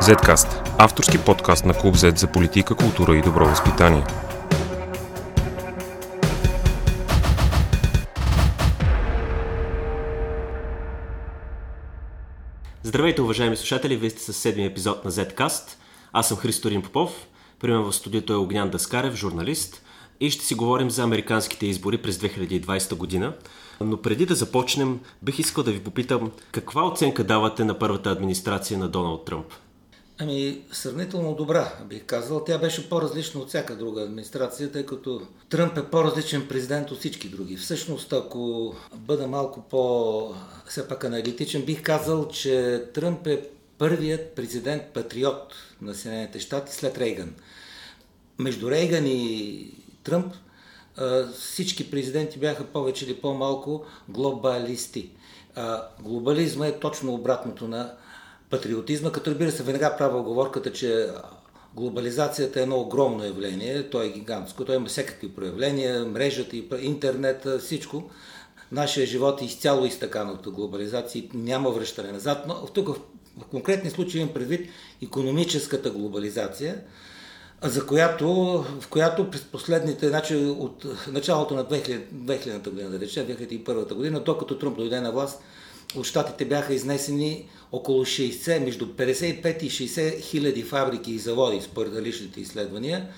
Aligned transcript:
Zcast– 0.00 0.76
авторски 0.78 1.18
подкаст 1.18 1.64
на 1.64 1.74
Клуб 1.74 1.94
Z 1.94 2.16
за 2.16 2.26
политика, 2.26 2.74
култура 2.74 3.16
и 3.16 3.22
добро 3.22 3.44
възпитание. 3.44 4.04
Здравейте, 12.82 13.22
уважаеми 13.22 13.56
слушатели! 13.56 13.96
Вие 13.96 14.10
сте 14.10 14.22
с 14.22 14.32
седмия 14.32 14.66
епизод 14.66 15.04
на 15.04 15.10
Zcast. 15.10 15.76
Аз 16.12 16.28
съм 16.28 16.36
Христо 16.36 16.70
Рим 16.70 16.82
Попов. 16.82 17.26
При 17.60 17.72
в 17.72 17.92
студиото 17.92 18.32
е 18.32 18.36
Огнян 18.36 18.70
Даскарев, 18.70 19.14
журналист. 19.14 19.82
И 20.20 20.30
ще 20.30 20.44
си 20.44 20.54
говорим 20.54 20.90
за 20.90 21.02
американските 21.02 21.66
избори 21.66 21.98
през 21.98 22.18
2020 22.18 22.94
година. 22.94 23.34
Но 23.80 24.02
преди 24.02 24.26
да 24.26 24.34
започнем, 24.34 25.00
бих 25.22 25.38
искал 25.38 25.64
да 25.64 25.72
ви 25.72 25.80
попитам 25.80 26.32
каква 26.52 26.86
оценка 26.86 27.24
давате 27.24 27.64
на 27.64 27.78
първата 27.78 28.10
администрация 28.10 28.78
на 28.78 28.88
Доналд 28.88 29.24
Тръмп? 29.24 29.46
Ами, 30.18 30.62
сравнително 30.72 31.34
добра, 31.34 31.72
бих 31.88 32.04
казал. 32.04 32.44
Тя 32.44 32.58
беше 32.58 32.88
по-различна 32.88 33.40
от 33.40 33.48
всяка 33.48 33.76
друга 33.76 34.02
администрация, 34.02 34.72
тъй 34.72 34.86
като 34.86 35.22
Тръмп 35.48 35.78
е 35.78 35.90
по-различен 35.90 36.48
президент 36.48 36.90
от 36.90 36.98
всички 36.98 37.28
други. 37.28 37.56
Всъщност, 37.56 38.12
ако 38.12 38.74
бъда 38.94 39.26
малко 39.26 39.60
по, 39.70 40.34
все 40.66 40.88
пак 40.88 41.04
аналитичен, 41.04 41.62
бих 41.62 41.82
казал, 41.82 42.28
че 42.28 42.84
Тръмп 42.94 43.26
е 43.26 43.48
първият 43.78 44.34
президент-патриот 44.34 45.54
на 45.82 45.94
Съединените 45.94 46.40
щати 46.40 46.74
след 46.74 46.98
Рейган. 46.98 47.34
Между 48.38 48.70
Рейган 48.70 49.06
и 49.06 49.70
Тръмп 50.06 50.34
всички 51.38 51.90
президенти 51.90 52.38
бяха 52.38 52.64
повече 52.64 53.04
или 53.04 53.14
по-малко 53.14 53.84
глобалисти. 54.08 55.10
Глобализма 56.00 56.66
е 56.66 56.78
точно 56.78 57.14
обратното 57.14 57.68
на 57.68 57.92
патриотизма, 58.50 59.12
като 59.12 59.30
разбира 59.30 59.50
се, 59.50 59.62
веднага 59.62 59.96
правя 59.98 60.18
оговорката, 60.18 60.72
че 60.72 61.08
глобализацията 61.74 62.60
е 62.60 62.62
едно 62.62 62.80
огромно 62.80 63.24
явление, 63.24 63.90
то 63.90 64.02
е 64.02 64.08
гигантско, 64.08 64.64
то 64.64 64.74
има 64.74 64.86
всякакви 64.86 65.32
проявления, 65.32 66.04
мрежата, 66.04 66.56
интернет, 66.80 67.46
всичко. 67.60 68.10
Нашия 68.72 69.06
живот 69.06 69.42
е 69.42 69.44
изцяло 69.44 69.86
изтъкан 69.86 70.30
от 70.30 70.50
глобализация 70.50 71.20
и 71.20 71.30
няма 71.34 71.70
връщане 71.70 72.12
назад, 72.12 72.44
но 72.48 72.66
тук 72.66 72.88
в 73.38 73.44
конкретни 73.50 73.90
случаи 73.90 74.20
имам 74.20 74.34
предвид 74.34 74.70
економическата 75.02 75.90
глобализация, 75.90 76.82
за 77.62 77.86
която, 77.86 78.28
в 78.80 78.88
която 78.88 79.30
през 79.30 79.44
последните, 79.44 80.08
значи 80.08 80.36
от 80.36 80.84
началото 81.12 81.54
на 81.54 81.64
2000, 81.64 82.00
2000 82.14 82.70
година, 82.70 82.90
да 82.90 83.00
речем, 83.00 83.26
2001 83.26 83.94
година, 83.94 84.20
докато 84.20 84.58
Трумп 84.58 84.76
дойде 84.76 85.00
на 85.00 85.12
власт, 85.12 85.42
от 85.96 86.06
щатите 86.06 86.44
бяха 86.44 86.74
изнесени 86.74 87.48
около 87.72 88.04
60, 88.04 88.58
между 88.58 88.86
55 88.86 89.62
и 89.62 89.70
60 89.70 90.20
хиляди 90.20 90.62
фабрики 90.62 91.12
и 91.12 91.18
заводи, 91.18 91.60
според 91.60 92.02
личните 92.02 92.40
изследвания, 92.40 93.08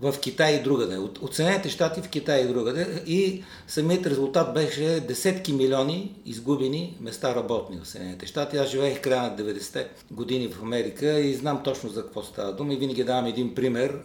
в 0.00 0.14
Китай 0.20 0.54
и 0.54 0.62
другаде. 0.62 0.96
От, 0.96 1.18
от 1.18 1.34
щати 1.68 2.02
в 2.02 2.08
Китай 2.08 2.40
и 2.40 2.46
другаде. 2.46 3.02
И 3.06 3.44
самият 3.66 4.06
резултат 4.06 4.54
беше 4.54 5.00
десетки 5.00 5.52
милиони 5.52 6.14
изгубени 6.26 6.96
места 7.00 7.34
работни 7.34 7.80
в 7.82 7.88
Съединените 7.88 8.26
щати. 8.26 8.56
Аз 8.56 8.68
живеех 8.68 9.00
края 9.00 9.22
на 9.22 9.36
90-те 9.36 9.88
години 10.10 10.48
в 10.48 10.62
Америка 10.62 11.20
и 11.20 11.34
знам 11.34 11.60
точно 11.64 11.90
за 11.90 12.02
какво 12.02 12.22
става 12.22 12.52
дума. 12.52 12.74
И 12.74 12.76
винаги 12.76 13.04
давам 13.04 13.26
един 13.26 13.54
пример 13.54 13.98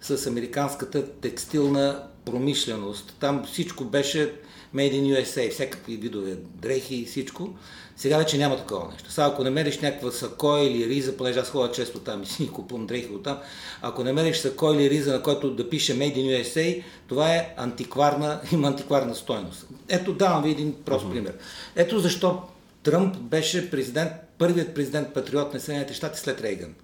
с 0.00 0.26
американската 0.26 1.06
текстилна 1.06 2.02
промишленост. 2.24 3.16
Там 3.20 3.44
всичко 3.46 3.84
беше 3.84 4.34
Made 4.74 4.92
in 4.92 5.24
USA, 5.24 5.50
всякакви 5.50 5.96
видове 5.96 6.36
дрехи 6.54 6.96
и 6.96 7.04
всичко. 7.04 7.48
Сега 7.96 8.18
вече 8.18 8.38
няма 8.38 8.56
такова 8.56 8.88
нещо. 8.92 9.12
Сега 9.12 9.26
ако 9.26 9.44
намериш 9.44 9.78
някаква 9.78 10.10
сако 10.10 10.56
или 10.56 10.88
риза, 10.88 11.16
понеже 11.16 11.40
аз 11.40 11.50
ходя 11.50 11.72
често 11.72 11.98
там 11.98 12.22
и 12.22 12.26
си 12.26 12.48
купувам 12.52 12.86
дрехи 12.86 13.12
от 13.12 13.22
там, 13.22 13.38
ако 13.82 14.04
намериш 14.04 14.36
сако 14.36 14.72
или 14.72 14.90
риза, 14.90 15.12
на 15.12 15.22
който 15.22 15.54
да 15.54 15.70
пише 15.70 15.98
Made 15.98 16.16
in 16.16 16.42
USA, 16.42 16.82
това 17.08 17.34
е 17.34 17.54
антикварна, 17.56 18.40
има 18.52 18.68
антикварна 18.68 19.14
стойност. 19.14 19.66
Ето 19.88 20.12
давам 20.12 20.42
ви 20.42 20.50
един 20.50 20.74
прост 20.84 21.06
uh-huh. 21.06 21.10
пример. 21.10 21.34
Ето 21.76 21.98
защо 21.98 22.42
Тръмп 22.82 23.16
беше 23.16 23.70
президент, 23.70 24.12
първият 24.38 24.74
президент 24.74 25.14
патриот 25.14 25.54
на 25.54 25.60
Съединените 25.60 25.94
щати 25.94 26.20
след 26.20 26.40
Рейган. 26.40 26.74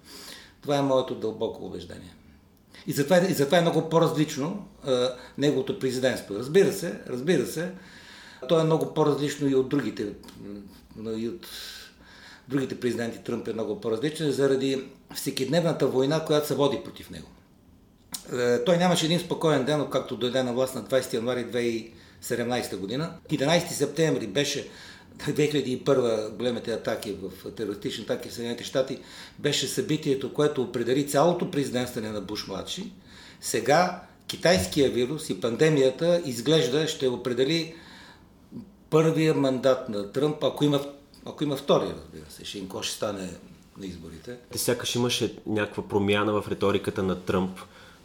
Това 0.61 0.77
е 0.77 0.81
моето 0.81 1.15
дълбоко 1.15 1.65
убеждение. 1.65 2.13
И 2.87 2.91
затова, 2.91 3.17
и 3.17 3.33
затова 3.33 3.57
е 3.57 3.61
много 3.61 3.89
по-различно 3.89 4.67
а, 4.83 5.13
неговото 5.37 5.79
президентство. 5.79 6.35
Разбира 6.35 6.73
се, 6.73 6.99
разбира 7.07 7.45
се, 7.45 7.71
то 8.47 8.59
е 8.59 8.63
много 8.63 8.93
по-различно 8.93 9.47
и 9.47 9.55
от 9.55 9.69
другите, 9.69 10.07
и 11.17 11.27
от 11.27 11.47
другите 12.47 12.79
президенти. 12.79 13.23
Тръмп 13.23 13.47
е 13.47 13.53
много 13.53 13.81
по-различен 13.81 14.31
заради 14.31 14.83
всекидневната 15.15 15.87
война, 15.87 16.25
която 16.25 16.47
се 16.47 16.55
води 16.55 16.81
против 16.83 17.09
него. 17.09 17.27
Е, 18.33 18.63
той 18.63 18.77
нямаше 18.77 19.05
един 19.05 19.19
спокоен 19.19 19.65
ден, 19.65 19.85
както 19.91 20.17
дойде 20.17 20.43
на 20.43 20.53
власт 20.53 20.75
на 20.75 20.83
20 20.83 21.13
януари 21.13 21.45
2017 22.23 22.77
година. 22.77 23.13
11 23.29 23.67
септември 23.67 24.27
беше 24.27 24.67
2001 25.17 26.29
големите 26.29 26.71
атаки 26.71 27.15
в 27.21 27.51
терористични 27.51 28.03
атаки 28.03 28.29
в 28.29 28.33
Съединените 28.33 28.63
щати 28.63 28.99
беше 29.39 29.67
събитието, 29.67 30.33
което 30.33 30.61
определи 30.61 31.07
цялото 31.07 31.51
президентстване 31.51 32.09
на 32.09 32.21
Буш 32.21 32.47
младши. 32.47 32.91
Сега 33.41 34.01
китайския 34.27 34.89
вирус 34.89 35.29
и 35.29 35.41
пандемията 35.41 36.21
изглежда 36.25 36.87
ще 36.87 37.07
определи 37.07 37.75
първия 38.89 39.33
мандат 39.33 39.89
на 39.89 40.11
Тръмп, 40.11 40.43
ако 40.43 40.63
има, 40.63 40.81
ако 41.25 41.43
има 41.43 41.55
втория, 41.55 41.95
разбира 41.95 42.45
се, 42.45 42.57
им 42.57 42.69
ще 42.81 42.95
стане 42.95 43.29
на 43.77 43.85
изборите. 43.85 44.37
Те 44.51 44.57
сякаш 44.57 44.95
имаше 44.95 45.35
някаква 45.45 45.87
промяна 45.87 46.41
в 46.41 46.47
риториката 46.49 47.03
на 47.03 47.21
Тръмп 47.21 47.59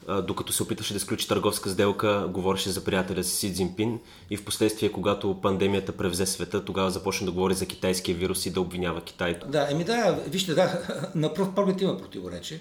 докато 0.08 0.52
се 0.52 0.62
опитваше 0.62 0.94
да 0.94 1.00
сключи 1.00 1.28
търговска 1.28 1.70
сделка, 1.70 2.28
говореше 2.28 2.70
за 2.70 2.84
приятеля 2.84 3.24
си 3.24 3.36
Си 3.36 3.54
Цзинпин 3.54 4.00
и 4.30 4.36
в 4.36 4.44
последствие, 4.44 4.92
когато 4.92 5.40
пандемията 5.40 5.92
превзе 5.92 6.26
света, 6.26 6.64
тогава 6.64 6.90
започна 6.90 7.26
да 7.26 7.32
говори 7.32 7.54
за 7.54 7.66
китайския 7.66 8.16
вирус 8.16 8.46
и 8.46 8.50
да 8.50 8.60
обвинява 8.60 9.00
Китай. 9.00 9.38
Да, 9.48 9.68
еми 9.70 9.84
да, 9.84 10.18
вижте, 10.26 10.54
да, 10.54 10.82
на 11.14 11.34
пръв 11.34 11.54
поглед 11.54 11.80
има 11.80 11.98
противоречие, 11.98 12.60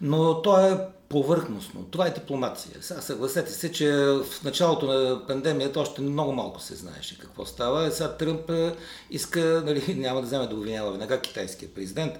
но 0.00 0.42
то 0.42 0.66
е 0.66 0.78
повърхностно. 1.10 1.84
Това 1.90 2.06
е 2.06 2.14
дипломация. 2.14 2.76
Сега 2.80 3.00
съгласете 3.00 3.52
се, 3.52 3.72
че 3.72 3.92
в 3.92 4.44
началото 4.44 4.86
на 4.86 5.26
пандемията 5.26 5.80
още 5.80 6.00
много 6.00 6.32
малко 6.32 6.60
се 6.60 6.74
знаеше 6.74 7.18
какво 7.18 7.46
става. 7.46 7.90
Сега 7.90 8.16
Тръмп 8.16 8.50
е, 8.50 8.74
иска, 9.10 9.62
нали, 9.66 9.94
няма 9.98 10.20
да 10.20 10.26
вземе 10.26 10.46
да 10.46 10.54
обвинява 10.54 10.90
веднага 10.90 11.20
китайския 11.20 11.68
президент. 11.74 12.12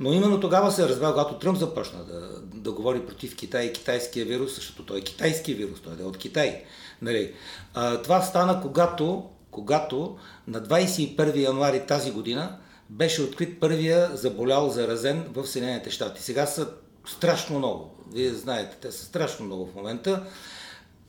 Но 0.00 0.12
именно 0.12 0.40
тогава 0.40 0.72
се 0.72 0.88
разбра, 0.88 1.10
когато 1.10 1.38
Тръмп 1.38 1.58
започна 1.58 2.04
да, 2.04 2.40
да 2.40 2.72
говори 2.72 3.06
против 3.06 3.36
Китай 3.36 3.64
и 3.64 3.72
китайския 3.72 4.26
вирус, 4.26 4.54
защото 4.54 4.86
той 4.86 4.98
е 4.98 5.02
китайски 5.02 5.54
вирус, 5.54 5.80
той 5.80 5.92
е 6.00 6.06
от 6.06 6.18
Китай. 6.18 6.64
Нали. 7.02 7.34
А, 7.74 8.02
това 8.02 8.22
стана 8.22 8.60
когато, 8.62 9.24
когато 9.50 10.18
на 10.46 10.62
21 10.62 11.36
януари 11.36 11.86
тази 11.86 12.12
година 12.12 12.58
беше 12.90 13.22
открит 13.22 13.60
първия 13.60 14.16
заболял 14.16 14.68
заразен 14.68 15.24
в 15.34 15.46
Съединените 15.46 15.90
щати. 15.90 16.22
Сега 16.22 16.46
са 16.46 16.68
страшно 17.06 17.58
много. 17.58 17.95
Вие 18.12 18.30
знаете, 18.30 18.76
те 18.80 18.92
са 18.92 19.04
страшно 19.04 19.46
много 19.46 19.66
в 19.66 19.74
момента. 19.74 20.26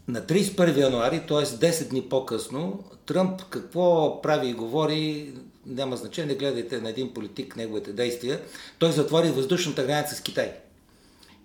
На 0.07 0.21
31 0.21 0.77
януари, 0.77 1.23
т.е. 1.27 1.45
10 1.45 1.89
дни 1.89 2.09
по-късно, 2.09 2.83
Тръмп 3.07 3.41
какво 3.49 4.21
прави 4.21 4.49
и 4.49 4.53
говори, 4.53 5.33
няма 5.65 5.97
значение, 5.97 6.35
гледайте 6.35 6.81
на 6.81 6.89
един 6.89 7.13
политик 7.13 7.55
неговите 7.55 7.93
действия. 7.93 8.41
Той 8.79 8.91
затвори 8.91 9.31
въздушната 9.31 9.83
граница 9.83 10.15
с 10.15 10.21
Китай. 10.21 10.53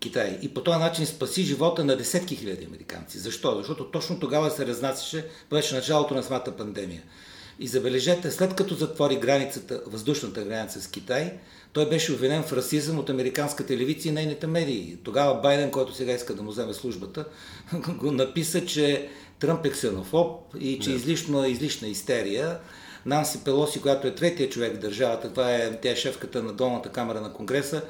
Китай. 0.00 0.38
И 0.42 0.54
по 0.54 0.62
този 0.62 0.78
начин 0.78 1.06
спаси 1.06 1.42
живота 1.42 1.84
на 1.84 1.96
десетки 1.96 2.36
хиляди 2.36 2.64
американци. 2.64 3.18
Защо? 3.18 3.56
Защото 3.56 3.90
точно 3.90 4.20
тогава 4.20 4.50
се 4.50 4.66
разнасяше, 4.66 5.28
беше 5.50 5.74
началото 5.74 6.14
на 6.14 6.22
самата 6.22 6.54
пандемия. 6.58 7.02
И 7.58 7.68
забележете, 7.68 8.30
след 8.30 8.54
като 8.54 8.74
затвори 8.74 9.16
границата, 9.16 9.82
въздушната 9.86 10.42
граница 10.42 10.80
с 10.80 10.86
Китай, 10.86 11.32
той 11.72 11.88
беше 11.88 12.12
обвинен 12.12 12.42
в 12.42 12.52
расизъм 12.52 12.98
от 12.98 13.10
американска 13.10 13.66
телевизия 13.66 14.10
и 14.10 14.14
нейните 14.14 14.46
медии. 14.46 14.96
Тогава 15.04 15.40
Байден, 15.40 15.70
който 15.70 15.94
сега 15.94 16.12
иска 16.12 16.34
да 16.34 16.42
му 16.42 16.50
вземе 16.50 16.72
службата, 16.72 17.24
го 17.88 18.12
написа, 18.12 18.66
че 18.66 19.08
Тръмп 19.42 19.66
е 19.66 19.70
ксенофоб 19.70 20.54
и 20.60 20.78
че 20.78 20.90
излишно, 20.90 21.44
е 21.44 21.48
излишна 21.48 21.88
истерия. 21.88 22.58
Нанси 23.06 23.44
Пелоси, 23.44 23.80
която 23.80 24.06
е 24.06 24.14
третия 24.14 24.48
човек 24.48 24.74
в 24.74 24.78
държавата, 24.78 25.30
това 25.30 25.54
е, 25.54 25.80
тя 25.80 25.90
е 25.90 25.96
шефката 25.96 26.42
на 26.42 26.52
долната 26.52 26.88
камера 26.88 27.20
на 27.20 27.32
Конгреса, 27.32 27.82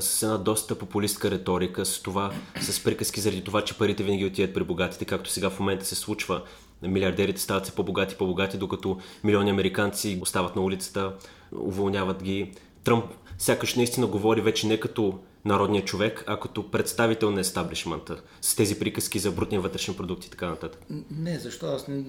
с 0.00 0.22
една 0.22 0.38
доста 0.38 0.78
популистка 0.78 1.30
риторика, 1.30 1.86
с 1.86 2.02
това, 2.02 2.32
с 2.60 2.84
приказки 2.84 3.20
заради 3.20 3.44
това, 3.44 3.64
че 3.64 3.78
парите 3.78 4.02
винаги 4.02 4.24
отиват 4.24 4.54
при 4.54 4.64
богатите, 4.64 5.04
както 5.04 5.30
сега 5.30 5.50
в 5.50 5.60
момента 5.60 5.84
се 5.84 5.94
случва. 5.94 6.42
Милиардерите 6.82 7.40
стават 7.40 7.66
се 7.66 7.72
по-богати, 7.72 8.14
по-богати, 8.14 8.58
докато 8.58 8.98
милиони 9.24 9.50
американци 9.50 10.18
остават 10.22 10.56
на 10.56 10.62
улицата, 10.62 11.12
уволняват 11.52 12.22
ги. 12.22 12.52
Тръмп 12.84 13.04
сякаш 13.38 13.74
наистина 13.74 14.06
говори 14.06 14.40
вече 14.40 14.66
не 14.66 14.80
като 14.80 15.18
народния 15.44 15.84
човек, 15.84 16.24
а 16.26 16.40
като 16.40 16.70
представител 16.70 17.30
на 17.30 17.40
естаблишмента, 17.40 18.16
с 18.40 18.54
тези 18.54 18.78
приказки 18.78 19.18
за 19.18 19.30
брутния 19.30 19.60
вътрешен 19.60 19.94
продукт 19.94 20.24
и 20.24 20.30
така 20.30 20.46
нататък? 20.46 20.80
Не, 21.10 21.38
защо 21.38 21.66
аз 21.66 21.88
не, 21.88 22.04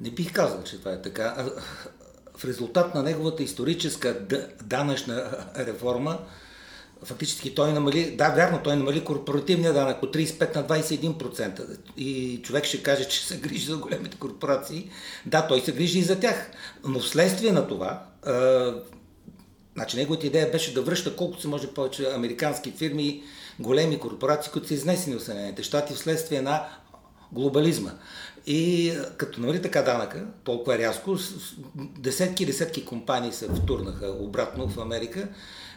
не 0.00 0.10
бих 0.10 0.32
казал, 0.32 0.62
че 0.64 0.78
това 0.78 0.92
е 0.92 1.02
така. 1.02 1.50
В 2.36 2.44
резултат 2.44 2.94
на 2.94 3.02
неговата 3.02 3.42
историческа 3.42 4.26
данъчна 4.62 5.30
реформа, 5.56 6.18
фактически 7.02 7.54
той 7.54 7.72
намали, 7.72 8.16
да, 8.16 8.28
вярно, 8.28 8.60
той 8.64 8.76
намали 8.76 9.04
корпоративния 9.04 9.72
данък 9.72 10.02
от 10.02 10.16
35 10.16 10.56
на 10.56 10.64
21%. 10.64 11.78
И 11.96 12.40
човек 12.42 12.64
ще 12.64 12.82
каже, 12.82 13.08
че 13.08 13.26
се 13.26 13.40
грижи 13.40 13.66
за 13.66 13.76
големите 13.76 14.16
корпорации. 14.16 14.90
Да, 15.26 15.46
той 15.46 15.60
се 15.60 15.72
грижи 15.72 15.98
и 15.98 16.02
за 16.02 16.20
тях. 16.20 16.50
Но 16.84 16.98
вследствие 16.98 17.52
на 17.52 17.68
това, 17.68 18.02
Значи 19.78 19.96
неговата 19.96 20.26
идея 20.26 20.50
беше 20.50 20.74
да 20.74 20.82
връща 20.82 21.16
колкото 21.16 21.42
се 21.42 21.48
може 21.48 21.66
повече 21.66 22.10
американски 22.14 22.72
фирми, 22.72 23.22
големи 23.58 23.98
корпорации, 23.98 24.52
които 24.52 24.68
са 24.68 24.74
изнесени 24.74 25.16
в 25.16 25.22
Съединените 25.22 25.62
щати 25.62 25.94
вследствие 25.94 26.42
на 26.42 26.66
глобализма. 27.32 27.90
И 28.46 28.92
като 29.16 29.40
намали 29.40 29.62
така 29.62 29.82
данъка, 29.82 30.26
толкова 30.44 30.78
рязко, 30.78 31.16
десетки 31.98 32.42
и 32.42 32.46
десетки 32.46 32.84
компании 32.84 33.32
се 33.32 33.48
втурнаха 33.48 34.06
обратно 34.06 34.68
в 34.68 34.78
Америка, 34.78 35.28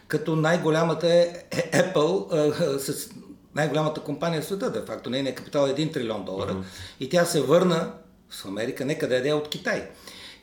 като 0.08 0.36
най-голямата 0.36 1.14
е 1.14 1.44
Apple 1.52 2.78
с 2.78 3.10
най-голямата 3.56 4.02
компания 4.02 4.42
в 4.42 4.46
света, 4.46 4.72
де 4.72 4.82
факто 4.82 5.10
нейният 5.10 5.38
капитал 5.38 5.68
е 5.68 5.74
1 5.74 5.94
трилион 5.94 6.26
долара. 6.26 6.54
Uh-huh. 6.54 6.64
И 7.00 7.10
тя 7.10 7.26
се 7.26 7.42
върна 7.42 7.94
в 8.30 8.46
Америка, 8.46 8.86
нека 8.86 9.08
да 9.08 9.30
е 9.30 9.34
от 9.34 9.50
Китай. 9.50 9.90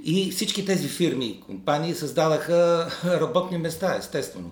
И 0.04 0.30
всички 0.30 0.64
тези 0.64 0.88
фирми 0.88 1.26
и 1.26 1.40
компании 1.40 1.94
създадаха 1.94 2.90
работни 3.04 3.58
места, 3.58 3.96
естествено. 3.98 4.50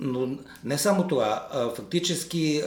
Но 0.00 0.38
не 0.64 0.78
само 0.78 1.08
това. 1.08 1.48
Фактически 1.76 2.62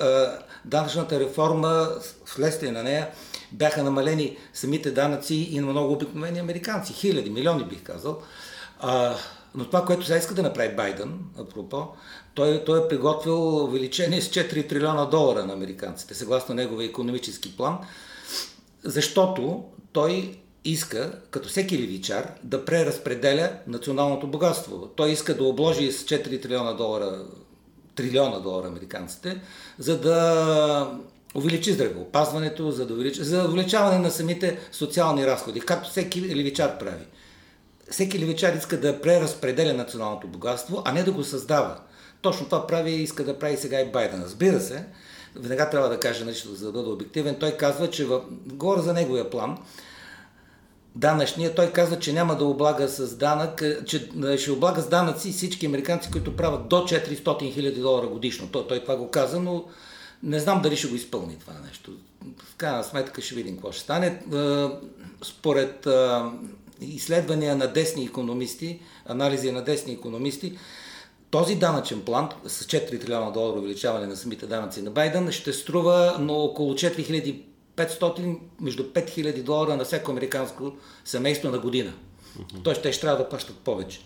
данъчната 0.66 1.20
реформа, 1.20 1.90
вследствие 2.26 2.72
на 2.72 2.84
нея, 2.84 3.10
бяха 3.52 3.84
намалени 3.84 4.38
самите 4.54 4.92
данъци 4.92 5.36
и 5.36 5.60
на 5.60 5.68
много 5.68 5.94
обикновени 5.94 6.40
американци. 6.40 6.94
Хиляди, 6.94 7.30
милиони 7.30 7.64
бих 7.64 7.84
казал. 7.84 8.22
Но 9.56 9.66
това, 9.66 9.86
което 9.86 10.06
сега 10.06 10.18
иска 10.18 10.34
да 10.34 10.44
направи 10.44 10.76
Байден, 10.76 11.20
апропо, 11.40 11.88
той, 12.34 12.64
той 12.66 12.86
е 12.86 12.88
приготвил 12.88 13.64
увеличение 13.64 14.22
с 14.22 14.30
4 14.30 14.70
трилиона 14.70 15.06
долара 15.06 15.46
на 15.46 15.54
американците, 15.54 16.14
съгласно 16.14 16.56
неговия 16.56 16.88
економически 16.88 17.58
план, 17.58 17.78
защото 18.84 19.64
той 19.94 20.40
иска, 20.72 21.12
като 21.32 21.50
всеки 21.50 21.78
левичар, 21.78 22.32
да 22.44 22.66
преразпределя 22.66 23.50
националното 23.68 24.28
богатство. 24.28 24.90
Той 24.96 25.10
иска 25.10 25.38
да 25.38 25.44
обложи 25.44 25.92
с 25.92 26.06
4 26.06 26.42
трилиона 26.42 26.74
долара, 26.74 27.26
трилиона 27.96 28.40
долара 28.40 28.68
американците, 28.68 29.42
за 29.80 30.00
да 30.00 31.00
увеличи 31.36 31.74
здравеопазването, 31.74 32.72
за 32.72 32.86
да 32.86 32.94
увеличи, 32.94 33.24
за 33.24 33.46
увеличаване 33.46 34.00
на 34.00 34.12
самите 34.12 34.60
социални 34.72 35.28
разходи, 35.28 35.60
както 35.60 35.90
всеки 35.90 36.36
левичар 36.36 36.78
прави. 36.78 37.06
Всеки 37.92 38.20
левичар 38.20 38.54
иска 38.54 38.80
да 38.80 39.02
преразпределя 39.02 39.74
националното 39.74 40.28
богатство, 40.28 40.82
а 40.86 40.94
не 40.94 41.04
да 41.04 41.12
го 41.12 41.24
създава. 41.24 41.80
Точно 42.22 42.46
това 42.46 42.68
прави 42.68 42.92
и 42.92 43.04
иска 43.04 43.24
да 43.24 43.40
прави 43.40 43.58
сега 43.58 43.82
и 43.82 43.92
Байден. 43.92 44.24
Разбира 44.24 44.60
се, 44.60 44.84
веднага 45.36 45.70
трябва 45.70 45.90
да 45.90 46.00
кажа 46.00 46.26
нещо, 46.26 46.56
за 46.56 46.66
да 46.66 46.72
бъда 46.72 46.90
обективен. 46.90 47.36
Той 47.40 47.52
казва, 47.52 47.90
че 47.90 48.06
в... 48.06 48.22
говоря 48.46 48.82
за 48.82 48.94
неговия 48.94 49.30
план, 49.30 49.58
данъчния, 50.98 51.56
той 51.56 51.72
казва, 51.72 52.00
че 52.00 52.14
няма 52.14 52.36
да 52.36 52.46
облага 52.46 52.88
с 52.88 53.16
данък, 53.16 53.62
е, 53.62 53.86
че 53.86 54.10
е, 54.28 54.38
ще 54.38 54.52
облага 54.52 54.82
с 54.82 54.90
данъци 54.90 55.32
всички 55.32 55.66
американци, 55.66 56.12
които 56.12 56.36
правят 56.36 56.68
до 56.68 56.76
400 56.76 57.24
000 57.24 57.80
долара 57.80 58.08
годишно. 58.08 58.48
Той, 58.52 58.68
той 58.68 58.80
това 58.80 58.98
го 58.98 59.12
каза, 59.12 59.40
но 59.40 59.66
не 60.24 60.40
знам 60.40 60.62
дали 60.62 60.78
ще 60.78 60.88
го 60.88 60.96
изпълни 60.96 61.40
това 61.40 61.54
нещо. 61.68 61.92
В 62.44 62.56
крайна 62.56 62.84
сметка 62.84 63.22
ще 63.22 63.36
видим 63.36 63.56
какво 63.56 63.72
ще 63.72 63.82
стане. 63.82 64.08
Е, 64.08 64.20
според 65.24 65.88
изследвания 66.82 67.56
на 67.56 67.68
десни 67.68 68.06
економисти, 68.06 68.80
анализи 69.06 69.52
на 69.52 69.64
десни 69.64 69.94
економисти, 69.94 70.58
този 71.30 71.56
данъчен 71.56 72.02
план 72.02 72.30
с 72.48 72.64
4 72.66 73.02
трилиона 73.02 73.32
долара 73.32 73.60
увеличаване 73.60 74.08
на 74.08 74.16
самите 74.16 74.46
данъци 74.48 74.82
на 74.82 74.92
Байден 74.92 75.32
ще 75.32 75.54
струва 75.54 76.18
но 76.20 76.34
около 76.34 76.74
4000 76.74 77.42
500, 77.78 78.40
между 78.62 78.84
5000 78.84 79.44
долара 79.44 79.76
на 79.76 79.84
всяко 79.84 80.12
американско 80.12 80.74
семейство 81.06 81.50
на 81.50 81.60
година. 81.60 81.94
Mm-hmm. 81.94 82.64
Тоест, 82.64 82.82
те 82.82 82.92
ще 82.92 83.02
трябва 83.02 83.18
да 83.18 83.30
плащат 83.30 83.58
повече. 83.58 84.00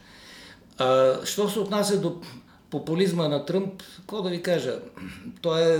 А, 0.78 1.20
що 1.26 1.50
се 1.50 1.60
отнася 1.60 2.02
до 2.02 2.22
популизма 2.70 3.28
на 3.28 3.46
Тръмп, 3.46 3.84
какво 3.98 4.22
да 4.22 4.30
ви 4.30 4.42
кажа? 4.42 4.80
Той 5.42 5.62
е, 5.62 5.80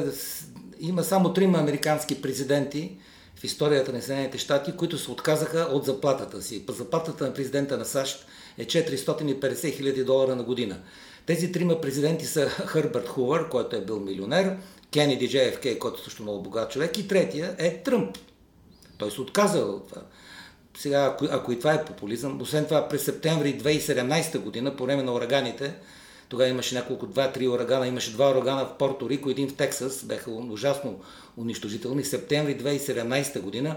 има 0.80 1.04
само 1.04 1.34
трима 1.34 1.58
американски 1.58 2.22
президенти 2.22 2.98
в 3.36 3.44
историята 3.44 3.94
на 3.94 4.02
Съединените 4.02 4.38
щати, 4.38 4.72
които 4.72 4.98
се 4.98 5.12
отказаха 5.12 5.60
от 5.60 5.86
заплатата 5.86 6.42
си. 6.42 6.66
Заплатата 6.70 7.24
на 7.24 7.34
президента 7.34 7.78
на 7.78 7.86
САЩ 7.86 8.26
е 8.58 8.66
450 8.66 9.78
хиляди 9.78 10.04
долара 10.04 10.36
на 10.36 10.44
година. 10.44 10.78
Тези 11.26 11.52
трима 11.52 11.82
президенти 11.82 12.26
са 12.26 12.50
Хърбърт 12.50 13.08
Хувър, 13.08 13.50
който 13.50 13.76
е 13.76 13.82
бил 13.82 14.00
милионер, 14.00 14.58
Кенеди 14.92 15.30
JFK, 15.30 15.78
който 15.78 16.02
е 16.02 16.04
също 16.04 16.24
много 16.24 16.44
богат 16.44 16.72
човек, 16.72 16.98
и 16.98 17.08
третия 17.08 17.56
е 17.58 17.78
Тръмп. 17.78 18.18
Той 18.98 19.12
се 19.12 19.22
отказа 19.22 19.60
от 19.60 19.90
това. 19.90 20.02
Сега, 20.78 21.06
ако, 21.06 21.26
ако 21.32 21.52
и 21.52 21.60
това 21.60 21.74
е 21.74 21.86
популизъм, 21.86 22.42
освен 22.42 22.66
това 22.66 22.88
през 22.88 23.04
септември 23.04 23.60
2017 23.60 24.38
година, 24.40 24.76
по 24.76 24.84
време 24.86 25.04
на 25.04 25.14
ураганите, 25.14 25.74
тогава 26.30 26.50
имаше 26.50 26.76
няколко, 26.76 27.08
два-три 27.08 27.48
урагана, 27.48 27.88
имаше 27.88 28.12
два 28.12 28.32
урагана 28.32 28.66
в 28.66 28.78
Порто 28.78 29.10
Рико, 29.10 29.30
един 29.30 29.50
в 29.50 29.56
Тексас, 29.56 30.04
бяха 30.04 30.32
ужасно 30.32 31.00
унищожителни. 31.38 32.04
Септември 32.04 32.58
2017 32.58 33.40
година 33.40 33.76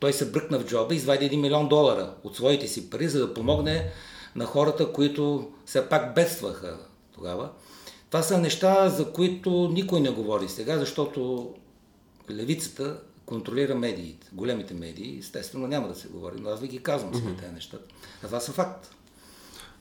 той 0.00 0.12
се 0.12 0.30
бръкна 0.30 0.58
в 0.58 0.66
джоба 0.66 0.94
и 0.94 0.96
извади 0.96 1.30
1 1.30 1.36
милион 1.36 1.68
долара 1.68 2.14
от 2.24 2.36
своите 2.36 2.68
си 2.68 2.90
пари, 2.90 3.08
за 3.08 3.26
да 3.26 3.34
помогне 3.34 3.90
на 4.36 4.44
хората, 4.44 4.92
които 4.92 5.50
все 5.66 5.88
пак 5.88 6.14
бедстваха 6.14 6.76
тогава. 7.14 7.50
Това 8.16 8.22
са 8.22 8.38
неща, 8.38 8.88
за 8.88 9.12
които 9.12 9.70
никой 9.72 10.00
не 10.00 10.10
говори 10.10 10.48
сега, 10.48 10.78
защото 10.78 11.50
левицата 12.30 13.00
контролира 13.26 13.74
медиите, 13.74 14.26
големите 14.32 14.74
медии. 14.74 15.18
Естествено 15.18 15.66
няма 15.66 15.88
да 15.88 15.94
се 15.94 16.08
говори, 16.08 16.34
но 16.40 16.50
аз 16.50 16.60
ви 16.60 16.68
ги 16.68 16.82
казвам 16.82 17.14
сега 17.14 17.28
mm-hmm. 17.28 17.40
тези 17.40 17.52
неща. 17.52 17.76
А 18.22 18.26
това 18.26 18.40
са 18.40 18.52
факт. 18.52 18.94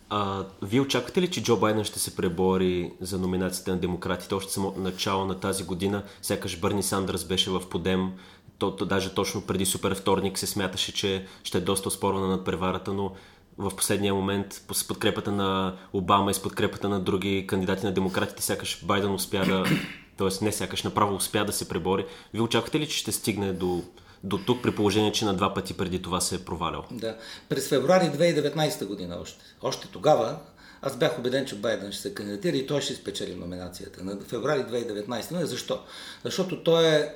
А, 0.10 0.46
вие 0.62 0.82
очаквате 0.82 1.22
ли, 1.22 1.32
че 1.32 1.44
Джо 1.44 1.58
Байден 1.58 1.84
ще 1.84 2.00
се 2.00 2.15
пребори 2.15 2.92
за 3.01 3.20
номинацията 3.20 3.72
на 3.72 3.77
демократите 3.77 4.34
още 4.34 4.54
само 4.54 4.74
начало 4.77 5.25
на 5.25 5.39
тази 5.39 5.63
година? 5.63 6.04
Сякаш 6.22 6.60
Бърни 6.60 6.84
Сандърс 6.84 7.24
беше 7.24 7.50
в 7.50 7.70
подем, 7.70 8.12
то, 8.58 8.75
то, 8.75 8.86
даже 8.86 9.13
точно 9.13 9.42
преди 9.42 9.65
супер 9.65 9.96
вторник 9.96 10.38
се 10.38 10.48
смяташе, 10.48 10.94
че 10.94 11.25
ще 11.44 11.58
е 11.58 11.62
доста 11.62 11.92
спорвана 11.92 12.27
над 12.27 12.46
преварата, 12.46 12.94
но 12.94 13.12
в 13.58 13.76
последния 13.76 14.14
момент 14.14 14.62
с 14.72 14.88
подкрепата 14.88 15.32
на 15.32 15.78
Обама 15.94 16.32
и 16.32 16.34
с 16.34 16.42
подкрепата 16.42 16.90
на 16.90 17.00
други 17.00 17.48
кандидати 17.48 17.86
на 17.86 17.94
демократите, 17.94 18.44
сякаш 18.44 18.86
Байден 18.86 19.14
успя 19.14 19.46
да, 19.46 19.64
т.е. 20.18 20.46
не 20.46 20.52
сякаш 20.52 20.84
направо 20.84 21.16
успя 21.16 21.46
да 21.46 21.54
се 21.54 21.70
пребори. 21.70 22.06
Вие 22.34 22.42
очаквате 22.42 22.80
ли, 22.80 22.88
че 22.88 22.98
ще 22.98 23.12
стигне 23.12 23.54
до, 23.54 23.84
до 24.24 24.38
тук, 24.38 24.64
при 24.64 24.76
положение, 24.76 25.12
че 25.12 25.26
на 25.26 25.34
два 25.34 25.54
пъти 25.54 25.74
преди 25.74 26.02
това 26.02 26.22
се 26.22 26.36
е 26.36 26.40
провалял? 26.40 26.86
Да. 26.92 27.18
През 27.50 27.70
февруари 27.70 28.04
2019 28.04 28.86
година 28.86 29.18
още. 29.22 29.44
Още 29.62 29.88
тогава 29.88 30.38
аз 30.82 30.98
бях 30.98 31.20
убеден, 31.20 31.46
че 31.46 31.56
Байден 31.56 31.92
ще 31.92 32.02
се 32.02 32.14
кандидатира 32.14 32.58
и 32.58 32.68
той 32.68 32.82
ще 32.82 32.94
спечели 32.94 33.36
номинацията. 33.36 34.04
На 34.04 34.20
феврари 34.20 34.60
2019 34.60 35.28
година. 35.28 35.46
Защо? 35.46 35.82
Защото 36.24 36.64
той 36.64 36.88
е 36.88 37.14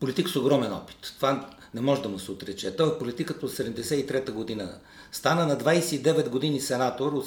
политик 0.00 0.28
с 0.28 0.36
огромен 0.36 0.72
опит. 0.72 0.96
Това 1.18 1.50
не 1.74 1.80
може 1.80 2.02
да 2.02 2.08
му 2.08 2.18
се 2.18 2.30
отрече. 2.30 2.76
Той 2.76 2.88
е 2.88 2.98
политиката 2.98 3.46
от 3.46 3.52
73-та 3.52 4.32
година. 4.32 4.78
Стана 5.16 5.46
на 5.46 5.56
29 5.56 6.28
години 6.28 6.60
сенатор, 6.60 7.22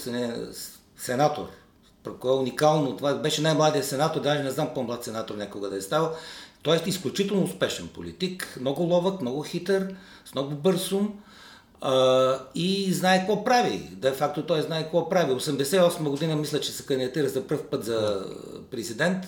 сенатор. 0.98 1.48
Кое 2.20 2.32
е 2.32 2.34
уникално. 2.34 2.98
Това 2.98 3.14
беше 3.14 3.42
най-младият 3.42 3.86
сенатор, 3.86 4.22
даже 4.22 4.44
не 4.44 4.52
знам 4.52 4.70
по-млад 4.76 5.04
сенатор 5.04 5.36
някога 5.36 5.70
да 5.70 5.78
е 5.78 5.82
ставал. 5.82 6.12
Е 6.68 6.82
изключително 6.86 7.44
успешен 7.44 7.88
политик, 7.88 8.58
много 8.60 8.84
ловък, 8.84 9.22
много 9.22 9.44
хитър, 9.44 9.96
с 10.26 10.34
много 10.34 10.56
бърз 10.56 10.92
ум 10.92 11.14
и 12.56 12.94
знае 12.94 13.20
какво 13.20 13.44
прави. 13.44 13.90
Де 13.92 14.12
факто 14.12 14.46
той 14.46 14.62
знае 14.62 14.84
какво 14.84 15.10
прави. 15.10 15.32
88 15.32 16.10
година 16.10 16.36
мисля, 16.36 16.60
че 16.60 16.72
се 16.72 16.86
кандидатира 16.86 17.30
за 17.30 17.48
първ 17.48 17.64
път 17.64 17.86
за 17.86 18.26
президент. 18.72 19.26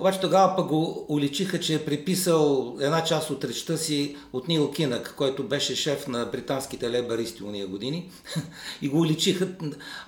Обаче 0.00 0.20
тогава 0.20 0.56
пък 0.56 0.66
го 0.66 1.06
уличиха, 1.08 1.60
че 1.60 1.74
е 1.74 1.84
приписал 1.84 2.76
една 2.80 3.04
част 3.04 3.30
от 3.30 3.44
речта 3.44 3.76
си 3.76 4.16
от 4.32 4.48
Нил 4.48 4.70
Кинък, 4.70 5.14
който 5.16 5.48
беше 5.48 5.76
шеф 5.76 6.08
на 6.08 6.24
британските 6.24 6.90
лейбаристи 6.90 7.44
уния 7.44 7.66
години. 7.66 8.10
и 8.82 8.88
го 8.88 8.98
уличиха. 8.98 9.48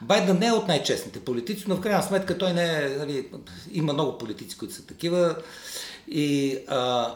Байден 0.03 0.39
не 0.39 0.47
е 0.47 0.53
от 0.53 0.69
най-честните 0.69 1.21
политици, 1.21 1.65
но 1.69 1.77
в 1.77 1.81
крайна 1.81 2.03
сметка 2.03 2.39
той 2.39 2.53
не 2.53 2.65
е... 2.65 2.97
Нали, 2.99 3.29
има 3.73 3.93
много 3.93 4.19
политици, 4.19 4.59
които 4.59 4.75
са 4.75 4.87
такива. 4.87 5.37
И... 6.09 6.59
А, 6.69 7.15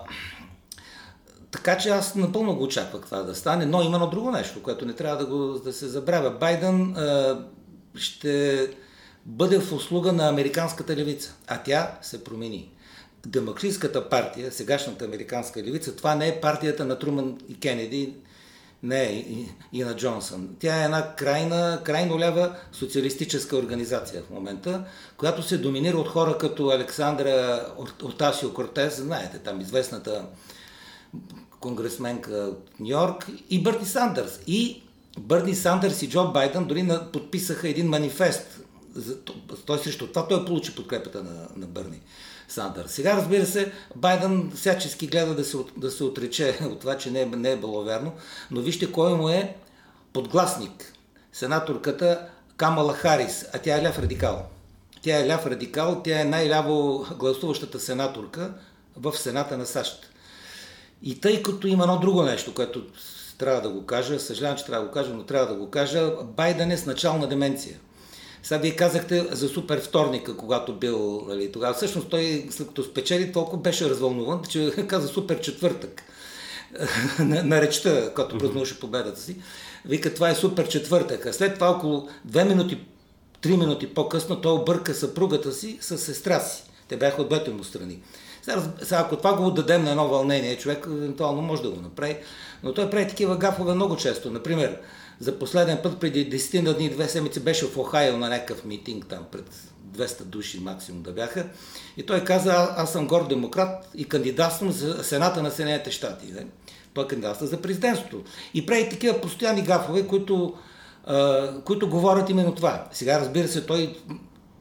така 1.51 1.79
че 1.79 1.89
аз 1.89 2.15
напълно 2.15 2.57
го 2.57 2.65
очаквах 2.65 3.05
това 3.05 3.23
да 3.23 3.35
стане, 3.35 3.67
но 3.67 3.83
има 3.83 3.97
едно 3.97 4.11
друго 4.11 4.31
нещо, 4.31 4.63
което 4.63 4.87
не 4.87 4.93
трябва 4.93 5.17
да, 5.17 5.27
го, 5.27 5.59
да 5.59 5.73
се 5.73 5.89
забравя. 5.89 6.31
Байден 6.31 6.97
а, 6.97 7.39
ще 7.95 8.69
бъде 9.27 9.61
в 9.61 9.73
услуга 9.73 10.13
на 10.13 10.29
американската 10.29 10.97
левица, 10.97 11.35
а 11.47 11.63
тя 11.63 11.99
се 12.03 12.25
промени. 12.25 12.71
Демократическата 13.27 14.09
партия, 14.09 14.53
сегашната 14.53 15.05
американска 15.05 15.63
левица, 15.63 15.97
това 15.97 16.15
не 16.15 16.29
е 16.29 16.41
партията 16.41 16.85
на 16.85 16.99
Труман 16.99 17.39
и 17.49 17.61
Кенеди, 17.61 18.15
не 18.83 19.03
е 19.03 19.13
и, 19.13 19.49
и 19.73 19.85
на 19.85 19.97
Джонсън. 19.97 20.49
Тя 20.59 20.81
е 20.81 20.85
една 20.85 21.15
крайна, 21.15 21.81
крайно 21.85 22.19
лява 22.19 22.57
социалистическа 22.73 23.57
организация 23.57 24.23
в 24.23 24.31
момента, 24.31 24.85
която 25.17 25.43
се 25.43 25.59
доминира 25.59 25.99
от 25.99 26.09
хора 26.09 26.39
като 26.39 26.69
Александра 26.69 27.67
Ортасио 28.05 28.55
Кортес, 28.55 29.01
знаете, 29.01 29.39
там 29.39 29.61
известната 29.61 30.25
конгресменка 31.61 32.31
от 32.31 32.71
Нью 32.81 32.89
Йорк, 32.89 33.27
и 33.51 33.63
Бърни 33.63 33.87
Сандърс. 33.87 34.41
И 34.47 34.83
Бърни 35.19 35.55
Сандърс 35.55 36.03
и 36.03 36.11
Джо 36.11 36.33
Байден 36.33 36.65
дори 36.65 36.89
подписаха 37.13 37.69
един 37.69 37.89
манифест 37.89 38.54
той 39.67 39.79
срещу 39.79 40.07
това 40.07 40.29
той 40.29 40.45
получи 40.45 40.75
подкрепата 40.75 41.23
на, 41.23 41.49
на 41.57 41.67
Бърни 41.67 42.01
Сандър. 42.49 42.85
Сега, 42.87 43.17
разбира 43.17 43.47
се, 43.47 43.73
Байден 43.97 44.53
всячески 44.55 45.07
гледа 45.07 45.35
да 45.35 45.45
се, 45.45 45.57
да 45.77 45.91
се 45.91 46.05
отрече 46.05 46.59
от 46.65 46.81
това, 46.81 46.99
че 46.99 47.11
не 47.11 47.21
е, 47.21 47.27
не 47.27 47.51
е 47.51 47.57
било 47.57 47.83
верно, 47.83 48.13
но 48.51 48.61
вижте 48.61 48.93
кой 48.93 49.15
му 49.15 49.29
е 49.29 49.57
подгласник. 50.13 50.93
Сенаторката 51.33 52.29
Камала 52.57 52.95
Харис, 52.95 53.47
а 53.53 53.59
тя 53.59 53.79
е 53.79 53.83
ляв 53.83 53.99
радикал. 53.99 54.47
Тя 55.03 55.21
е 55.21 55.29
ляв 55.29 55.47
радикал, 55.47 56.03
тя 56.05 56.21
е 56.21 56.25
най-ляво 56.25 57.07
гласуващата 57.19 57.81
сенаторка 57.81 58.55
в 58.97 59.19
Сената 59.19 59.59
на 59.59 59.67
САЩ. 59.67 60.11
И 61.03 61.21
тъй 61.21 61.43
като 61.43 61.67
има 61.67 61.85
едно 61.85 61.99
друго 61.99 62.23
нещо, 62.23 62.55
което 62.55 62.83
трябва 63.39 63.61
да 63.61 63.69
го 63.69 63.87
кажа, 63.87 64.21
съжалявам, 64.21 64.59
че 64.59 64.65
трябва 64.65 64.83
да 64.83 64.89
го 64.89 64.95
кажа, 64.95 65.15
но 65.15 65.23
трябва 65.23 65.55
да 65.55 65.61
го 65.61 65.71
кажа, 65.71 66.13
Байден 66.23 66.71
е 66.71 66.77
с 66.77 66.87
начална 66.87 67.29
деменция. 67.29 67.79
Сега 68.45 68.61
вие 68.61 68.77
казахте 68.77 69.27
за 69.31 69.49
супер 69.49 69.81
вторника, 69.81 70.37
когато 70.37 70.75
бил 70.75 71.25
нали, 71.29 71.53
тогава. 71.53 71.75
Всъщност 71.75 72.09
той, 72.09 72.47
след 72.51 72.69
като 72.69 72.83
спечели, 72.83 73.33
толкова 73.33 73.59
беше 73.59 73.91
развълнуван, 73.91 74.41
че 74.49 74.73
каза 74.89 75.09
супер 75.09 75.41
четвъртък 75.41 76.03
на, 77.19 77.45
на 77.45 77.61
речта, 77.61 78.15
като 78.15 78.39
празнуваше 78.39 78.81
победата 78.81 79.21
си. 79.21 79.37
Вика, 79.85 80.15
това 80.15 80.31
е 80.31 80.35
супер 80.35 80.69
четвъртък. 80.69 81.27
А 81.27 81.33
след 81.33 81.55
това 81.55 81.71
около 81.71 82.09
две 82.25 82.45
минути, 82.45 82.79
три 83.41 83.57
минути 83.57 83.95
по-късно 83.95 84.41
той 84.41 84.53
обърка 84.53 84.95
съпругата 84.95 85.53
си 85.53 85.79
с 85.81 85.99
сестра 85.99 86.41
си. 86.41 86.63
Те 86.89 86.97
бяха 86.97 87.23
от 87.23 87.29
двете 87.29 87.51
му 87.51 87.65
страни. 87.65 88.03
Сега, 88.43 88.63
сега, 88.83 89.01
ако 89.01 89.17
това 89.17 89.37
го 89.37 89.47
отдадем 89.47 89.85
на 89.85 89.91
едно 89.91 90.09
вълнение, 90.09 90.59
човек 90.59 90.87
евентуално 90.87 91.43
може 91.43 91.63
да 91.63 91.71
го 91.71 91.81
направи, 91.81 92.17
но 92.63 92.75
той 92.75 92.91
прави 92.91 93.09
такива 93.09 93.37
гафове 93.37 93.75
много 93.75 93.97
често. 93.97 94.31
Например, 94.31 94.79
за 95.21 95.39
последен 95.39 95.79
път 95.83 96.01
преди 96.01 96.31
10 96.31 96.63
на 96.63 96.75
дни, 96.75 96.91
две 96.91 97.09
седмици 97.09 97.41
беше 97.41 97.67
в 97.67 97.79
Охайо 97.79 98.19
на 98.19 98.29
някакъв 98.29 98.65
митинг 98.65 99.07
там 99.09 99.25
пред 99.33 99.51
200 99.97 100.23
души 100.23 100.61
максимум 100.61 101.03
да 101.03 101.13
бяха. 101.13 101.47
И 101.97 102.07
той 102.07 102.25
каза, 102.25 102.75
аз 102.77 102.93
съм 102.93 103.07
горд 103.07 103.29
демократ 103.29 103.91
и 103.95 104.05
кандидатствам 104.05 104.73
за 104.73 105.05
Сената 105.05 105.43
на 105.43 105.51
Съединените 105.51 105.91
щати. 105.91 106.33
Не? 106.33 106.47
Той 106.95 107.09
кандидатства 107.09 107.47
за 107.47 107.63
президентството. 107.63 108.25
И 108.55 108.67
прави 108.67 108.89
такива 108.89 109.21
постоянни 109.21 109.63
гафове, 109.63 110.07
които, 110.07 110.55
а, 111.05 111.51
които 111.61 111.89
говорят 111.91 112.31
именно 112.31 112.55
това. 112.55 112.89
Сега, 112.93 113.21
разбира 113.21 113.49
се, 113.49 113.67
той 113.67 113.97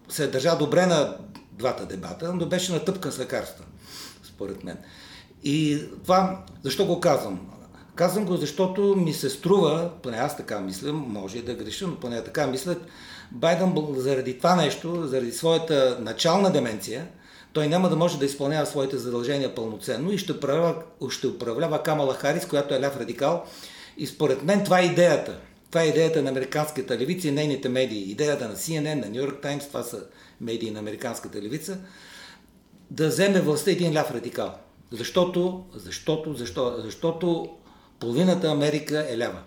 се 0.09 0.23
е 0.23 0.27
държа 0.27 0.57
добре 0.57 0.85
на 0.85 1.17
двата 1.51 1.85
дебата, 1.85 2.33
но 2.33 2.45
беше 2.45 2.71
натъпкан 2.71 3.11
с 3.11 3.19
лекарства, 3.19 3.65
според 4.23 4.63
мен. 4.63 4.77
И 5.43 5.79
това, 6.03 6.43
защо 6.63 6.85
го 6.85 6.99
казвам? 6.99 7.52
Казвам 7.95 8.25
го, 8.25 8.37
защото 8.37 8.95
ми 8.95 9.13
се 9.13 9.29
струва, 9.29 9.91
поне 10.03 10.17
аз 10.17 10.37
така 10.37 10.59
мисля, 10.59 10.93
може 10.93 11.37
и 11.37 11.41
да 11.41 11.53
греша, 11.53 11.87
но 11.87 11.95
поне 11.95 12.23
така 12.23 12.47
мисля, 12.47 12.75
Байден 13.31 13.73
заради 13.95 14.37
това 14.37 14.55
нещо, 14.55 15.07
заради 15.07 15.31
своята 15.31 15.97
начална 15.99 16.51
деменция, 16.51 17.07
той 17.53 17.67
няма 17.67 17.89
да 17.89 17.95
може 17.95 18.19
да 18.19 18.25
изпълнява 18.25 18.65
своите 18.65 18.97
задължения 18.97 19.55
пълноценно 19.55 20.11
и 20.11 20.17
ще 20.17 20.31
управлява, 20.31 20.75
ще 21.09 21.27
управлява 21.27 21.83
Камала 21.83 22.13
Харис, 22.13 22.45
която 22.45 22.73
е 22.73 22.81
ляв 22.81 22.97
радикал. 22.97 23.43
И 23.97 24.07
според 24.07 24.43
мен 24.43 24.63
това 24.63 24.79
е 24.79 24.85
идеята. 24.85 25.39
Това 25.69 25.83
е 25.83 25.87
идеята 25.87 26.21
на 26.21 26.29
американската 26.29 26.97
левица 26.97 27.27
и 27.27 27.31
нейните 27.31 27.69
медии. 27.69 28.11
Идеята 28.11 28.47
на 28.47 28.55
CNN, 28.55 29.01
на 29.01 29.09
Нью 29.09 29.21
Йорк 29.21 29.41
Таймс, 29.41 29.67
това 29.67 29.83
са 29.83 30.03
медии 30.41 30.71
на 30.71 30.79
американската 30.79 31.41
левица, 31.41 31.77
да 32.91 33.07
вземе 33.07 33.41
властта 33.41 33.71
един 33.71 33.93
ляв 33.93 34.11
радикал. 34.11 34.53
Защото, 34.91 35.63
защото, 35.75 36.33
защо, 36.33 36.75
защото 36.77 37.49
половината 38.03 38.47
Америка 38.47 39.05
е 39.09 39.17
лява. 39.17 39.39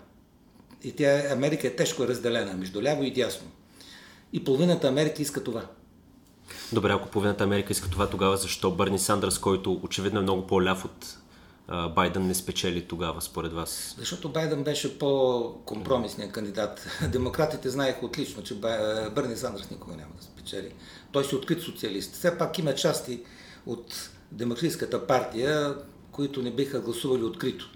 И 0.83 0.91
тя, 0.91 1.23
Америка 1.31 1.67
е 1.67 1.75
тежко 1.75 2.07
разделена 2.07 2.53
между 2.53 2.81
ляво 2.81 3.03
и 3.03 3.11
дясно. 3.11 3.47
И 4.33 4.43
половината 4.43 4.87
Америка 4.87 5.21
иска 5.21 5.43
това. 5.43 5.65
Добре, 6.73 6.91
ако 6.91 7.09
половината 7.09 7.43
Америка 7.43 7.71
иска 7.71 7.89
това, 7.89 8.09
тогава 8.09 8.37
защо 8.37 8.71
Бърни 8.71 8.99
Сандърс, 8.99 9.39
който 9.39 9.79
очевидно 9.83 10.19
е 10.19 10.23
много 10.23 10.47
по-ляв 10.47 10.85
от 10.85 11.17
Байден, 11.95 12.27
не 12.27 12.35
спечели 12.35 12.87
тогава, 12.87 13.21
според 13.21 13.53
вас? 13.53 13.95
Защото 13.97 14.29
Байден 14.29 14.63
беше 14.63 14.99
по-компромисният 14.99 16.31
кандидат. 16.31 16.87
Демократите 17.11 17.69
знаеха 17.69 18.05
отлично, 18.05 18.43
че 18.43 18.55
Бърни 19.15 19.37
Сандърс 19.37 19.71
никога 19.71 19.95
няма 19.95 20.11
да 20.17 20.23
спечели. 20.23 20.73
Той 21.11 21.25
си 21.25 21.35
открит 21.35 21.61
социалист. 21.61 22.13
Все 22.13 22.37
пак 22.37 22.59
има 22.59 22.75
части 22.75 23.23
от 23.65 24.09
Демократическата 24.31 25.07
партия, 25.07 25.75
които 26.11 26.41
не 26.41 26.51
биха 26.51 26.79
гласували 26.79 27.23
открито 27.23 27.71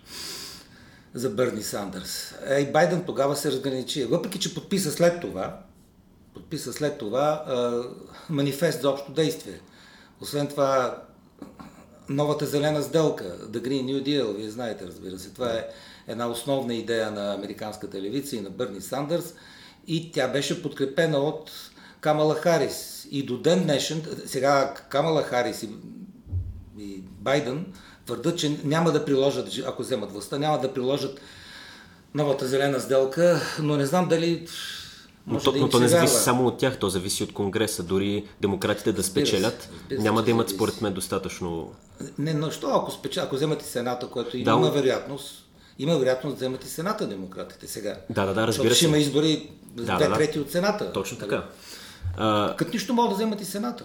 за 1.13 1.29
Бърни 1.29 1.63
Сандърс. 1.63 2.35
Е, 2.45 2.71
Байден 2.71 3.03
тогава 3.05 3.35
се 3.35 3.51
разграничи. 3.51 4.05
Въпреки, 4.05 4.39
че 4.39 4.55
подписа 4.55 4.91
след 4.91 5.21
това, 5.21 5.59
подписа 6.33 6.73
след 6.73 6.97
това 6.97 7.43
а, 7.47 7.83
манифест 8.29 8.81
за 8.81 8.89
общо 8.89 9.11
действие. 9.11 9.59
Освен 10.21 10.47
това, 10.47 11.03
новата 12.09 12.45
зелена 12.45 12.83
сделка, 12.83 13.23
The 13.23 13.67
Green 13.67 13.85
New 13.85 14.03
Deal, 14.03 14.35
вие 14.35 14.49
знаете, 14.49 14.87
разбира 14.87 15.19
се, 15.19 15.29
това 15.29 15.53
е 15.53 15.67
една 16.07 16.27
основна 16.27 16.73
идея 16.73 17.11
на 17.11 17.33
американската 17.33 18.01
левица 18.01 18.35
и 18.35 18.41
на 18.41 18.49
Бърни 18.49 18.81
Сандърс 18.81 19.33
и 19.87 20.11
тя 20.11 20.27
беше 20.27 20.63
подкрепена 20.63 21.17
от 21.17 21.51
Камала 22.01 22.35
Харис. 22.35 23.07
И 23.11 23.25
до 23.25 23.37
ден 23.37 23.63
днешен, 23.63 24.03
сега 24.25 24.73
Камала 24.89 25.23
Харис 25.23 25.63
и, 25.63 25.69
и 26.79 26.97
Байден 26.97 27.73
твърдат, 28.11 28.39
че 28.39 28.57
няма 28.63 28.91
да 28.91 29.05
приложат, 29.05 29.47
ако 29.65 29.81
вземат 29.81 30.11
властта, 30.11 30.37
няма 30.37 30.59
да 30.59 30.73
приложат 30.73 31.21
новата 32.15 32.47
зелена 32.47 32.79
сделка, 32.79 33.41
но 33.61 33.77
не 33.77 33.85
знам 33.85 34.07
дали 34.07 34.47
но, 35.27 35.39
то, 35.39 35.51
да 35.51 35.59
но 35.59 35.69
то 35.69 35.79
не 35.79 35.87
зависи 35.87 36.13
вярва. 36.13 36.23
само 36.23 36.47
от 36.47 36.57
тях, 36.57 36.77
то 36.77 36.89
зависи 36.89 37.23
от 37.23 37.33
Конгреса. 37.33 37.83
Дори 37.83 38.25
демократите 38.41 38.91
да 38.91 39.03
спечелят, 39.03 39.69
разбира 39.81 40.01
няма 40.01 40.23
да 40.23 40.31
имат 40.31 40.49
според 40.49 40.81
мен 40.81 40.93
достатъчно... 40.93 41.71
Не, 42.17 42.33
но 42.33 42.51
що 42.51 42.67
ако, 42.67 42.91
спечел, 42.91 43.23
ако 43.23 43.35
вземат 43.35 43.61
и 43.61 43.65
Сената, 43.65 44.07
което 44.07 44.31
да, 44.31 44.51
има 44.51 44.71
вероятност, 44.71 45.45
има 45.79 45.97
вероятност 45.97 46.35
да 46.35 46.37
вземат 46.37 46.63
и 46.63 46.67
Сената 46.67 47.07
демократите 47.07 47.67
сега. 47.67 47.95
Да, 48.09 48.25
да, 48.25 48.33
да, 48.33 48.47
разбира 48.47 48.75
се. 48.75 48.85
има 48.85 48.97
избори 48.97 49.49
да, 49.75 49.95
две 49.95 50.07
да, 50.07 50.13
трети 50.13 50.39
от 50.39 50.51
Сената. 50.51 50.91
Точно 50.93 51.17
така. 51.17 51.45
А... 52.17 52.55
Като 52.55 52.71
нищо 52.73 52.93
могат 52.93 53.09
да 53.09 53.15
вземат 53.15 53.41
и 53.41 53.45
Сената. 53.45 53.83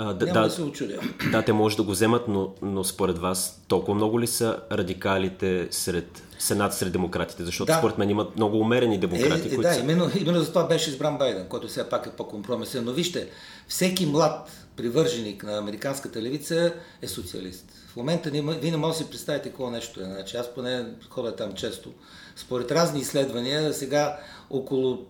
А, 0.00 0.14
да, 0.14 0.26
Няма 0.26 0.40
да, 0.40 0.48
да 0.48 0.50
се 0.50 0.62
очудя. 0.62 1.00
Да, 1.32 1.42
те 1.42 1.52
може 1.52 1.76
да 1.76 1.82
го 1.82 1.90
вземат, 1.90 2.28
но, 2.28 2.54
но 2.62 2.84
според 2.84 3.18
вас 3.18 3.62
толкова 3.68 3.94
много 3.94 4.20
ли 4.20 4.26
са 4.26 4.56
радикалите 4.72 5.68
сред 5.70 6.22
Сенат 6.38 6.74
сред 6.74 6.92
демократите? 6.92 7.44
Защото 7.44 7.72
да. 7.72 7.78
според 7.78 7.98
мен 7.98 8.10
имат 8.10 8.36
много 8.36 8.60
умерени 8.60 9.00
демократи. 9.00 9.48
Е, 9.48 9.52
е, 9.52 9.54
които 9.54 9.62
да, 9.62 9.74
са... 9.74 9.80
именно, 9.80 10.10
именно 10.20 10.40
за 10.40 10.48
това 10.48 10.64
беше 10.64 10.90
избран 10.90 11.18
Байден, 11.18 11.46
който 11.48 11.68
сега 11.68 11.88
пак 11.88 12.06
е 12.06 12.10
по-компромисен. 12.10 12.84
Но 12.84 12.92
вижте, 12.92 13.28
всеки 13.68 14.06
млад 14.06 14.50
привърженик 14.76 15.42
на 15.42 15.58
американската 15.58 16.22
левица 16.22 16.74
е 17.02 17.08
социалист. 17.08 17.72
В 17.92 17.96
момента 17.96 18.30
вие 18.30 18.70
не 18.70 18.76
може 18.76 18.98
да 18.98 19.04
си 19.04 19.10
представите 19.10 19.48
какво 19.48 19.70
нещо 19.70 20.00
е. 20.00 20.04
Значи, 20.04 20.36
аз 20.36 20.54
поне 20.54 20.86
ходя 21.10 21.36
там 21.36 21.52
често. 21.52 21.90
Според 22.36 22.72
разни 22.72 23.00
изследвания, 23.00 23.74
сега 23.74 24.18
около 24.50 25.06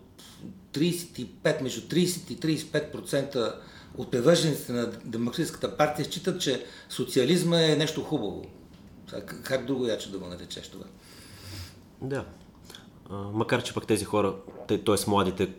35, 0.73 1.61
между 1.61 1.81
30 1.81 2.31
и 2.31 2.59
35% 2.59 3.53
от 3.99 4.11
привържениците 4.11 4.73
на 4.73 4.91
Демократическата 5.05 5.77
партия 5.77 6.05
считат, 6.05 6.41
че 6.41 6.65
социализма 6.89 7.61
е 7.61 7.75
нещо 7.75 8.03
хубаво. 8.03 8.45
Как 9.43 9.65
друго 9.65 9.85
яче 9.85 10.11
да 10.11 10.17
го 10.17 10.27
наречеш 10.27 10.67
това? 10.67 10.85
Да. 12.01 12.25
А, 13.09 13.15
макар, 13.15 13.63
че 13.63 13.73
пък 13.73 13.87
тези 13.87 14.05
хора, 14.05 14.35
т.е. 14.67 15.09
младите, 15.09 15.49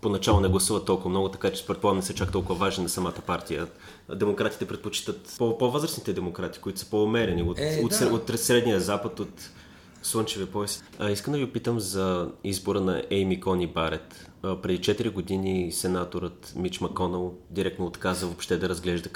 поначало 0.00 0.40
не 0.40 0.48
гласуват 0.48 0.86
толкова 0.86 1.10
много, 1.10 1.28
така 1.28 1.52
че 1.52 1.66
предполагам 1.66 1.96
не 1.96 2.02
са 2.02 2.14
чак 2.14 2.32
толкова 2.32 2.54
важни 2.54 2.82
на 2.82 2.88
самата 2.88 3.20
партия. 3.26 3.66
Демократите 4.14 4.66
предпочитат 4.66 5.34
по-възрастните 5.38 6.12
демократи, 6.12 6.60
които 6.60 6.78
са 6.78 6.90
по-умерени 6.90 7.42
от, 7.42 7.58
е, 7.58 7.80
от, 7.84 7.90
да. 7.90 8.06
от, 8.06 8.30
от 8.30 8.40
средния 8.40 8.80
запад, 8.80 9.20
от 9.20 9.50
слънчевия 10.02 10.46
пояс. 10.46 10.84
А, 10.98 11.10
искам 11.10 11.32
да 11.32 11.38
ви 11.38 11.44
опитам 11.44 11.80
за 11.80 12.30
избора 12.44 12.80
на 12.80 13.02
Ейми 13.10 13.40
Кони 13.40 13.66
Барет. 13.66 14.29
Преди 14.42 14.78
4 14.78 15.12
години 15.12 15.72
сенаторът 15.72 16.52
Мич 16.56 16.80
Маконал 16.80 17.34
директно 17.50 17.86
отказа 17.86 18.26
въобще 18.26 18.56
да 18.56 18.68
разглежда 18.68 19.10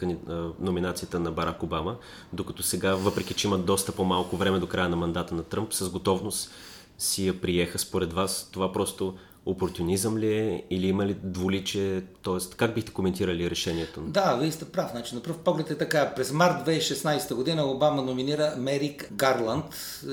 номинацията 0.60 1.20
на 1.20 1.30
Барак 1.30 1.62
Обама, 1.62 1.96
докато 2.32 2.62
сега, 2.62 2.94
въпреки 2.94 3.34
че 3.34 3.46
има 3.46 3.58
доста 3.58 3.92
по-малко 3.92 4.36
време 4.36 4.58
до 4.58 4.66
края 4.66 4.88
на 4.88 4.96
мандата 4.96 5.34
на 5.34 5.42
Тръмп, 5.42 5.72
с 5.74 5.90
готовност 5.90 6.50
си 6.98 7.26
я 7.26 7.40
приеха 7.40 7.78
според 7.78 8.12
вас. 8.12 8.48
Това 8.52 8.72
просто 8.72 9.14
опортунизъм 9.46 10.18
ли 10.18 10.34
е 10.38 10.64
или 10.70 10.86
има 10.86 11.06
ли 11.06 11.16
двуличие? 11.22 12.02
Тоест, 12.22 12.54
как 12.54 12.74
бихте 12.74 12.92
коментирали 12.92 13.50
решението? 13.50 14.00
Да, 14.00 14.36
вие 14.36 14.52
сте 14.52 14.64
прав. 14.64 14.90
Значи, 14.90 15.14
на 15.14 15.20
пръв 15.20 15.38
поглед 15.38 15.70
е 15.70 15.78
така. 15.78 16.12
През 16.16 16.32
март 16.32 16.66
2016 16.66 17.34
година 17.34 17.64
Обама 17.64 18.02
номинира 18.02 18.54
Мерик 18.58 19.08
Гарланд, 19.12 19.64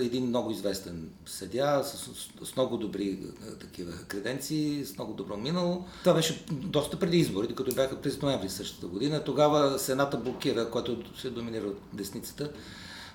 един 0.01 0.27
много 0.27 0.51
известен 0.51 1.09
съдя 1.25 1.83
с, 1.83 1.97
с, 1.97 2.45
с 2.45 2.55
много 2.55 2.77
добри 2.77 3.07
е, 3.07 3.57
такива 3.59 3.91
креденции, 4.07 4.85
с 4.85 4.97
много 4.97 5.13
добро 5.13 5.38
минало. 5.38 5.85
Това 6.03 6.15
беше 6.15 6.45
доста 6.51 7.00
преди 7.00 7.17
изборите, 7.17 7.55
като 7.55 7.75
бяха 7.75 8.01
през 8.01 8.21
ноември 8.21 8.50
същата 8.50 8.88
година. 8.88 9.23
Тогава 9.23 9.79
Сената 9.79 10.17
блокира, 10.17 10.69
който 10.69 11.19
се 11.19 11.29
доминира 11.29 11.67
от 11.67 11.79
десницата. 11.93 12.51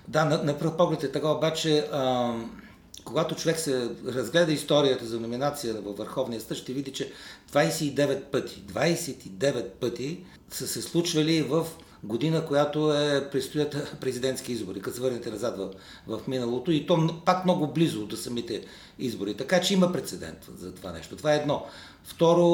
Да, 0.08 0.24
на, 0.24 0.42
на 0.42 0.58
пръв 0.58 0.76
поглед 0.76 1.02
е 1.02 1.12
така, 1.12 1.28
обаче 1.28 1.88
ам, 1.92 2.60
когато 3.06 3.34
човек 3.34 3.58
се 3.58 3.90
разгледа 4.06 4.52
историята 4.52 5.06
за 5.06 5.20
номинация 5.20 5.74
във 5.74 5.96
Върховния 5.96 6.40
съд, 6.40 6.56
ще 6.56 6.72
види, 6.72 6.92
че 6.92 7.12
29 7.52 8.22
пъти, 8.22 8.62
29 8.72 9.68
пъти 9.80 10.24
са 10.50 10.68
се 10.68 10.82
случвали 10.82 11.42
в 11.42 11.66
година, 12.04 12.46
която 12.46 12.92
е, 12.92 13.30
предстоят 13.30 13.96
президентски 14.00 14.52
избори, 14.52 14.80
като 14.80 14.96
се 14.96 15.02
върнете 15.02 15.30
назад 15.30 15.56
в, 15.58 15.70
в 16.06 16.28
миналото 16.28 16.72
и 16.72 16.86
то 16.86 17.20
пак 17.24 17.44
много 17.44 17.66
близо 17.66 18.06
до 18.06 18.16
самите 18.16 18.64
избори. 18.98 19.34
Така 19.34 19.60
че 19.60 19.74
има 19.74 19.92
прецедент 19.92 20.38
за 20.58 20.74
това 20.74 20.92
нещо. 20.92 21.16
Това 21.16 21.34
е 21.34 21.38
едно. 21.38 21.66
Второ, 22.04 22.46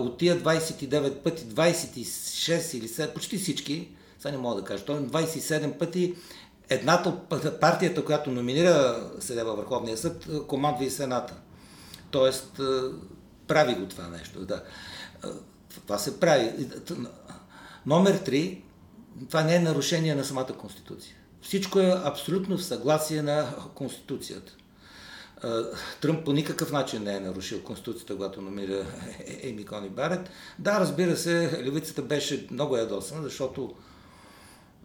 от 0.00 0.18
тия 0.18 0.40
29 0.40 1.14
пъти, 1.14 1.42
26 1.42 2.76
или 2.78 2.88
7, 2.88 3.12
почти 3.12 3.38
всички, 3.38 3.88
сега 4.18 4.32
не 4.32 4.38
мога 4.38 4.56
да 4.56 4.64
кажа, 4.64 4.84
27 4.84 5.78
пъти 5.78 6.14
едната 6.70 7.08
от 7.08 7.60
партията, 7.60 8.04
която 8.04 8.30
номинира 8.30 9.06
съдя 9.20 9.44
във 9.44 9.56
Върховния 9.56 9.96
съд, 9.96 10.26
командва 10.46 10.84
и 10.84 10.90
Сената. 10.90 11.34
Тоест, 12.10 12.60
прави 13.46 13.74
го 13.74 13.86
това 13.86 14.08
нещо. 14.08 14.44
Да. 14.44 14.62
Това 15.86 15.98
се 15.98 16.20
прави. 16.20 16.68
Номер 17.86 18.16
три, 18.16 18.62
това 19.28 19.42
не 19.42 19.54
е 19.54 19.60
нарушение 19.60 20.14
на 20.14 20.24
самата 20.24 20.52
Конституция. 20.58 21.14
Всичко 21.42 21.80
е 21.80 22.00
абсолютно 22.04 22.58
в 22.58 22.64
съгласие 22.64 23.22
на 23.22 23.54
Конституцията. 23.74 24.52
Тръмп 26.00 26.24
по 26.24 26.32
никакъв 26.32 26.72
начин 26.72 27.02
не 27.02 27.16
е 27.16 27.20
нарушил 27.20 27.62
Конституцията, 27.62 28.14
когато 28.14 28.42
номира 28.42 28.86
Еми 29.42 29.64
Кони 29.64 29.88
Барет. 29.88 30.30
Да, 30.58 30.80
разбира 30.80 31.16
се, 31.16 31.62
левицата 31.64 32.02
беше 32.02 32.46
много 32.50 32.76
ядосана, 32.76 33.22
защото 33.22 33.74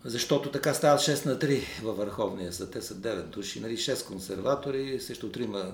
защото 0.05 0.51
така 0.51 0.73
стават 0.73 1.01
6 1.01 1.25
на 1.25 1.39
3 1.39 1.63
във 1.83 1.97
Върховния 1.97 2.53
съд. 2.53 2.71
Те 2.71 2.81
са 2.81 2.95
9 2.95 3.23
души, 3.23 3.59
нали, 3.59 3.77
6 3.77 4.07
консерватори, 4.07 4.99
също 4.99 5.31
3 5.31 5.71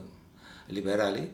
либерали. 0.72 1.30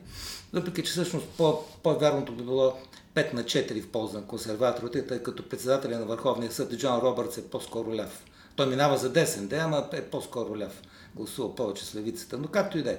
Въпреки, 0.52 0.82
че 0.82 0.90
всъщност 0.90 1.26
по, 1.36 1.64
по-вярното 1.82 2.32
би 2.32 2.42
било 2.42 2.78
5 3.14 3.34
на 3.34 3.44
4 3.44 3.82
в 3.82 3.88
полза 3.88 4.18
на 4.18 4.26
консерваторите, 4.26 5.06
тъй 5.06 5.22
като 5.22 5.48
председателя 5.48 5.98
на 5.98 6.04
Върховния 6.04 6.52
съд 6.52 6.78
Джон 6.78 7.00
Робъртс 7.00 7.38
е 7.38 7.50
по-скоро 7.50 7.96
ляв. 7.96 8.24
Той 8.56 8.66
минава 8.66 8.96
за 8.96 9.10
десен, 9.12 9.48
да, 9.48 9.56
ама 9.56 9.88
е 9.92 10.02
по-скоро 10.02 10.58
ляв. 10.58 10.82
Гласува 11.14 11.54
повече 11.54 11.84
с 11.84 11.94
левицата, 11.94 12.38
но 12.38 12.48
както 12.48 12.78
и 12.78 12.82
да 12.82 12.90
е. 12.90 12.98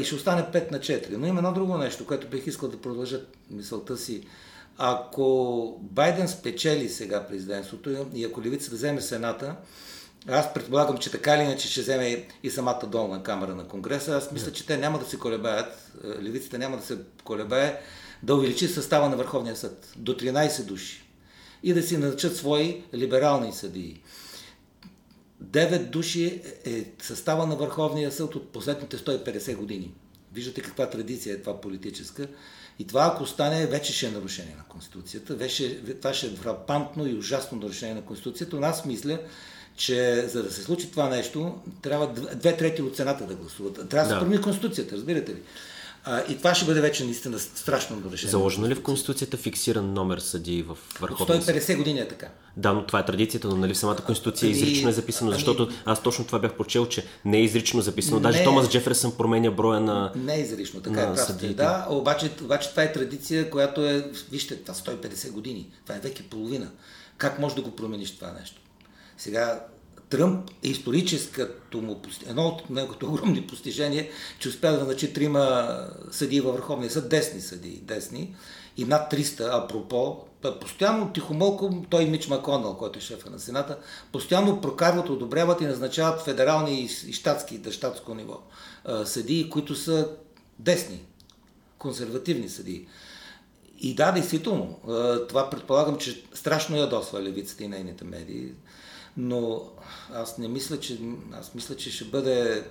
И 0.00 0.04
ще 0.04 0.14
остане 0.14 0.42
5 0.42 0.72
на 0.72 0.78
4. 0.78 1.16
Но 1.16 1.26
има 1.26 1.38
едно 1.38 1.52
друго 1.52 1.78
нещо, 1.78 2.06
което 2.06 2.26
бих 2.26 2.46
искал 2.46 2.68
да 2.68 2.80
продължа 2.80 3.20
мисълта 3.50 3.96
си 3.96 4.26
ако 4.78 5.78
Байден 5.82 6.28
спечели 6.28 6.88
сега 6.88 7.26
президентството 7.26 8.06
и 8.14 8.24
ако 8.24 8.42
левица 8.42 8.70
да 8.70 8.76
вземе 8.76 9.00
Сената, 9.00 9.56
аз 10.28 10.54
предполагам, 10.54 10.98
че 10.98 11.10
така 11.10 11.34
или 11.34 11.42
иначе 11.42 11.68
ще 11.68 11.80
вземе 11.80 12.26
и 12.42 12.50
самата 12.50 12.86
долна 12.86 13.22
камера 13.22 13.54
на 13.54 13.68
Конгреса. 13.68 14.16
Аз 14.16 14.32
мисля, 14.32 14.52
че 14.52 14.66
те 14.66 14.76
няма 14.76 14.98
да 14.98 15.04
се 15.04 15.18
колебаят, 15.18 15.92
е, 16.04 16.22
левицата 16.22 16.58
няма 16.58 16.76
да 16.76 16.82
се 16.82 16.98
колебае 17.24 17.80
да 18.22 18.34
увеличи 18.34 18.68
състава 18.68 19.08
на 19.08 19.16
Върховния 19.16 19.56
съд 19.56 19.92
до 19.96 20.12
13 20.12 20.64
души 20.64 21.04
и 21.62 21.74
да 21.74 21.82
си 21.82 21.96
назначат 21.96 22.36
свои 22.36 22.84
либерални 22.94 23.52
съдии. 23.52 24.02
Девет 25.40 25.90
души 25.90 26.42
е 26.64 26.84
състава 27.02 27.46
на 27.46 27.56
Върховния 27.56 28.12
съд 28.12 28.34
от 28.34 28.52
последните 28.52 28.96
150 28.96 29.56
години. 29.56 29.94
Виждате 30.32 30.62
каква 30.62 30.90
традиция 30.90 31.34
е 31.34 31.40
това 31.40 31.60
политическа. 31.60 32.28
И 32.78 32.86
това, 32.86 33.12
ако 33.14 33.26
стане, 33.26 33.66
вече 33.66 33.92
ще 33.92 34.06
е 34.06 34.10
нарушение 34.10 34.54
на 34.58 34.64
Конституцията. 34.64 35.34
Вече, 35.34 35.80
това 36.00 36.14
ще 36.14 36.26
е 36.26 36.30
фрапантно 36.30 37.06
и 37.06 37.14
ужасно 37.14 37.58
нарушение 37.58 37.94
на 37.94 38.02
Конституцията. 38.02 38.56
Но 38.56 38.66
аз 38.66 38.84
мисля, 38.84 39.18
че 39.76 40.26
за 40.28 40.42
да 40.42 40.50
се 40.50 40.62
случи 40.62 40.90
това 40.90 41.08
нещо, 41.08 41.58
трябва 41.82 42.12
две 42.34 42.56
трети 42.56 42.82
от 42.82 42.96
цената 42.96 43.26
да 43.26 43.34
гласуват. 43.34 43.88
Трябва 43.88 44.08
да 44.08 44.14
се 44.14 44.20
промени 44.20 44.42
Конституцията, 44.42 44.96
разбирате 44.96 45.32
ли? 45.32 45.42
А, 46.08 46.22
и 46.28 46.36
това 46.38 46.54
ще 46.54 46.66
бъде 46.66 46.80
вече 46.80 47.04
наистина 47.04 47.38
страшно 47.38 48.02
решение. 48.12 48.30
Заложено 48.30 48.68
ли 48.68 48.74
в 48.74 48.82
Конституцията 48.82 49.36
фиксиран 49.36 49.92
номер 49.92 50.18
съди 50.18 50.62
в 50.62 50.78
Върховния 51.00 51.42
150 51.42 51.76
години 51.76 52.00
е 52.00 52.08
така. 52.08 52.28
Да, 52.56 52.72
но 52.72 52.86
това 52.86 52.98
е 52.98 53.04
традицията, 53.04 53.48
но 53.48 53.56
нали 53.56 53.74
в 53.74 53.78
самата 53.78 53.96
Конституция 53.96 54.46
ами, 54.46 54.56
изрично 54.56 54.88
е 54.88 54.92
записано, 54.92 55.30
ами, 55.30 55.34
защото 55.34 55.68
аз 55.84 56.02
точно 56.02 56.24
това 56.24 56.38
бях 56.38 56.56
прочел, 56.56 56.86
че 56.86 57.06
не 57.24 57.38
е 57.38 57.42
изрично 57.42 57.80
записано. 57.80 58.20
Даже 58.20 58.38
не, 58.38 58.44
Томас 58.44 58.68
Джеферсън 58.68 59.12
променя 59.16 59.50
броя 59.50 59.80
на 59.80 60.12
Не 60.16 60.34
е 60.34 60.40
изрично, 60.40 60.80
така 60.80 61.02
е 61.02 61.14
прав. 61.14 61.54
Да, 61.54 61.86
обаче, 61.90 62.30
обаче 62.42 62.70
това 62.70 62.82
е 62.82 62.92
традиция, 62.92 63.50
която 63.50 63.86
е, 63.86 64.10
вижте, 64.30 64.56
това 64.56 64.74
150 64.74 65.30
години. 65.30 65.66
Това 65.84 65.96
е 65.96 66.00
век 66.00 66.20
и 66.20 66.22
половина. 66.22 66.70
Как 67.18 67.38
може 67.38 67.54
да 67.54 67.62
го 67.62 67.70
промениш 67.70 68.16
това 68.16 68.32
нещо? 68.40 68.60
Сега 69.18 69.66
Тръмп 70.10 70.50
е 70.62 70.68
историческото 70.68 71.82
му, 71.82 72.02
едно 72.26 72.46
от 72.46 72.70
неговите 72.70 73.04
огромни 73.04 73.46
постижения, 73.46 74.08
че 74.38 74.48
успя 74.48 74.72
да 74.72 74.84
начи 74.84 75.12
трима 75.12 75.78
съдии 76.10 76.40
във 76.40 76.54
Върховния 76.54 76.90
съд, 76.90 77.08
десни 77.08 77.40
съдии, 77.40 77.80
десни, 77.82 78.34
и 78.76 78.84
над 78.84 79.12
300, 79.12 79.64
апропо, 79.64 80.24
постоянно 80.60 81.12
тихомълко, 81.12 81.84
той 81.90 82.02
и 82.02 82.10
Мич 82.10 82.28
Маконал, 82.28 82.76
който 82.76 82.98
е 82.98 83.02
шефа 83.02 83.30
на 83.30 83.38
Сената, 83.38 83.78
постоянно 84.12 84.60
прокарват, 84.60 85.08
одобряват 85.08 85.60
и 85.60 85.66
назначават 85.66 86.22
федерални 86.22 86.80
и 87.06 87.12
щатски, 87.12 87.58
да 87.58 87.72
щатско 87.72 88.14
ниво 88.14 88.40
съдии, 89.04 89.50
които 89.50 89.74
са 89.74 90.10
десни, 90.58 91.04
консервативни 91.78 92.48
съдии. 92.48 92.86
И 93.80 93.94
да, 93.94 94.12
действително, 94.12 94.78
това 95.28 95.50
предполагам, 95.50 95.98
че 95.98 96.24
страшно 96.34 96.76
ядосва 96.76 97.22
левицата 97.22 97.64
и 97.64 97.68
нейните 97.68 98.04
медии 98.04 98.52
но 99.16 99.70
аз 100.12 100.38
не 100.38 100.48
мисля, 100.48 100.80
че, 100.80 100.98
аз 101.32 101.54
мисля, 101.54 101.76
че 101.76 101.90
ще 101.90 102.04
бъде 102.04 102.64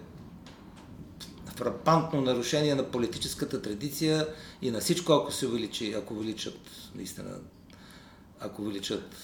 фрапантно 1.56 2.22
нарушение 2.22 2.76
на 2.76 2.92
политическата 2.92 3.62
традиция 3.62 4.28
и 4.62 4.72
на 4.72 4.80
всичко, 4.80 5.14
ако 5.14 5.32
се 5.32 5.48
увеличи, 5.48 5.94
ако 5.94 6.14
увеличат 6.14 6.60
наистина 6.96 7.40
ако 8.46 8.62
увеличат 8.62 9.16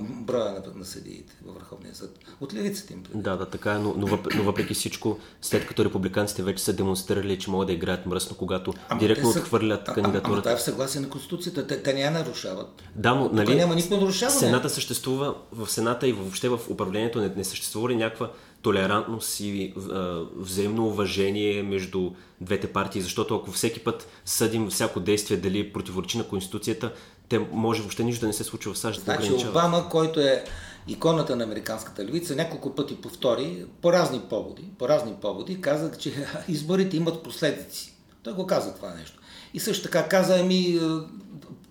броя 0.00 0.52
на, 0.52 0.62
на 0.74 0.84
съдиите 0.84 1.32
във 1.44 1.54
Върховния 1.54 1.94
съд. 1.94 2.18
От 2.40 2.54
левицата 2.54 2.92
им. 2.92 3.02
Да, 3.14 3.36
да, 3.36 3.46
така 3.46 3.72
е, 3.72 3.78
но, 3.78 3.94
но, 3.96 4.06
въпреки, 4.06 4.36
но 4.36 4.44
въпреки 4.44 4.74
всичко, 4.74 5.18
след 5.42 5.66
като 5.66 5.84
републиканците 5.84 6.42
вече 6.42 6.62
са 6.62 6.72
демонстрирали, 6.72 7.38
че 7.38 7.50
могат 7.50 7.66
да 7.66 7.72
играят 7.72 8.06
мръсно, 8.06 8.36
когато 8.36 8.74
ама 8.88 9.00
директно 9.00 9.32
са, 9.32 9.38
отхвърлят 9.38 9.84
кандидатурата. 9.84 10.28
Ама 10.28 10.42
това 10.42 10.52
е 10.52 10.56
в 10.56 10.62
съгласие 10.62 11.00
на 11.00 11.08
Конституцията. 11.08 11.66
Те, 11.66 11.82
те 11.82 11.94
не 11.94 12.00
я 12.00 12.10
нарушават. 12.10 12.82
Да, 12.94 13.14
но 13.14 13.30
нали, 13.32 13.54
няма 13.54 13.74
никакво 13.74 13.96
нарушаване. 13.96 14.38
Сената 14.38 14.70
съществува, 14.70 15.34
в 15.52 15.70
Сената 15.70 16.08
и 16.08 16.12
въобще 16.12 16.48
в 16.48 16.60
управлението 16.68 17.20
не, 17.20 17.32
не 17.36 17.44
съществува 17.44 17.90
ли 17.90 17.96
някаква 17.96 18.30
толерантност 18.62 19.40
и 19.40 19.74
а, 19.90 20.20
взаимно 20.36 20.86
уважение 20.86 21.62
между 21.62 22.10
двете 22.40 22.66
партии, 22.66 23.02
защото 23.02 23.36
ако 23.36 23.50
всеки 23.50 23.80
път 23.80 24.08
съдим 24.24 24.70
всяко 24.70 25.00
действие 25.00 25.36
дали 25.36 25.72
противоречи 25.72 26.18
на 26.18 26.24
Конституцията, 26.24 26.92
те 27.32 27.46
може 27.52 27.80
въобще 27.80 28.04
нищо 28.04 28.20
да 28.20 28.26
не 28.26 28.32
се 28.32 28.44
случва 28.44 28.74
в 28.74 28.78
САЩ. 28.78 29.00
Значи 29.00 29.28
да 29.28 29.48
Обама, 29.48 29.88
който 29.88 30.20
е 30.20 30.44
иконата 30.88 31.36
на 31.36 31.44
американската 31.44 32.04
левица, 32.04 32.36
няколко 32.36 32.74
пъти 32.74 32.96
повтори 32.96 33.64
по 33.82 33.92
разни 33.92 34.20
поводи, 34.20 34.64
по 34.78 34.88
разни 34.88 35.14
поводи, 35.20 35.60
каза, 35.60 35.90
че 35.98 36.26
изборите 36.48 36.96
имат 36.96 37.22
последици. 37.22 37.94
Той 38.22 38.32
го 38.32 38.46
каза 38.46 38.74
това 38.74 38.94
нещо. 38.94 39.20
И 39.54 39.60
също 39.60 39.82
така 39.82 40.08
каза, 40.08 40.40
ами, 40.40 40.80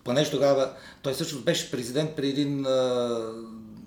понеже 0.03 0.31
тогава, 0.31 0.69
той 1.01 1.13
също 1.13 1.39
беше 1.39 1.71
президент 1.71 2.15
при 2.15 2.29
един 2.29 2.65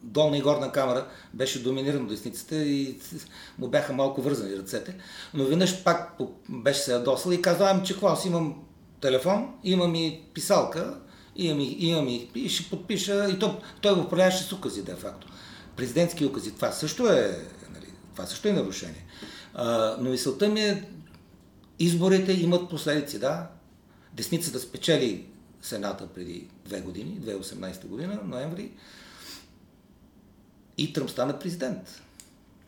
долна 0.03 0.39
и 0.39 0.43
горна 0.43 0.73
камера, 0.73 1.07
беше 1.33 1.63
доминиран 1.63 2.07
десницата 2.07 2.57
и 2.57 2.99
му 3.59 3.69
бяха 3.69 3.93
малко 3.93 4.23
вързани 4.23 4.57
ръцете. 4.57 4.97
Но 5.35 5.45
веднъж 5.45 5.85
пак 5.85 6.17
беше 6.49 6.81
се 6.81 6.93
ядосал 6.93 7.31
и 7.31 7.43
каза, 7.43 7.71
ами 7.71 7.87
че 7.87 7.93
какво, 7.93 8.09
аз 8.09 8.25
имам 8.25 8.55
телефон, 9.01 9.55
имам 9.65 9.95
и 9.95 10.23
писалка, 10.35 10.95
имам 11.37 11.61
и, 11.61 11.77
имам 11.81 12.09
и, 12.09 12.31
и 12.35 12.49
ще 12.49 12.71
подпиша, 12.71 13.31
и 13.31 13.39
то, 13.39 13.61
той 13.81 13.95
го 13.95 14.01
управляваше 14.01 14.45
с 14.45 14.53
укази, 14.53 14.83
де 14.83 14.95
факто. 14.95 15.29
Президентски 15.77 16.25
укази, 16.25 16.55
това 16.55 16.73
също 16.73 17.07
е, 17.07 17.39
нали, 17.75 17.87
това 18.13 18.27
също 18.27 18.49
е 18.49 18.53
нарушение. 18.53 19.07
А, 19.55 19.97
но 20.01 20.11
мисълта 20.11 20.49
ми 20.49 20.61
е, 20.61 20.89
изборите 21.79 22.33
имат 22.33 22.71
последици, 22.71 23.19
да. 23.19 23.49
Десницата 24.13 24.61
спечели 24.61 25.27
Сената 25.63 26.07
преди 26.07 26.49
две 26.65 26.81
години, 26.81 27.21
2018 27.21 27.87
година, 27.87 28.21
ноември, 28.25 28.71
и 30.79 30.93
Тръмп 30.93 31.11
стана 31.11 31.39
президент. 31.39 32.03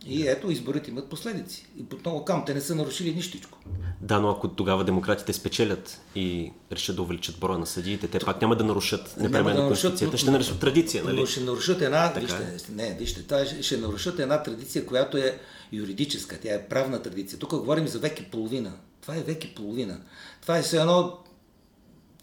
И 0.09 0.27
ето, 0.27 0.51
изборите 0.51 0.91
имат 0.91 1.09
последици. 1.09 1.67
И 1.77 1.85
под 1.85 2.05
много 2.05 2.25
кам, 2.25 2.43
те 2.45 2.53
не 2.53 2.61
са 2.61 2.75
нарушили 2.75 3.13
нищичко. 3.15 3.59
Да, 4.01 4.19
но 4.19 4.29
ако 4.29 4.47
тогава 4.47 4.83
демократите 4.83 5.33
спечелят 5.33 6.01
и 6.15 6.51
решат 6.71 6.95
да 6.95 7.01
увеличат 7.01 7.39
броя 7.39 7.59
на 7.59 7.65
съдиите, 7.65 8.07
те 8.07 8.19
пак 8.19 8.41
няма 8.41 8.55
да 8.55 8.63
нарушат 8.63 9.17
непременно 9.17 9.61
да 9.61 9.67
Конституцията, 9.67 10.17
ще 10.17 10.31
нарушат 10.31 10.59
традиция, 10.59 11.03
нали? 11.03 11.19
Но 11.19 11.25
ще 11.25 11.41
нарушат 11.41 11.81
една, 11.81 12.13
така 12.13 12.25
вижте, 12.25 12.71
е. 12.71 12.75
не, 12.75 12.97
вижте, 12.99 13.23
това 13.23 13.45
ще 13.61 13.77
нарушат 13.77 14.19
една 14.19 14.43
традиция, 14.43 14.85
която 14.85 15.17
е 15.17 15.39
юридическа, 15.71 16.39
тя 16.43 16.53
е 16.53 16.67
правна 16.67 17.01
традиция. 17.01 17.39
Тук 17.39 17.49
говорим 17.49 17.87
за 17.87 17.99
век 17.99 18.19
и 18.19 18.23
половина. 18.23 18.73
Това 19.01 19.15
е 19.15 19.23
век 19.23 19.43
и 19.43 19.55
половина. 19.55 19.97
Това 20.41 20.57
е 20.57 20.61
все 20.61 20.77
едно 20.77 21.17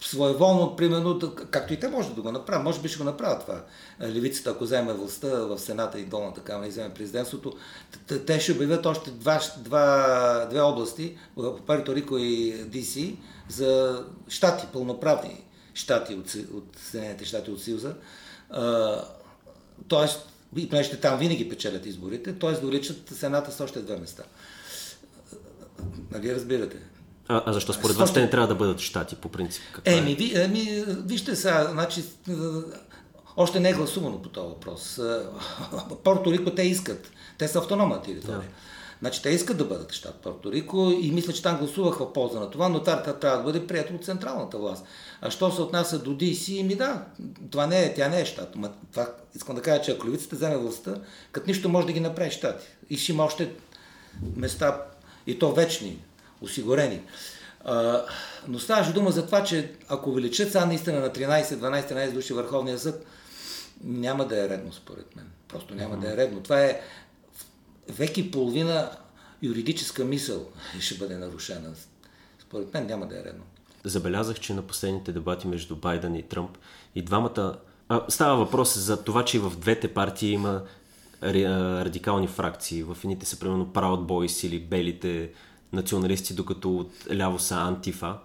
своеволно, 0.05 0.77
примерно, 0.77 1.21
както 1.51 1.73
и 1.73 1.81
те 1.81 1.89
може 1.89 2.15
да 2.15 2.23
го 2.23 2.33
направят, 2.33 2.65
може 2.65 2.81
би 2.81 2.89
ще 2.89 2.99
го 2.99 3.05
направят 3.05 3.41
това. 3.41 3.65
Левицата, 4.03 4.51
ако 4.51 4.65
вземе 4.65 4.93
властта 4.93 5.29
в 5.29 5.59
Сената 5.59 6.01
и 6.01 6.05
долната 6.05 6.41
камера 6.41 6.67
и 6.67 6.71
вземе 6.71 6.95
президентството, 6.95 7.53
те 8.27 8.41
ще 8.41 8.53
обявят 8.53 8.87
още 8.87 9.11
два, 9.11 9.41
два, 9.59 10.47
две 10.51 10.61
области, 10.61 11.19
Пуерто 11.67 11.95
Рико 11.95 12.19
и 12.19 12.53
ДС, 12.53 13.13
за 13.49 14.05
щати, 14.29 14.67
пълноправни 14.73 15.45
щати 15.75 16.15
от, 16.15 16.35
от 16.55 16.65
Съединените 16.77 17.25
щати 17.25 17.51
от 17.51 17.63
Съюза. 17.63 17.95
Тоест, 19.89 20.29
и 20.57 20.69
понеже 20.69 21.01
там 21.01 21.19
винаги 21.19 21.49
печелят 21.49 21.87
изборите, 21.87 22.39
т.е. 22.39 22.53
да 22.53 22.67
увеличат 22.67 23.09
Сената 23.09 23.53
с 23.53 23.61
още 23.61 23.81
две 23.81 23.97
места. 23.97 24.23
Нали 26.11 26.35
разбирате? 26.35 26.77
А, 27.29 27.43
а 27.47 27.53
защо 27.53 27.73
според 27.73 27.97
вас 27.97 28.13
те 28.13 28.21
не 28.21 28.31
трябва 28.31 28.49
да 28.49 28.55
бъдат 28.55 28.81
щати 28.81 29.17
по 29.17 29.29
принцип? 29.29 29.63
Каква 29.73 29.93
еми, 29.93 30.13
е? 30.13 30.15
ви, 30.15 30.41
еми, 30.41 30.85
вижте 30.87 31.37
сега, 31.37 31.69
значи, 31.73 32.05
още 33.37 33.61
не 33.61 33.71
е 33.71 33.75
гласувано 33.75 34.23
по 34.23 34.29
този 34.29 34.49
въпрос. 34.49 35.01
Порто 36.05 36.33
Рико 36.33 36.51
те 36.51 36.63
искат. 36.63 37.11
Те 37.39 37.49
са 37.49 37.59
автономна 37.59 38.03
територия. 38.03 38.39
Да. 38.39 38.45
Значи 39.01 39.23
те 39.23 39.31
искат 39.31 39.57
да 39.57 39.65
бъдат 39.65 39.93
щат 39.93 40.15
Порто 40.15 40.53
Рико 40.53 40.99
и 41.01 41.11
мисля, 41.11 41.33
че 41.33 41.43
там 41.43 41.59
гласувах 41.59 41.99
в 41.99 42.13
полза 42.13 42.41
на 42.41 42.51
това, 42.51 42.69
но 42.69 42.81
това 42.81 43.03
трябва 43.03 43.39
да 43.39 43.45
бъде 43.45 43.67
прието 43.67 43.95
от 43.95 44.05
централната 44.05 44.59
власт. 44.59 44.85
А 45.21 45.31
що 45.31 45.51
се 45.51 45.63
отнася 45.63 45.99
до 45.99 46.11
DC, 46.11 46.63
ми 46.63 46.75
да, 46.75 47.05
това 47.51 47.67
не 47.67 47.85
е, 47.85 47.95
тя 47.95 48.09
не 48.09 48.21
е 48.21 48.25
щат. 48.25 48.57
Ма, 48.57 48.71
това, 48.91 49.09
искам 49.35 49.57
да 49.57 49.63
кажа, 49.63 49.83
че 49.83 49.93
ако 49.93 50.07
левицата 50.07 50.37
вземе 50.37 50.57
властта, 50.57 50.95
като 51.33 51.47
нищо 51.47 51.69
може 51.69 51.87
да 51.87 51.93
ги 51.93 52.01
направи 52.01 52.31
щати. 52.31 52.67
И 52.91 52.97
ще 52.97 53.13
има 53.13 53.25
още 53.25 53.53
места, 54.37 54.83
и 55.27 55.39
то 55.39 55.53
вечни, 55.53 55.99
осигурени. 56.45 57.01
А, 57.65 58.05
но 58.49 58.59
ставаше 58.59 58.93
дума 58.93 59.11
за 59.11 59.27
това, 59.27 59.45
че 59.45 59.73
ако 59.89 60.11
увеличат 60.11 60.53
сега 60.53 60.67
наистина 60.67 61.01
на 61.01 61.11
13, 61.11 61.43
12, 61.45 61.93
13 61.93 62.13
души 62.13 62.33
Върховния 62.33 62.79
съд, 62.79 63.07
няма 63.85 64.27
да 64.27 64.45
е 64.45 64.49
редно 64.49 64.73
според 64.73 65.17
мен. 65.17 65.27
Просто 65.49 65.75
няма 65.75 65.97
да 65.97 66.13
е 66.13 66.17
редно. 66.17 66.43
Това 66.43 66.61
е 66.61 66.81
век 67.89 68.19
и 68.19 68.31
половина 68.31 68.91
юридическа 69.43 70.05
мисъл 70.05 70.49
ще 70.81 70.95
бъде 70.95 71.17
нарушена. 71.17 71.71
Според 72.39 72.75
мен 72.75 72.87
няма 72.87 73.07
да 73.07 73.21
е 73.21 73.25
редно. 73.25 73.45
Забелязах, 73.85 74.41
че 74.41 74.55
на 74.55 74.63
последните 74.63 75.13
дебати 75.13 75.49
между 75.49 75.77
Байден 75.77 76.15
и 76.15 76.23
Тръмп 76.23 76.59
и 76.95 77.03
двамата... 77.03 77.59
А, 77.89 78.01
става 78.09 78.37
въпрос 78.37 78.79
за 78.79 79.05
това, 79.05 79.25
че 79.25 79.39
в 79.39 79.53
двете 79.59 79.95
партии 79.95 80.33
има 80.33 80.63
радикални 81.23 82.29
фракции. 82.29 82.83
В 82.83 82.97
едните 83.05 83.27
са 83.27 83.39
примерно 83.39 83.67
Proud 83.67 84.07
Boys 84.07 84.47
или 84.47 84.61
белите 84.61 85.31
националисти, 85.75 86.35
докато 86.35 86.77
от 86.77 86.93
ляво 87.15 87.39
са 87.39 87.55
антифа. 87.55 88.19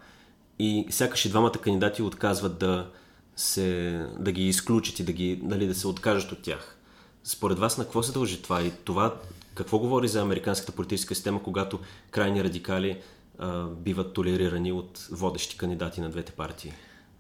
И 0.60 0.88
сякаш 0.90 1.26
и 1.26 1.30
двамата 1.30 1.52
кандидати 1.52 2.02
отказват 2.02 2.58
да, 2.58 2.90
се, 3.36 4.00
да 4.20 4.32
ги 4.32 4.48
изключат 4.48 5.00
и 5.00 5.04
да, 5.04 5.12
ги, 5.12 5.40
нали, 5.44 5.68
да 5.68 5.76
се 5.76 5.88
откажат 5.88 6.32
от 6.32 6.42
тях. 6.42 6.78
Според 7.24 7.60
вас 7.60 7.78
на 7.78 7.84
какво 7.84 8.04
се 8.04 8.12
дължи 8.12 8.42
това? 8.42 8.62
И 8.62 8.72
това 8.84 9.16
какво 9.56 9.80
говори 9.80 10.08
за 10.08 10.22
американската 10.22 10.72
политическа 10.72 11.16
система, 11.16 11.44
когато 11.44 11.80
крайни 12.12 12.44
радикали 12.44 13.02
а, 13.38 13.64
биват 13.68 14.14
толерирани 14.14 14.72
от 14.72 15.08
водещи 15.12 15.58
кандидати 15.58 16.02
на 16.02 16.10
двете 16.10 16.32
партии? 16.32 16.74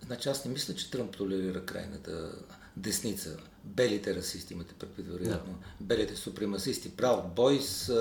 Значи 0.06 0.30
аз 0.30 0.46
не 0.46 0.52
мисля, 0.52 0.76
че 0.76 0.92
Тръмп 0.92 1.18
толерира 1.18 1.66
крайната 1.66 2.32
десница. 2.78 3.38
Белите 3.64 4.16
расисти 4.16 4.54
имате 4.54 4.74
предвид, 4.74 5.08
вероятно. 5.08 5.54
Да. 5.54 5.86
Белите 5.86 6.16
супремасисти, 6.16 6.92
Proud 6.92 7.34
Boys, 7.36 7.94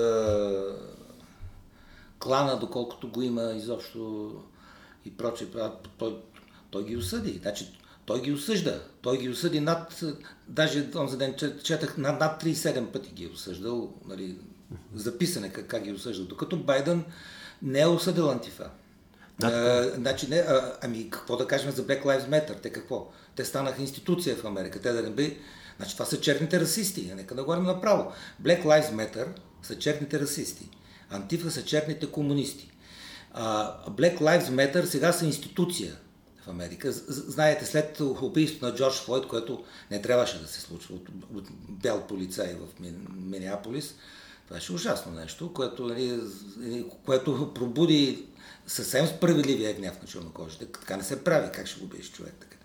клана, 2.19 2.59
доколкото 2.59 3.11
го 3.11 3.21
има 3.21 3.53
изобщо 3.55 4.31
и 5.05 5.17
проче, 5.17 5.47
той, 5.97 6.17
той 6.71 6.85
ги 6.85 6.97
осъди. 6.97 7.39
Значи, 7.41 7.79
той 8.05 8.21
ги 8.21 8.31
осъжда. 8.31 8.81
Той 9.01 9.17
ги 9.17 9.29
осъди 9.29 9.59
над, 9.59 10.03
даже 10.47 10.89
за 10.93 11.17
ден 11.17 11.35
четах, 11.63 11.97
над, 11.97 12.19
над 12.19 12.43
37 12.43 12.85
пъти 12.85 13.11
ги 13.11 13.25
е 13.25 13.29
осъждал, 13.33 13.93
нали, 14.07 14.37
записане 14.95 15.49
как, 15.49 15.67
как 15.67 15.83
ги 15.83 15.91
осъжда. 15.91 16.25
Докато 16.25 16.57
Байден 16.57 17.05
не 17.61 17.79
е 17.79 17.87
осъдил 17.87 18.29
антифа. 18.29 18.69
Да, 19.39 19.47
а, 19.47 19.95
значи 19.95 20.27
не, 20.29 20.35
а, 20.35 20.77
ами 20.83 21.09
какво 21.09 21.37
да 21.37 21.47
кажем 21.47 21.71
за 21.71 21.85
Black 21.85 22.03
Lives 22.03 22.29
Matter? 22.29 22.61
Те 22.61 22.69
какво? 22.69 23.11
Те 23.35 23.45
станаха 23.45 23.81
институция 23.81 24.35
в 24.35 24.45
Америка. 24.45 24.81
Те 24.81 24.91
да 24.91 25.01
не 25.01 25.09
би... 25.09 25.37
Значи 25.77 25.93
това 25.93 26.05
са 26.05 26.21
черните 26.21 26.59
расисти. 26.59 27.11
Нека 27.15 27.35
да 27.35 27.43
говорим 27.43 27.63
направо. 27.63 28.11
Black 28.43 28.63
Lives 28.63 28.91
Matter 28.91 29.27
са 29.63 29.77
черните 29.79 30.19
расисти. 30.19 30.69
Антифа 31.09 31.51
са 31.51 31.65
черните 31.65 32.11
комунисти. 32.11 32.71
Black 33.89 34.19
Lives 34.19 34.49
Matter 34.49 34.85
сега 34.85 35.13
са 35.13 35.25
институция 35.25 35.95
в 36.45 36.47
Америка. 36.47 36.91
Знаете, 36.91 37.65
след 37.65 37.99
убийството 37.99 38.65
на 38.65 38.75
Джордж 38.75 38.95
Флойд, 38.95 39.27
което 39.27 39.63
не 39.91 40.01
трябваше 40.01 40.41
да 40.41 40.47
се 40.47 40.61
случва 40.61 40.95
от, 40.95 41.09
от 41.35 41.47
бял 41.69 42.07
полицай 42.07 42.55
в 42.55 42.79
Минеаполис, 43.15 43.95
това 44.45 44.55
беше 44.55 44.73
ушастно 44.73 45.11
нещо, 45.11 45.53
което, 45.53 45.87
нали, 45.87 46.85
което 47.05 47.51
пробуди 47.53 48.25
съвсем 48.67 49.07
справедливия 49.07 49.73
гняв 49.73 50.01
на 50.01 50.07
чернокожите. 50.07 50.65
Така 50.65 50.97
не 50.97 51.03
се 51.03 51.23
прави, 51.23 51.49
как 51.53 51.67
ще 51.67 51.79
го 51.79 51.85
убиеш 51.85 52.11
човек 52.11 52.33
така. 52.39 52.55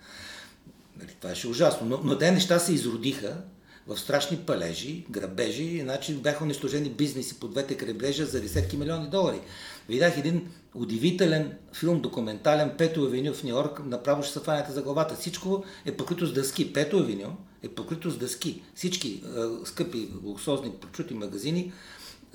Нали, 0.97 1.17
това 1.21 1.31
беше 1.31 1.49
ужасно. 1.49 1.87
Но, 1.87 2.01
но 2.05 2.19
те 2.19 2.31
неща 2.31 2.59
се 2.59 2.73
изродиха 2.73 3.37
в 3.87 3.99
страшни 3.99 4.37
палежи, 4.37 5.05
грабежи, 5.11 5.81
значи 5.83 6.15
бяха 6.15 6.45
унищожени 6.45 6.91
бизнеси 6.91 7.41
по 7.41 7.49
двете 7.49 7.77
крайбрежа 7.77 8.27
за 8.27 8.41
десетки 8.41 8.77
милиони 8.77 9.09
долари. 9.09 9.41
Видях 9.89 10.19
един 10.19 10.49
удивителен 10.75 11.53
филм, 11.73 12.01
документален, 12.01 12.73
Пето 12.79 13.03
авеню 13.03 13.35
в 13.35 13.45
Нью 13.45 13.51
Йорк, 13.51 13.81
направо 13.87 14.23
ще 14.23 14.33
се 14.33 14.41
фанете 14.41 14.73
за 14.73 14.83
главата. 14.83 15.15
Всичко 15.15 15.65
е 15.87 15.97
покрито 15.97 16.27
с 16.27 16.33
дъски. 16.33 16.73
Пето 16.73 16.97
авеню 16.97 17.37
е 17.63 17.69
покрито 17.69 18.11
с 18.11 18.19
дъски. 18.19 18.63
Всички 18.75 19.09
е, 19.09 19.67
скъпи, 19.67 20.09
луксозни, 20.25 20.73
прочути 20.81 21.15
магазини 21.15 21.73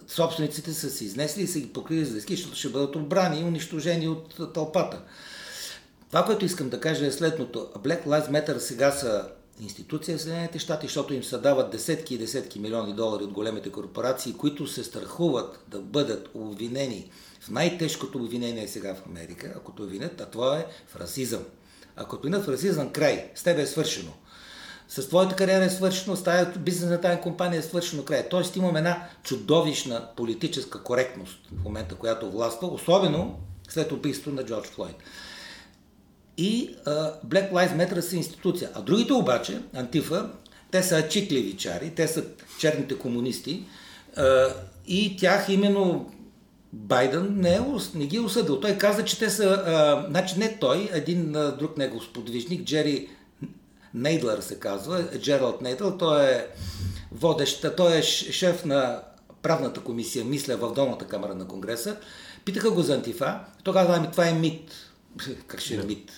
собствениците 0.09 0.73
са 0.73 0.89
се 0.89 1.05
изнесли 1.05 1.41
и 1.41 1.47
са 1.47 1.59
ги 1.59 1.73
покрили 1.73 2.05
с 2.05 2.13
дъски, 2.13 2.35
защото 2.35 2.57
ще 2.57 2.69
бъдат 2.69 2.95
обрани 2.95 3.39
и 3.41 3.43
унищожени 3.43 4.07
от 4.07 4.53
тълпата. 4.53 5.01
Това, 6.07 6.25
което 6.25 6.45
искам 6.45 6.69
да 6.69 6.79
кажа 6.79 7.05
е 7.05 7.11
следното. 7.11 7.67
Black 7.77 8.05
Lives 8.05 8.31
Matter 8.31 8.57
сега 8.57 8.91
са 8.91 9.29
институция 9.59 10.17
в 10.17 10.21
Съединените 10.21 10.59
щати, 10.59 10.87
защото 10.87 11.13
им 11.13 11.23
се 11.23 11.37
дават 11.37 11.71
десетки 11.71 12.15
и 12.15 12.17
десетки 12.17 12.59
милиони 12.59 12.93
долари 12.93 13.23
от 13.23 13.31
големите 13.33 13.71
корпорации, 13.71 14.33
които 14.33 14.67
се 14.67 14.83
страхуват 14.83 15.63
да 15.67 15.81
бъдат 15.81 16.29
обвинени 16.33 17.11
в 17.41 17.49
най-тежкото 17.49 18.17
обвинение 18.17 18.67
сега 18.67 18.95
в 18.95 19.05
Америка, 19.05 19.53
ако 19.55 19.71
то 19.71 19.83
обвинят, 19.83 20.21
а 20.21 20.25
това 20.25 20.59
е 20.59 20.65
в 20.87 20.95
расизъм. 20.95 21.43
Ако 21.95 22.15
обвинят 22.15 22.45
в 22.45 22.49
расизъм, 22.49 22.89
край, 22.89 23.31
с 23.35 23.43
тебе 23.43 23.61
е 23.61 23.67
свършено. 23.67 24.11
С 24.87 25.07
твоята 25.07 25.35
кариера 25.35 25.65
е 25.65 25.69
свършено, 25.69 26.15
с 26.15 26.23
тази 26.23 26.59
бизнес 26.59 26.89
на 26.89 27.01
тази 27.01 27.21
компания 27.21 27.59
е 27.59 27.63
свършено 27.63 28.05
край. 28.05 28.29
Тоест 28.29 28.55
имаме 28.55 28.79
една 28.79 29.09
чудовищна 29.23 30.07
политическа 30.15 30.83
коректност 30.83 31.39
в 31.59 31.63
момента, 31.63 31.95
която 31.95 32.31
властва, 32.31 32.67
особено 32.67 33.39
след 33.69 33.91
убийството 33.91 34.35
на 34.35 34.45
Джордж 34.45 34.67
Флойд 34.67 34.95
и 36.39 36.75
uh, 36.85 37.13
Black 37.25 37.51
Lives 37.51 37.75
Matter 37.75 37.99
са 37.99 38.15
институция. 38.15 38.69
А 38.73 38.81
другите 38.81 39.13
обаче, 39.13 39.61
Антифа, 39.75 40.29
те 40.71 40.83
са 40.83 41.07
чикливи 41.07 41.57
чари, 41.57 41.91
те 41.95 42.07
са 42.07 42.23
черните 42.59 42.97
комунисти 42.97 43.63
uh, 44.17 44.53
и 44.87 45.17
тях 45.17 45.49
именно 45.49 46.11
Байден 46.73 47.33
не, 47.35 47.49
е, 47.49 47.61
не 47.95 48.05
ги 48.05 48.17
е 48.17 48.19
осъдил. 48.19 48.59
Той 48.59 48.77
каза, 48.77 49.05
че 49.05 49.19
те 49.19 49.29
са, 49.29 49.43
uh, 49.43 50.09
значи 50.09 50.39
не 50.39 50.57
той, 50.59 50.89
един 50.93 51.33
uh, 51.33 51.57
друг 51.57 51.77
негов 51.77 52.03
сподвижник, 52.03 52.63
Джери 52.63 53.09
Нейдлър 53.93 54.41
се 54.41 54.59
казва, 54.59 55.03
Джералд 55.17 55.61
Нейдъл, 55.61 55.97
той 55.97 56.31
е 56.31 56.47
водещ, 57.11 57.65
той 57.77 57.97
е 57.97 58.01
шеф 58.01 58.65
на 58.65 59.01
правната 59.41 59.81
комисия, 59.81 60.25
мисля, 60.25 60.57
в 60.57 60.73
долната 60.73 61.05
камера 61.05 61.35
на 61.35 61.47
Конгреса. 61.47 61.97
Питаха 62.45 62.71
го 62.71 62.81
за 62.81 62.95
антифа. 62.95 63.39
Той 63.63 63.73
каза, 63.73 63.93
ами 63.95 64.11
това 64.11 64.27
е 64.27 64.33
мит. 64.33 64.71
как 65.47 65.59
ще 65.59 65.75
е 65.75 65.83
мит? 65.83 66.11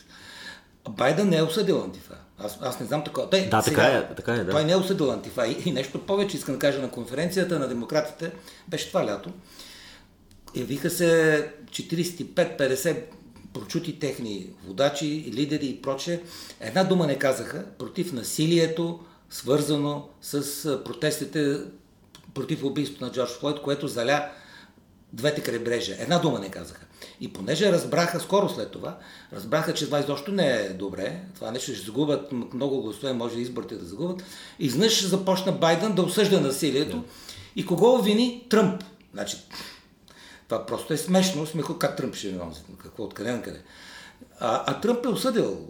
Байден 0.90 1.30
не 1.30 1.38
е 1.38 1.44
осъдил 1.44 1.82
антифа. 1.82 2.18
Аз, 2.38 2.58
аз 2.62 2.80
не 2.80 2.86
знам 2.86 3.04
такова. 3.04 3.30
Той, 3.30 3.50
да, 3.50 3.62
сега, 3.62 3.76
така 3.76 3.98
е. 3.98 4.16
Така 4.16 4.34
е 4.34 4.44
да. 4.44 4.52
Той 4.52 4.64
не 4.64 4.72
е 4.72 4.76
осъдил 4.76 5.12
антифа. 5.12 5.48
И, 5.48 5.58
и 5.66 5.72
нещо 5.72 6.06
повече 6.06 6.38
искам 6.38 6.56
да 6.56 6.60
кажа 6.60 6.82
на 6.82 6.92
конференцията 6.92 7.60
на 7.60 7.68
демократите, 7.68 8.32
беше 8.68 8.88
това 8.88 9.06
лято. 9.06 9.30
Явиха 10.56 10.90
се 10.90 11.52
45-50 11.66 12.98
прочути 13.54 14.00
техни 14.00 14.50
водачи, 14.66 15.32
лидери 15.34 15.68
и 15.68 15.82
прочее. 15.82 16.20
Една 16.60 16.84
дума 16.84 17.08
не 17.08 17.20
казаха 17.20 17.66
против 17.78 18.14
насилието, 18.14 19.00
свързано 19.30 20.10
с 20.22 20.84
протестите 20.84 21.58
против 22.34 22.64
убийството 22.64 23.06
на 23.06 23.12
Джордж 23.12 23.32
Флойд, 23.32 23.62
което 23.62 23.88
заля 23.88 24.30
двете 25.14 25.42
крайбрежия. 25.42 25.98
Една 26.00 26.20
дума 26.20 26.40
не 26.40 26.50
казаха. 26.50 26.86
И 27.22 27.34
понеже 27.34 27.72
разбраха 27.72 28.20
скоро 28.20 28.50
след 28.50 28.72
това, 28.72 28.98
разбраха, 29.34 29.74
че 29.74 29.86
това 29.86 30.00
изобщо 30.00 30.32
не 30.32 30.52
е 30.52 30.70
добре, 30.70 31.22
това 31.36 31.52
нещо 31.52 31.76
ще 31.76 31.86
загубят 31.86 32.32
много 32.54 32.82
гласове, 32.82 33.14
може 33.14 33.40
изборите 33.40 33.76
да 33.76 33.86
загубят, 33.86 34.24
изнъж 34.60 35.06
започна 35.06 35.52
Байден 35.52 35.96
да 35.96 36.02
осъжда 36.02 36.42
насилието 36.42 36.98
yeah. 36.98 37.04
и 37.56 37.66
кого 37.66 38.02
вини? 38.02 38.46
Тръмп. 38.50 38.84
Значи, 39.14 39.38
това 40.48 40.66
просто 40.66 40.94
е 40.94 40.98
смешно, 40.98 41.46
смехо, 41.46 41.78
как 41.78 41.98
Тръмп 41.98 42.16
ще 42.16 42.28
виновен, 42.28 42.54
какво, 42.84 43.04
откъде 43.04 43.32
на 43.32 43.42
къде. 43.42 43.62
А, 44.40 44.64
а 44.68 44.82
Тръмп 44.82 45.06
е 45.06 45.10
осъдил 45.10 45.68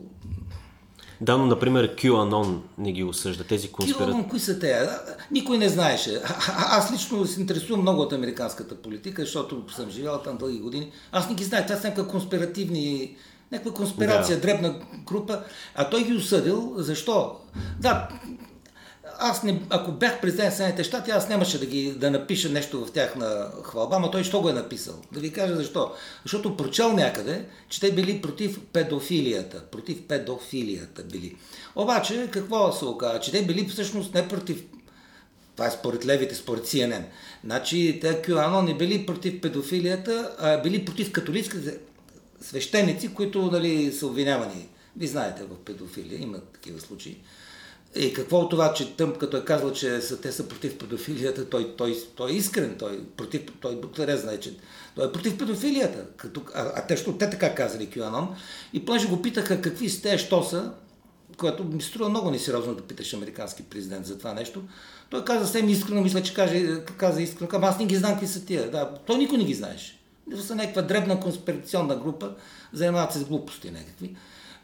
да, 1.22 1.38
но, 1.38 1.46
например, 1.46 1.96
QAnon 1.96 2.60
не 2.78 2.92
ги 2.92 3.04
осъжда, 3.04 3.44
тези 3.44 3.72
конспират... 3.72 4.10
QAnon, 4.10 4.30
кои 4.30 4.40
са 4.40 4.60
те? 4.60 4.90
Никой 5.32 5.58
не 5.58 5.70
знаеше. 5.70 6.22
А, 6.26 6.78
аз 6.78 6.92
лично 6.94 7.26
се 7.26 7.42
интересувам 7.42 7.82
много 7.82 8.02
от 8.02 8.14
американската 8.14 8.76
политика, 8.76 9.22
защото 9.22 9.64
съм 9.76 9.90
живял 9.90 10.22
там 10.22 10.38
дълги 10.38 10.60
години. 10.60 10.92
Аз 11.12 11.30
не 11.30 11.36
ги 11.36 11.44
знае. 11.44 11.66
Това 11.66 11.80
са 11.80 11.88
някаква 11.88 12.12
конспиративни 12.12 13.16
някаква 13.52 13.74
конспирация, 13.74 14.36
да. 14.36 14.42
дребна 14.42 14.76
група, 15.06 15.44
а 15.76 15.90
той 15.90 16.04
ги 16.04 16.14
осъдил. 16.14 16.74
Защо? 16.78 17.36
Да, 17.80 18.10
аз 19.22 19.44
не, 19.44 19.62
ако 19.70 19.92
бях 19.92 20.22
президент 20.22 20.50
на 20.50 20.56
Съединените 20.56 20.84
щати, 20.84 21.12
аз 21.12 21.30
нямаше 21.30 21.60
да, 21.60 21.66
ги, 21.66 21.92
да 21.92 22.12
напиша 22.12 22.50
нещо 22.50 22.86
в 22.86 22.92
тяхна 22.92 23.52
хвалба, 23.64 24.00
но 24.00 24.12
той 24.12 24.24
що 24.24 24.42
го 24.42 24.50
е 24.50 24.54
написал? 24.54 24.96
Да 25.12 25.20
ви 25.20 25.32
кажа 25.32 25.56
защо. 25.56 25.92
Защото 26.24 26.58
прочел 26.58 26.94
някъде, 26.94 27.46
че 27.70 27.80
те 27.80 27.92
били 27.92 28.22
против 28.22 28.60
педофилията. 28.74 29.62
Против 29.72 30.02
педофилията 30.08 31.04
били. 31.04 31.36
Обаче, 31.76 32.30
какво 32.32 32.72
се 32.72 32.86
оказа? 32.86 33.20
Че 33.20 33.32
те 33.32 33.46
били 33.46 33.68
всъщност 33.68 34.14
не 34.14 34.28
против 34.28 34.64
това 35.56 35.68
е 35.68 35.72
според 35.72 36.06
левите, 36.06 36.36
според 36.36 36.66
CNN. 36.66 37.04
Значи, 37.44 38.00
те 38.02 38.22
QAnon 38.22 38.66
не 38.66 38.78
били 38.78 39.06
против 39.06 39.42
педофилията, 39.42 40.36
а 40.40 40.62
били 40.62 40.86
против 40.86 41.12
католическите 41.12 41.78
свещеници, 42.42 43.14
които 43.14 43.52
нали, 43.52 43.92
са 43.92 44.08
обвинявани. 44.08 44.68
Ви 44.98 45.08
знаете, 45.08 45.44
в 45.44 45.56
педофилия 45.66 46.22
има 46.22 46.40
такива 46.54 46.80
случаи. 46.80 47.18
И 47.96 48.14
какво 48.14 48.38
от 48.38 48.50
това, 48.50 48.74
че 48.74 48.96
Тъмп, 48.96 49.18
като 49.18 49.38
е 49.38 49.46
казал, 49.46 49.74
че 49.74 50.02
са, 50.02 50.22
те 50.22 50.32
са 50.32 50.48
против 50.48 50.78
педофилията, 50.78 51.50
той, 51.50 51.76
той, 51.78 51.98
той 52.16 52.32
е 52.32 52.36
искрен, 52.36 52.76
той, 52.80 53.04
против, 53.18 53.42
той 53.62 53.76
Буклере 53.76 54.18
знае, 54.18 54.40
че 54.40 54.58
той 54.96 55.08
е 55.08 55.12
против 55.12 55.38
педофилията. 55.38 56.06
Като, 56.18 56.42
а, 56.56 56.72
а 56.76 56.88
те, 56.88 56.98
що, 56.98 57.14
те 57.14 57.30
така 57.30 57.56
казали 57.56 57.88
QAnon. 57.88 58.28
И 58.74 58.86
понеже 58.86 59.08
го 59.08 59.22
питаха 59.22 59.62
какви 59.62 59.90
сте, 59.90 60.18
що 60.18 60.44
са, 60.44 60.72
което 61.38 61.64
ми 61.64 61.82
струва 61.82 62.10
много 62.10 62.32
несериозно 62.32 62.76
да 62.76 62.82
питаш 62.82 63.14
американски 63.14 63.64
президент 63.64 64.06
за 64.06 64.18
това 64.18 64.34
нещо, 64.34 64.64
той 65.10 65.26
каза 65.26 65.46
съвсем 65.46 65.70
искрено, 65.70 66.02
мисля, 66.02 66.24
че 66.24 66.34
каже, 66.34 66.84
каза 66.98 67.22
искрено, 67.22 67.50
ама 67.54 67.68
аз 67.68 67.80
не 67.80 67.86
ги 67.86 67.96
знам 67.96 68.12
какви 68.12 68.28
са 68.28 68.46
тия. 68.46 68.72
Да, 68.72 68.94
той 69.06 69.18
никой 69.18 69.38
не 69.38 69.44
ги 69.44 69.54
знаеше. 69.54 70.00
Това 70.32 70.44
са 70.44 70.56
някаква 70.56 70.82
дребна 70.82 71.20
конспирационна 71.20 71.96
група, 71.96 72.36
занимават 72.74 73.14
се 73.14 73.20
с 73.20 73.26
глупости 73.26 73.72
някакви. 73.72 74.16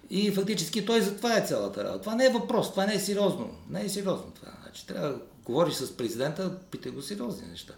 И 0.10 0.32
фактически 0.32 0.86
той 0.86 1.02
за 1.02 1.18
това 1.18 1.38
е 1.38 1.46
цялата 1.48 1.84
работа. 1.84 2.02
Това 2.02 2.16
не 2.16 2.26
е 2.26 2.30
въпрос, 2.30 2.72
това 2.72 2.86
не 2.86 2.94
е 2.94 3.00
сериозно. 3.00 3.50
Не 3.70 3.86
е 3.86 3.90
сериозно 3.90 4.32
това. 4.36 4.52
Значи, 4.64 4.88
трябва 4.88 5.08
да 5.08 5.20
говориш 5.46 5.74
с 5.74 5.98
президента, 5.98 6.52
питай 6.72 6.92
го 6.92 7.02
сериозни 7.02 7.48
неща. 7.48 7.74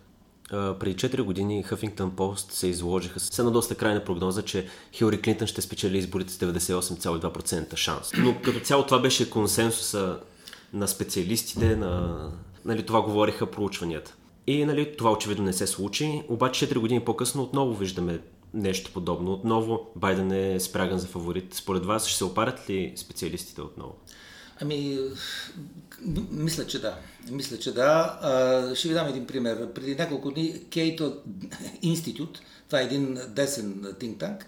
преди 0.50 0.96
4 0.96 1.22
години 1.22 1.65
Huffington 1.65 2.12
Post 2.12 2.52
се 2.52 2.68
изложиха 2.68 3.20
с 3.20 3.39
една 3.39 3.52
доста 3.52 3.76
крайна 3.76 4.04
прогноза, 4.04 4.42
че 4.42 4.68
Хилари 4.94 5.22
Клинтън 5.22 5.48
ще 5.48 5.62
спечели 5.62 5.98
изборите 5.98 6.34
с 6.34 6.38
98,2% 6.38 7.76
шанс. 7.76 8.12
Но 8.18 8.42
като 8.42 8.60
цяло 8.60 8.86
това 8.86 9.00
беше 9.00 9.30
консенсуса 9.30 10.20
на 10.74 10.88
специалистите, 10.88 11.76
на... 11.76 12.32
Нали, 12.65 12.86
това 12.86 13.02
говориха 13.02 13.52
проучванията. 13.52 14.15
И 14.48 14.65
нали, 14.65 14.98
това 14.98 15.12
очевидно 15.12 15.44
не 15.44 15.54
се 15.54 15.68
случи, 15.68 16.24
обаче 16.28 16.70
4 16.70 16.78
години 16.80 17.00
по-късно 17.00 17.44
отново 17.44 17.74
виждаме 17.74 18.20
нещо 18.54 18.92
подобно. 18.94 19.34
Отново 19.34 19.92
Байден 19.96 20.32
е 20.32 20.60
спряган 20.60 21.00
за 21.00 21.08
фаворит. 21.08 21.54
Според 21.54 21.86
вас 21.86 22.08
ще 22.08 22.18
се 22.18 22.24
опарят 22.24 22.70
ли 22.70 22.94
специалистите 22.96 23.62
отново? 23.62 23.96
Ами, 24.62 25.00
мисля, 26.32 26.68
че 26.68 26.82
да. 26.82 26.96
Мисля, 27.32 27.58
че 27.58 27.74
да. 27.74 28.72
Ще 28.76 28.88
ви 28.88 28.94
дам 28.94 29.08
един 29.08 29.28
пример. 29.28 29.74
Преди 29.74 29.96
няколко 29.96 30.32
дни 30.32 30.62
Кейто 30.74 31.18
Институт, 31.82 32.42
това 32.68 32.82
е 32.82 32.84
един 32.84 33.20
десен 33.28 33.74
think 33.74 34.18
tank, 34.18 34.44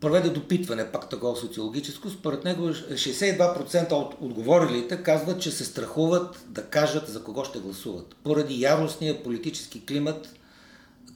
проведе 0.00 0.30
допитване, 0.30 0.92
пак 0.92 1.08
такова 1.08 1.36
социологическо. 1.36 2.10
Според 2.10 2.44
него 2.44 2.62
62% 2.62 3.92
от 3.92 4.14
отговорилите 4.20 5.02
казват, 5.02 5.42
че 5.42 5.50
се 5.50 5.64
страхуват 5.64 6.44
да 6.48 6.62
кажат 6.62 7.08
за 7.08 7.24
кого 7.24 7.44
ще 7.44 7.58
гласуват. 7.58 8.16
Поради 8.24 8.60
яростния 8.60 9.22
политически 9.22 9.86
климат 9.86 10.34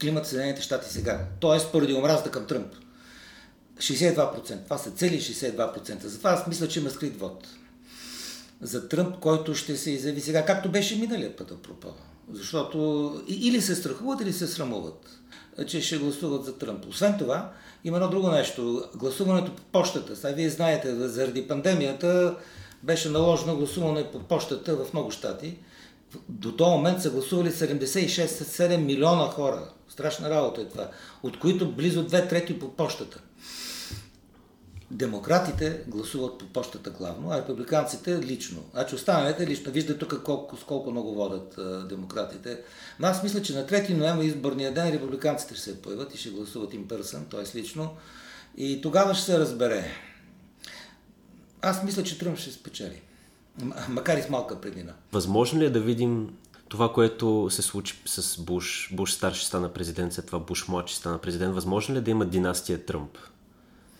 климат 0.00 0.24
в 0.24 0.28
Съединените 0.28 0.62
щати 0.62 0.92
сега. 0.92 1.26
Тоест 1.40 1.72
поради 1.72 1.94
омразата 1.94 2.30
към 2.30 2.46
Тръмп. 2.46 2.74
62%. 3.78 4.64
Това 4.64 4.78
са 4.78 4.90
цели 4.90 5.20
62%. 5.20 6.06
Затова 6.06 6.30
аз 6.30 6.46
мисля, 6.46 6.68
че 6.68 6.80
има 6.80 6.90
скрит 6.90 7.20
вод. 7.20 7.48
За 8.62 8.88
Тръмп, 8.88 9.18
който 9.18 9.54
ще 9.54 9.76
се 9.76 9.90
изяви 9.90 10.20
сега, 10.20 10.44
както 10.44 10.70
беше 10.70 10.96
миналия 10.96 11.36
път, 11.36 11.50
апропо. 11.50 11.88
Защото 12.32 13.12
или 13.28 13.60
се 13.60 13.74
страхуват, 13.74 14.20
или 14.20 14.32
се 14.32 14.46
срамуват, 14.46 15.10
че 15.66 15.80
ще 15.80 15.98
гласуват 15.98 16.44
за 16.44 16.58
Тръмп. 16.58 16.86
Освен 16.88 17.18
това, 17.18 17.52
има 17.84 17.96
едно 17.96 18.10
друго 18.10 18.30
нещо. 18.30 18.84
Гласуването 18.94 19.56
по 19.56 19.62
почтата. 19.62 20.16
Сега 20.16 20.34
вие 20.34 20.50
знаете, 20.50 21.08
заради 21.08 21.48
пандемията 21.48 22.36
беше 22.82 23.08
наложено 23.08 23.56
гласуване 23.56 24.10
по 24.12 24.18
почтата 24.18 24.76
в 24.76 24.92
много 24.92 25.10
щати. 25.10 25.58
До 26.28 26.52
този 26.56 26.70
момент 26.70 27.02
са 27.02 27.10
гласували 27.10 27.50
76-7 27.50 28.76
милиона 28.76 29.24
хора. 29.24 29.68
Страшна 29.88 30.30
работа 30.30 30.60
е 30.60 30.68
това. 30.68 30.90
От 31.22 31.38
които 31.38 31.72
близо 31.72 32.04
две 32.04 32.28
трети 32.28 32.58
по 32.58 32.68
почтата. 32.68 33.20
Демократите 34.90 35.80
гласуват 35.86 36.38
по 36.38 36.46
почтата 36.46 36.90
главно, 36.90 37.30
а 37.30 37.38
републиканците 37.38 38.18
лично. 38.18 38.62
Значи 38.72 38.94
останалите 38.94 39.46
лично. 39.46 39.72
Виждате 39.72 39.98
тук 39.98 40.22
колко, 40.22 40.56
колко 40.66 40.90
много 40.90 41.14
водят 41.14 41.58
а, 41.58 41.86
демократите. 41.88 42.58
Но 43.00 43.06
аз 43.06 43.22
мисля, 43.22 43.42
че 43.42 43.54
на 43.54 43.66
3 43.66 43.94
ноември 43.94 44.26
изборния 44.26 44.74
ден 44.74 44.92
републиканците 44.92 45.54
ще 45.54 45.62
се 45.62 45.82
появят 45.82 46.14
и 46.14 46.18
ще 46.18 46.30
гласуват 46.30 46.74
им 46.74 46.88
пърсън, 46.88 47.26
т.е. 47.30 47.58
лично. 47.58 47.90
И 48.56 48.80
тогава 48.82 49.14
ще 49.14 49.24
се 49.24 49.38
разбере. 49.38 49.90
Аз 51.62 51.84
мисля, 51.84 52.02
че 52.02 52.18
Тръмп 52.18 52.38
ще 52.38 52.50
спечели. 52.50 53.02
Макар 53.88 54.16
и 54.16 54.22
с 54.22 54.28
малка 54.28 54.60
преднина. 54.60 54.92
Възможно 55.12 55.60
ли 55.60 55.64
е 55.64 55.70
да 55.70 55.80
видим 55.80 56.34
това, 56.68 56.92
което 56.92 57.48
се 57.50 57.62
случи 57.62 58.02
с 58.06 58.40
Буш, 58.40 58.90
Буш 58.92 59.12
старши 59.12 59.46
стана 59.46 59.68
президент, 59.68 60.12
след 60.12 60.26
това 60.26 60.38
Буш 60.38 60.68
младши 60.68 60.96
стана 60.96 61.18
президент, 61.18 61.54
възможно 61.54 61.94
ли 61.94 61.98
е 61.98 62.02
да 62.02 62.10
има 62.10 62.26
династия 62.26 62.86
Тръмп? 62.86 63.18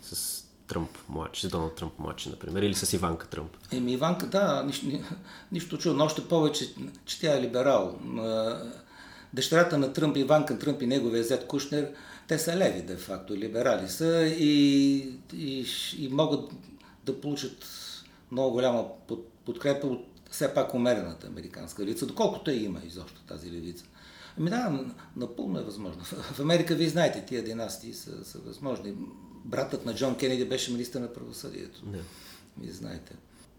С 0.03 0.45
Тръмп 0.67 0.91
младши, 1.09 1.47
с 1.47 1.51
Доналд 1.51 1.75
Тръмп 1.75 1.99
младши, 1.99 2.31
например, 2.31 2.63
или 2.63 2.75
с 2.75 2.93
Иванка 2.93 3.27
Тръмп? 3.27 3.57
Еми, 3.73 3.93
Иванка, 3.93 4.27
да, 4.27 4.63
нищо, 4.67 4.87
нищо 5.53 5.79
чудно, 5.79 6.05
още 6.05 6.29
повече, 6.29 6.75
че 7.05 7.21
тя 7.21 7.39
е 7.39 7.43
либерал. 7.43 7.99
Дъщерята 9.33 9.79
на 9.79 9.93
Тръмп, 9.93 10.17
Иванка 10.17 10.59
Тръмп 10.59 10.83
и 10.83 10.87
неговия 10.87 11.25
зет 11.25 11.47
Кушнер, 11.47 11.91
те 12.29 12.39
са 12.39 12.57
леви, 12.57 12.83
де 12.83 12.97
факто, 12.97 13.37
либерали 13.37 13.89
са 13.89 14.27
и, 14.39 14.95
и, 15.35 15.67
и 15.99 16.09
могат 16.09 16.51
да 17.05 17.21
получат 17.21 17.67
много 18.31 18.51
голяма 18.51 18.85
подкрепа 19.45 19.87
от 19.87 20.07
все 20.31 20.55
пак 20.55 20.75
умерената 20.75 21.27
американска 21.27 21.83
левица, 21.83 22.07
доколкото 22.07 22.51
и 22.51 22.65
има 22.65 22.81
изобщо 22.87 23.23
тази 23.23 23.53
левица. 23.53 23.85
Ами 24.39 24.51
да, 24.51 24.85
напълно 25.17 25.59
е 25.59 25.63
възможно. 25.63 26.05
В 26.05 26.41
Америка, 26.41 26.75
вие 26.75 26.89
знаете, 26.89 27.25
тия 27.27 27.45
династии 27.45 27.95
са, 27.95 28.25
са 28.25 28.39
възможни. 28.39 28.95
Братът 29.45 29.87
на 29.87 29.95
Джон 29.95 30.17
Кенеди 30.17 30.45
беше 30.45 30.73
министър 30.73 31.01
на 31.01 31.13
правосъдието. 31.13 31.83
Да. 31.87 31.99
Вие 32.61 32.73
знаете. 32.73 33.13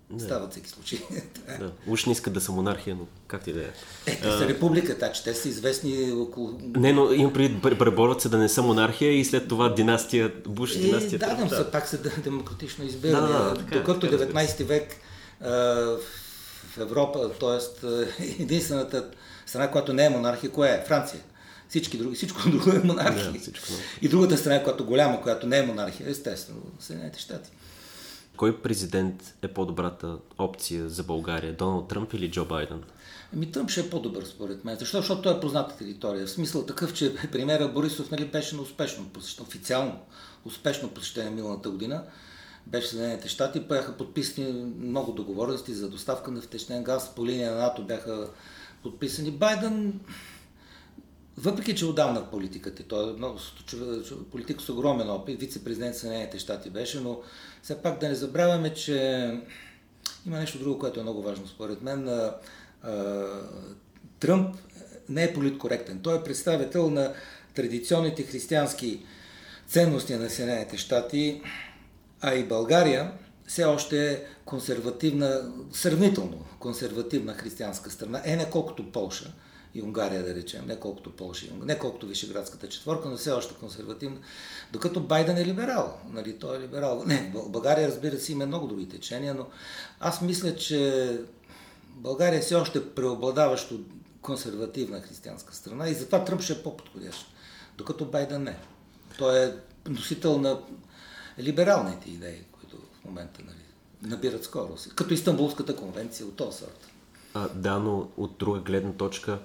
Не. 0.10 0.20
Стават 0.20 0.52
всеки 0.52 0.70
случаи. 0.70 1.00
да. 1.60 1.72
Уж 1.88 2.06
не 2.06 2.12
искат 2.12 2.34
да 2.34 2.42
са 2.42 2.52
монархия, 2.52 2.96
но 2.96 3.08
как 3.28 3.44
ти 3.44 3.54
да 3.54 3.62
е? 3.62 3.70
Е, 4.06 4.16
те 4.16 4.32
са 4.32 4.48
република, 4.48 4.98
така 4.98 5.14
че 5.14 5.24
те 5.24 5.34
са 5.34 5.50
известни 5.50 6.12
около... 6.12 6.60
Не, 6.62 6.94
но 6.94 7.12
имам 7.12 7.34
преди 7.34 7.62
преборват 7.62 8.22
се 8.22 8.30
да 8.30 8.38
не 8.38 8.50
са 8.50 8.62
монархия 8.62 9.12
и 9.20 9.26
след 9.26 9.48
това 9.48 9.74
династия, 9.74 10.34
Буш 10.48 10.76
е, 10.76 10.80
династия. 10.80 11.20
Да, 11.20 11.46
да, 11.50 11.72
пак 11.72 11.88
са 11.88 11.98
демократично 12.24 12.86
избирани. 12.86 13.28
Да, 13.28 13.44
да, 13.44 13.54
така, 13.54 13.78
Докато 13.78 14.08
19 14.08 14.64
век 14.64 14.96
в 15.42 16.78
Европа, 16.78 17.30
т.е. 17.40 17.84
единствената 18.42 19.10
страна, 19.46 19.72
която 19.72 19.94
не 19.94 20.06
е 20.06 20.10
монархия, 20.10 20.52
коя 20.52 20.74
е? 20.74 20.86
Франция. 20.88 21.22
Всички 21.70 21.98
други, 21.98 22.16
всичко 22.16 22.42
друго 22.50 22.70
е 22.70 22.80
монархия. 22.80 23.32
Да, 23.32 23.40
всичко. 23.40 23.68
И 24.02 24.10
другата 24.10 24.38
страна, 24.38 24.64
която 24.64 24.86
голяма, 24.86 25.22
която 25.22 25.48
не 25.48 25.58
е 25.58 25.66
монархия, 25.66 26.10
естествено, 26.10 26.62
Съединените 26.80 27.20
щати. 27.20 27.52
Кой 28.38 28.62
президент 28.62 29.34
е 29.42 29.48
по-добрата 29.48 30.18
опция 30.38 30.90
за 30.90 31.04
България? 31.04 31.54
Доналд 31.54 31.88
Тръмп 31.88 32.14
или 32.14 32.32
Джо 32.32 32.46
Байден? 32.46 32.84
Ами 33.34 33.52
Тръмп 33.52 33.70
ще 33.70 33.82
е 33.82 33.90
по-добър 33.90 34.24
според 34.24 34.66
мен. 34.66 34.78
Защо? 34.78 34.98
Защото 34.98 35.22
той 35.22 35.38
е 35.38 35.40
позната 35.40 35.78
територия. 35.78 36.26
В 36.26 36.30
смисъл 36.30 36.66
такъв, 36.66 36.94
че 36.94 37.16
премиера 37.32 37.68
Борисов 37.68 38.12
нали, 38.12 38.26
беше 38.26 38.56
на 38.56 38.62
успешно 38.62 39.06
посещение, 39.10 39.48
официално 39.48 40.00
успешно 40.46 40.90
посещение 40.90 41.32
миналата 41.32 41.70
година. 41.70 42.04
Беше 42.68 42.88
Съединените 42.88 43.30
щати, 43.30 43.60
бяха 43.60 43.98
подписани 43.98 44.74
много 44.80 45.12
договорености 45.12 45.74
за 45.74 45.90
доставка 45.90 46.32
на 46.32 46.42
втечнен 46.42 46.84
газ 46.84 47.16
по 47.16 47.26
линия 47.26 47.52
на 47.52 47.58
НАТО 47.58 47.84
бяха 47.84 48.30
подписани. 48.84 49.32
Байден 49.32 50.00
въпреки, 51.38 51.76
че 51.76 51.86
отдавна 51.86 52.22
в 52.22 52.30
политиката, 52.30 52.84
той 52.84 53.10
е 53.10 53.14
много 53.14 53.40
политик 54.32 54.62
с 54.62 54.70
огромен 54.70 55.10
опит, 55.10 55.40
вице-президент 55.40 55.96
Съединените 55.96 56.40
щати 56.40 56.70
беше, 56.70 57.00
но 57.00 57.20
все 57.64 57.82
пак 57.82 58.00
да 58.00 58.10
не 58.10 58.16
забравяме, 58.16 58.74
че 58.74 59.32
има 60.26 60.38
нещо 60.38 60.60
друго, 60.60 60.80
което 60.80 61.00
е 61.00 61.04
много 61.04 61.22
важно 61.22 61.48
според 61.48 61.82
мен. 61.82 62.32
Тръмп 64.20 64.56
не 65.10 65.24
е 65.24 65.34
политкоректен. 65.34 66.00
Той 66.00 66.18
е 66.18 66.24
представител 66.24 66.90
на 66.90 67.14
традиционните 67.56 68.24
християнски 68.24 69.06
ценности 69.68 70.16
на 70.16 70.30
Съединените 70.30 70.78
щати, 70.78 71.42
а 72.26 72.36
и 72.36 72.44
България 72.44 73.12
все 73.48 73.64
още 73.64 74.12
е 74.12 74.24
консервативна, 74.46 75.52
сравнително 75.72 76.46
консервативна 76.60 77.34
християнска 77.34 77.92
страна, 77.92 78.22
е 78.26 78.36
не 78.36 78.50
колкото 78.50 78.92
Полша 78.92 79.34
и 79.76 79.82
Унгария, 79.82 80.24
да 80.24 80.36
речем, 80.36 80.66
не 80.68 80.80
колкото 80.80 81.12
Польша 81.12 81.46
и 81.46 81.50
Унгария, 81.50 81.66
не 81.66 81.80
колкото 81.80 82.08
Вишеградската 82.08 82.70
четворка, 82.70 83.10
но 83.10 83.18
все 83.18 83.32
още 83.32 83.54
консервативна, 83.54 84.18
докато 84.72 85.00
Байден 85.00 85.38
е 85.38 85.46
либерал. 85.46 85.98
Нали, 86.10 86.40
той 86.40 86.58
е 86.58 86.60
либерал. 86.60 87.04
Не, 87.06 87.34
България, 87.48 87.88
разбира 87.88 88.20
се, 88.20 88.32
има 88.32 88.46
много 88.46 88.68
други 88.68 88.90
течения, 88.90 89.34
но 89.34 89.48
аз 90.00 90.22
мисля, 90.22 90.56
че 90.56 91.20
България 91.96 92.38
е 92.38 92.42
все 92.42 92.56
още 92.56 92.90
преобладаващо 92.90 93.80
консервативна 94.22 95.02
християнска 95.02 95.56
страна 95.56 95.90
и 95.90 95.94
затова 95.94 96.26
Тръмп 96.26 96.42
ще 96.42 96.54
е 96.54 96.64
по-подходящ, 96.64 97.28
докато 97.78 98.06
Байден 98.06 98.44
не. 98.44 98.58
Той 99.18 99.46
е 99.46 99.54
носител 99.90 100.38
на 100.38 100.60
либералните 101.40 102.10
идеи, 102.10 102.44
които 102.52 102.78
в 102.78 103.06
момента 103.06 103.42
нали, 103.46 103.66
набират 104.02 104.44
скорост, 104.44 104.96
като 104.96 105.14
Истанбулската 105.14 105.76
конвенция 105.76 106.26
от 106.26 106.36
този 106.36 106.58
сорт. 106.58 106.88
А, 107.34 107.48
да, 107.50 107.80
но 107.80 108.08
от 108.18 108.38
друга 108.40 108.60
гледна 108.60 108.92
точка, 108.92 109.40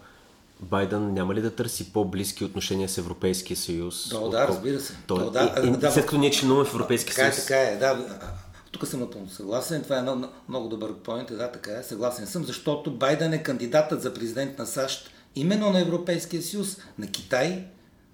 Байден 0.60 1.14
няма 1.14 1.34
ли 1.34 1.42
да 1.42 1.56
търси 1.56 1.92
по-близки 1.92 2.44
отношения 2.44 2.88
с 2.88 2.98
Европейския 2.98 3.56
съюз? 3.56 4.08
Да, 4.08 4.28
да, 4.28 4.48
разбира 4.48 4.80
се. 4.80 4.96
Той, 5.06 5.24
да, 5.24 5.30
да, 5.30 5.66
и, 5.66 5.70
да, 5.70 5.90
след 5.90 6.04
като 6.04 6.18
ние 6.18 6.30
членуваме 6.30 6.68
в 6.68 6.74
Европейския 6.74 7.14
така 7.14 7.32
съюз. 7.32 7.46
Така 7.46 7.62
е, 7.62 7.78
така 7.78 7.86
е, 7.90 7.94
да. 7.94 8.32
Тук 8.70 8.86
съм 8.86 9.00
напълно 9.00 9.28
съгласен. 9.28 9.82
Това 9.82 9.98
е 9.98 10.02
много, 10.02 10.26
много 10.48 10.68
добър 10.68 10.94
поинт. 10.94 11.28
Да, 11.28 11.52
така 11.52 11.72
е. 11.78 11.82
Съгласен 11.82 12.26
съм, 12.26 12.44
защото 12.44 12.90
Байден 12.90 13.32
е 13.32 13.42
кандидатът 13.42 14.02
за 14.02 14.14
президент 14.14 14.58
на 14.58 14.66
САЩ 14.66 15.10
именно 15.36 15.70
на 15.70 15.80
Европейския 15.80 16.42
съюз, 16.42 16.76
на 16.98 17.06
Китай. 17.06 17.66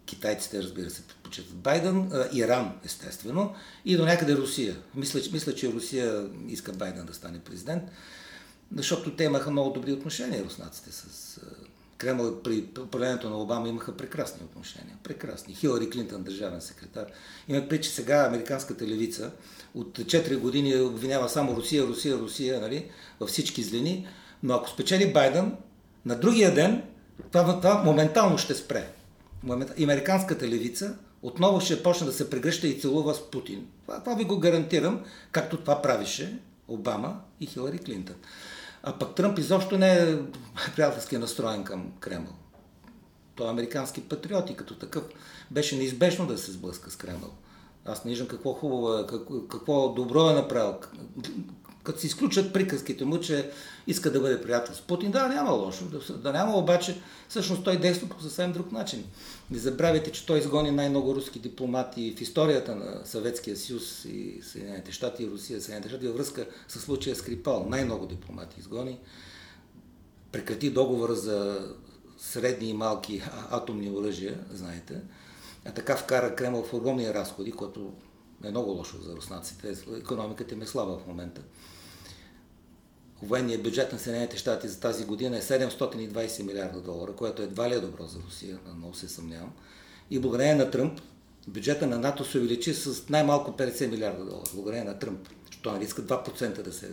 Китайците, 0.06 0.62
разбира 0.62 0.90
се, 0.90 1.02
предпочитат 1.02 1.54
Байден, 1.54 2.12
Иран, 2.32 2.72
естествено, 2.84 3.54
и 3.84 3.96
до 3.96 4.04
някъде 4.04 4.36
Русия. 4.36 4.76
Мисля, 4.94 5.20
мисля, 5.32 5.54
че 5.54 5.72
Русия 5.72 6.28
иска 6.48 6.72
Байден 6.72 7.06
да 7.06 7.14
стане 7.14 7.38
президент, 7.38 7.82
защото 8.76 9.16
те 9.16 9.24
имаха 9.24 9.50
много 9.50 9.70
добри 9.70 9.92
отношения, 9.92 10.44
руснаците, 10.44 10.92
с 10.92 11.40
Кремъл 11.98 12.42
при 12.42 12.64
управлението 12.80 13.30
на 13.30 13.38
Обама 13.38 13.68
имаха 13.68 13.96
прекрасни 13.96 14.44
отношения. 14.44 14.96
Прекрасни. 15.02 15.54
Хилари 15.54 15.90
Клинтън, 15.90 16.22
държавен 16.22 16.60
секретар. 16.60 17.06
Има 17.48 17.68
при, 17.68 17.80
че 17.80 17.90
сега 17.90 18.26
американската 18.26 18.86
левица 18.86 19.30
от 19.74 19.98
4 19.98 20.38
години 20.38 20.76
обвинява 20.76 21.28
само 21.28 21.56
Русия, 21.56 21.86
Русия, 21.86 22.18
Русия, 22.18 22.60
нали, 22.60 22.90
във 23.20 23.28
всички 23.28 23.62
злини. 23.62 24.08
Но 24.42 24.54
ако 24.54 24.68
спечели 24.70 25.12
Байден, 25.12 25.56
на 26.04 26.20
другия 26.20 26.54
ден 26.54 26.82
това, 27.32 27.60
това 27.60 27.82
моментално 27.82 28.38
ще 28.38 28.54
спре. 28.54 28.92
Американската 29.82 30.48
левица 30.48 30.96
отново 31.22 31.60
ще 31.60 31.82
почне 31.82 32.06
да 32.06 32.12
се 32.12 32.30
прегръща 32.30 32.66
и 32.66 32.80
целува 32.80 33.14
с 33.14 33.30
Путин. 33.30 33.66
Това, 33.82 34.00
това 34.00 34.14
ви 34.14 34.24
го 34.24 34.38
гарантирам, 34.38 35.04
както 35.32 35.56
това 35.56 35.82
правише 35.82 36.38
Обама 36.68 37.20
и 37.40 37.46
Хилари 37.46 37.78
Клинтън. 37.78 38.16
А 38.82 38.98
пък 38.98 39.14
Тръмп 39.14 39.38
изобщо 39.38 39.78
не 39.78 39.94
е 39.94 40.18
приятелски 40.76 41.18
настроен 41.18 41.64
към 41.64 41.92
Кремъл. 42.00 42.32
Той 43.34 43.46
е 43.46 43.50
американски 43.50 44.08
патриот 44.08 44.50
и 44.50 44.56
като 44.56 44.74
такъв 44.74 45.04
беше 45.50 45.76
неизбежно 45.76 46.26
да 46.26 46.38
се 46.38 46.52
сблъска 46.52 46.90
с 46.90 46.96
Кремъл. 46.96 47.30
Аз 47.84 48.04
не 48.04 48.10
виждам 48.10 48.28
какво 48.28 48.52
хубаво 48.52 48.98
е, 48.98 49.06
какво, 49.06 49.40
какво 49.40 49.88
добро 49.88 50.30
е 50.30 50.34
направил 50.34 50.74
като 51.86 52.00
се 52.00 52.06
изключат 52.06 52.52
приказките 52.52 53.04
му, 53.04 53.20
че 53.20 53.50
иска 53.86 54.12
да 54.12 54.20
бъде 54.20 54.42
приятел 54.42 54.74
с 54.74 54.80
Путин, 54.80 55.10
да, 55.10 55.28
няма 55.28 55.50
лошо, 55.50 55.84
да, 55.84 56.14
да 56.14 56.32
няма, 56.32 56.56
обаче 56.56 57.00
всъщност 57.28 57.64
той 57.64 57.76
действа 57.76 58.08
по 58.08 58.20
съвсем 58.20 58.52
друг 58.52 58.72
начин. 58.72 59.04
Не 59.50 59.58
забравяйте, 59.58 60.12
че 60.12 60.26
той 60.26 60.38
изгони 60.38 60.70
най-много 60.70 61.14
руски 61.14 61.38
дипломати 61.38 62.14
в 62.16 62.20
историята 62.20 62.76
на 62.76 63.00
Съветския 63.04 63.56
съюз 63.56 64.04
и 64.04 64.40
Съединените 64.42 64.92
щати 64.92 65.22
и 65.22 65.30
Русия, 65.30 65.60
Съединените 65.60 65.88
щати 65.88 66.06
във 66.06 66.16
връзка 66.16 66.46
с 66.68 66.80
случая 66.80 67.16
Скрипал. 67.16 67.66
Най-много 67.68 68.06
дипломати 68.06 68.60
изгони. 68.60 68.98
Прекрати 70.32 70.70
договора 70.70 71.14
за 71.14 71.68
средни 72.18 72.68
и 72.68 72.74
малки 72.74 73.22
атомни 73.50 73.90
оръжия, 73.90 74.38
знаете. 74.52 75.00
А 75.66 75.72
така 75.72 75.96
вкара 75.96 76.34
Кремъл 76.34 76.62
в 76.62 76.74
огромни 76.74 77.14
разходи, 77.14 77.52
което 77.52 77.92
е 78.44 78.50
много 78.50 78.70
лошо 78.70 78.96
за 79.02 79.16
руснаците. 79.16 79.76
Економиката 79.98 80.54
им 80.54 80.62
е 80.62 80.66
слаба 80.66 80.98
в 80.98 81.06
момента 81.06 81.42
военният 83.22 83.62
бюджет 83.62 83.92
на 83.92 83.98
Съединените 83.98 84.36
щати 84.36 84.68
за 84.68 84.80
тази 84.80 85.04
година 85.04 85.36
е 85.36 85.42
720 85.42 86.42
милиарда 86.42 86.80
долара, 86.80 87.12
което 87.12 87.42
едва 87.42 87.70
ли 87.70 87.74
е 87.74 87.80
добро 87.80 88.06
за 88.06 88.18
Русия, 88.26 88.58
много 88.76 88.94
се 88.94 89.08
съмнявам. 89.08 89.52
И 90.10 90.18
благодарение 90.18 90.54
на 90.54 90.70
Тръмп, 90.70 91.00
бюджета 91.48 91.86
на 91.86 91.98
НАТО 91.98 92.24
се 92.24 92.38
увеличи 92.38 92.74
с 92.74 93.08
най-малко 93.08 93.50
50 93.50 93.90
милиарда 93.90 94.24
долара, 94.24 94.50
благодарение 94.54 94.84
на 94.84 94.98
Тръмп. 94.98 95.28
Защото 95.46 95.72
нали, 95.72 95.84
иска 95.84 96.02
2% 96.02 96.62
да 96.62 96.72
се 96.72 96.90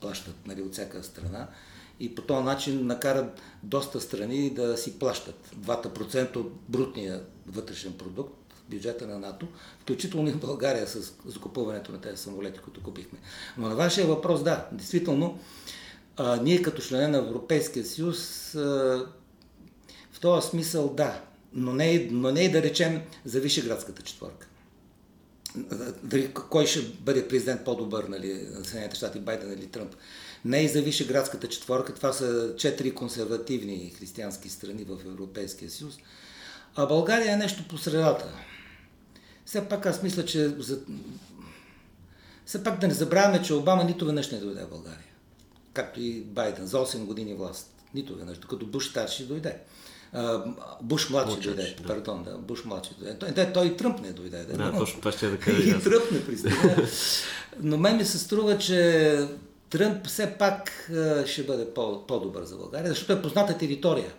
плащат 0.00 0.46
нали, 0.46 0.62
от 0.62 0.72
всяка 0.72 1.04
страна. 1.04 1.48
И 2.00 2.14
по 2.14 2.22
този 2.22 2.44
начин 2.44 2.86
накарат 2.86 3.40
доста 3.62 4.00
страни 4.00 4.50
да 4.50 4.76
си 4.76 4.98
плащат 4.98 5.50
2% 5.58 6.36
от 6.36 6.52
брутния 6.68 7.22
вътрешен 7.46 7.92
продукт, 7.92 8.45
бюджета 8.68 9.06
на 9.06 9.18
НАТО, 9.18 9.46
включително 9.80 10.28
и 10.28 10.32
в 10.32 10.40
България 10.40 10.86
с 10.86 11.12
закупуването 11.26 11.92
на 11.92 12.00
тези 12.00 12.22
самолети, 12.22 12.58
които 12.58 12.82
купихме. 12.82 13.18
Но 13.58 13.68
на 13.68 13.74
вашия 13.74 14.06
въпрос, 14.06 14.42
да, 14.42 14.68
действително, 14.72 15.38
а, 16.16 16.36
ние 16.42 16.62
като 16.62 16.82
члене 16.82 17.08
на 17.08 17.18
Европейския 17.18 17.84
съюз, 17.84 18.54
а, 18.54 19.06
в 20.12 20.20
този 20.20 20.48
смисъл 20.48 20.94
да, 20.94 21.20
но 21.52 21.72
не, 21.72 22.08
но 22.10 22.32
не 22.32 22.40
и 22.40 22.50
да 22.50 22.62
речем 22.62 23.02
за 23.24 23.40
Вишеградската 23.40 24.02
четворка. 24.02 24.46
дали 26.02 26.32
кой 26.34 26.66
ще 26.66 26.80
бъде 26.80 27.28
президент 27.28 27.64
по-добър, 27.64 28.04
нали, 28.04 28.32
на 28.34 28.64
Съединените 28.64 28.96
щати, 28.96 29.18
Байден 29.18 29.52
или 29.52 29.66
Тръмп. 29.66 29.94
Не 30.44 30.58
и 30.58 30.68
за 30.68 30.82
Вишеградската 30.82 31.48
четворка, 31.48 31.94
това 31.94 32.12
са 32.12 32.54
четири 32.56 32.94
консервативни 32.94 33.94
християнски 33.98 34.48
страни 34.48 34.84
в 34.84 34.98
Европейския 35.06 35.70
съюз. 35.70 35.98
А 36.76 36.86
България 36.86 37.32
е 37.32 37.36
нещо 37.36 37.64
по 37.68 37.78
средата. 37.78 38.24
Все 39.46 39.68
пак 39.68 39.86
аз 39.86 40.02
мисля, 40.02 40.24
че 40.24 40.48
за... 40.48 40.78
все 42.46 42.64
пак 42.64 42.78
да 42.78 42.88
не 42.88 42.94
забравяме, 42.94 43.42
че 43.42 43.54
Обама 43.54 43.84
нито 43.84 44.06
веднъж 44.06 44.30
не 44.30 44.38
дойде 44.38 44.64
в 44.64 44.68
България. 44.70 45.00
Както 45.72 46.00
и 46.00 46.20
Байден, 46.20 46.66
за 46.66 46.76
8 46.78 47.04
години 47.04 47.34
власт. 47.34 47.72
Нито 47.94 48.16
веднъж, 48.16 48.38
докато 48.38 48.66
Буш 48.66 48.88
старши 48.88 49.26
дойде. 49.26 49.58
Буш 50.82 51.10
младши 51.10 51.40
дойде, 51.40 51.74
да. 51.78 51.86
пардон, 51.86 52.24
да, 52.24 52.38
Буш 52.38 52.64
младши 52.64 52.90
дойде. 52.98 53.18
Той, 53.18 53.34
той, 53.34 53.52
той 53.52 53.66
и 53.66 53.76
Тръмп 53.76 54.00
не 54.00 54.12
дойде. 54.12 54.44
Да, 54.44 54.70
да 54.70 54.78
точно 54.78 54.98
това 55.00 55.12
ще 55.12 55.28
да 55.28 55.38
кажа. 55.38 55.70
и 55.70 55.82
Тръмп 55.82 56.12
не 56.12 56.26
пристига. 56.26 56.88
Но 57.60 57.76
мен 57.76 57.96
ми 57.96 58.04
се 58.04 58.18
струва, 58.18 58.58
че 58.58 59.28
Тръмп 59.70 60.06
все 60.06 60.34
пак 60.38 60.90
ще 61.26 61.42
бъде 61.42 61.74
по, 61.74 62.06
по-добър 62.06 62.44
за 62.44 62.56
България, 62.56 62.88
защото 62.88 63.12
е 63.12 63.22
позната 63.22 63.58
територия. 63.58 64.12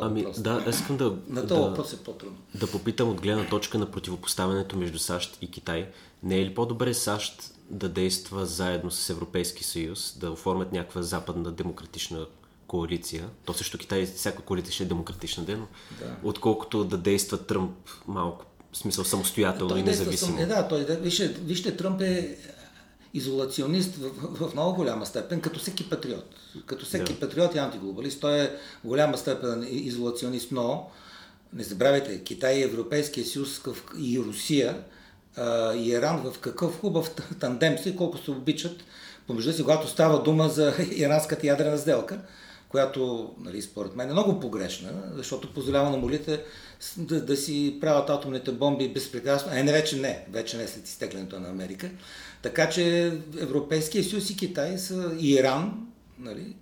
Ами, 0.00 0.22
въпрос. 0.22 0.40
да, 0.40 0.64
аз 0.66 0.80
искам 0.80 0.96
да... 0.96 1.16
На 1.28 1.46
този 1.46 1.60
да, 1.60 1.68
въпрос 1.68 1.92
е 1.92 1.96
по-трудно. 1.96 2.38
Да 2.54 2.66
попитам 2.66 3.08
от 3.08 3.20
гледна 3.20 3.46
точка 3.46 3.78
на 3.78 3.90
противопоставянето 3.90 4.76
между 4.76 4.98
САЩ 4.98 5.38
и 5.40 5.50
Китай. 5.50 5.88
Не 6.22 6.38
е 6.38 6.44
ли 6.44 6.54
по-добре 6.54 6.94
САЩ 6.94 7.54
да 7.70 7.88
действа 7.88 8.46
заедно 8.46 8.90
с 8.90 9.10
Европейски 9.10 9.64
съюз, 9.64 10.16
да 10.20 10.30
оформят 10.30 10.72
някаква 10.72 11.02
западна 11.02 11.52
демократична 11.52 12.26
коалиция, 12.66 13.28
то 13.44 13.52
също 13.52 13.78
Китай, 13.78 14.06
всяка 14.06 14.42
коалиция 14.42 14.72
ще 14.72 14.82
е 14.82 14.86
демократична 14.86 15.44
ден, 15.44 15.66
да. 16.00 16.16
отколкото 16.22 16.84
да 16.84 16.98
действа 16.98 17.38
Тръмп 17.38 17.76
малко, 18.06 18.44
в 18.72 18.76
смисъл 18.76 19.04
самостоятелно 19.04 19.68
той 19.68 19.80
и 19.80 19.82
независимо. 19.82 20.40
Е, 20.40 20.46
да, 20.46 20.68
той, 20.68 20.84
да, 20.84 20.96
вижте, 20.96 21.28
вижте, 21.28 21.76
Тръмп 21.76 22.00
е 22.00 22.38
изолационист 23.14 23.96
в, 23.96 24.08
в, 24.08 24.48
в 24.48 24.54
много 24.54 24.74
голяма 24.74 25.06
степен, 25.06 25.40
като 25.40 25.60
всеки 25.60 25.90
патриот. 25.90 26.34
Като 26.66 26.84
всеки 26.86 27.12
да. 27.12 27.20
патриот 27.20 27.54
и 27.54 27.58
антиглобалист, 27.58 28.20
той 28.20 28.40
е 28.40 28.46
в 28.84 28.86
голяма 28.86 29.18
степен 29.18 29.66
изолационист, 29.70 30.52
но 30.52 30.90
не 31.52 31.64
забравяйте, 31.64 32.24
Китай 32.24 32.54
и 32.54 32.62
Европейския 32.62 33.24
съюз 33.24 33.60
и 33.98 34.18
Русия 34.18 34.84
а, 35.36 35.74
и 35.74 35.88
Иран 35.88 36.22
в 36.22 36.38
какъв 36.38 36.80
хубав 36.80 37.10
тандем 37.40 37.78
си, 37.78 37.96
колко 37.96 38.18
се 38.18 38.30
обичат 38.30 38.84
помежду 39.26 39.52
си, 39.52 39.62
когато 39.62 39.88
става 39.88 40.22
дума 40.22 40.48
за 40.48 40.74
иранската 40.96 41.46
ядрена 41.46 41.78
сделка 41.78 42.20
която, 42.72 43.30
нали, 43.38 43.62
според 43.62 43.96
мен 43.96 44.08
е 44.08 44.12
много 44.12 44.40
погрешна, 44.40 44.90
защото 45.14 45.54
позволява 45.54 45.90
на 45.90 45.96
молите 45.96 46.44
да, 46.96 47.20
да 47.20 47.36
си 47.36 47.78
правят 47.80 48.10
атомните 48.10 48.52
бомби 48.52 48.88
безпрекрасно. 48.88 49.52
Е, 49.52 49.62
не, 49.62 49.72
вече 49.72 49.96
не, 49.96 50.26
вече 50.30 50.56
не 50.56 50.66
след 50.66 50.86
изтеклянето 50.86 51.40
на 51.40 51.48
Америка. 51.48 51.90
Така 52.42 52.70
че 52.70 53.06
Европейския 53.38 54.04
съюз 54.04 54.30
и 54.30 54.36
Китай 54.36 54.78
са, 54.78 55.16
и 55.18 55.32
Иран, 55.32 55.86
нали, 56.18 56.56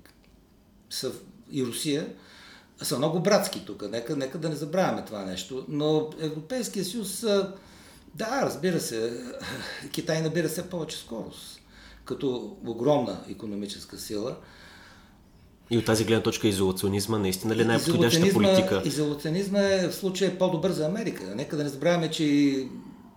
са, 0.90 1.12
и 1.52 1.64
Русия, 1.64 2.06
са 2.82 2.98
много 2.98 3.20
братски 3.20 3.64
тук. 3.66 3.90
Нека, 3.90 4.16
нека 4.16 4.38
да 4.38 4.48
не 4.48 4.54
забравяме 4.54 5.04
това 5.04 5.24
нещо. 5.24 5.64
Но 5.68 6.10
Европейския 6.20 6.84
съюз, 6.84 7.20
да, 8.14 8.42
разбира 8.42 8.80
се, 8.80 9.12
Китай 9.92 10.22
набира 10.22 10.48
все 10.48 10.70
повече 10.70 10.98
скорост, 10.98 11.60
като 12.04 12.56
огромна 12.66 13.24
економическа 13.30 13.98
сила. 13.98 14.36
И 15.70 15.78
от 15.78 15.84
тази 15.84 16.04
гледна 16.04 16.22
точка 16.22 16.48
изолационизма 16.48 17.18
наистина 17.18 17.56
ли 17.56 17.62
е 17.62 17.64
най-подходяща 17.64 18.32
политика? 18.32 18.82
Изолационизма 18.84 19.60
е 19.60 19.88
в 19.88 19.94
случая 19.94 20.38
по-добър 20.38 20.70
за 20.70 20.86
Америка. 20.86 21.32
Нека 21.36 21.56
да 21.56 21.64
не 21.64 21.68
забравяме, 21.68 22.10
че 22.10 22.66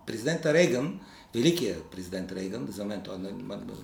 президента 0.06 0.54
Рейган, 0.54 1.00
великият 1.34 1.84
президент 1.84 2.32
Рейган, 2.32 2.68
за 2.70 2.84
мен 2.84 3.00
той 3.04 3.14
е 3.14 3.18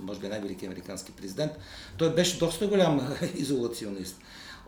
може 0.01 0.21
би 0.21 0.29
най-великият 0.29 0.73
американски 0.73 1.13
президент, 1.13 1.53
той 1.97 2.15
беше 2.15 2.39
доста 2.39 2.67
голям 2.67 3.17
изолационист. 3.35 4.17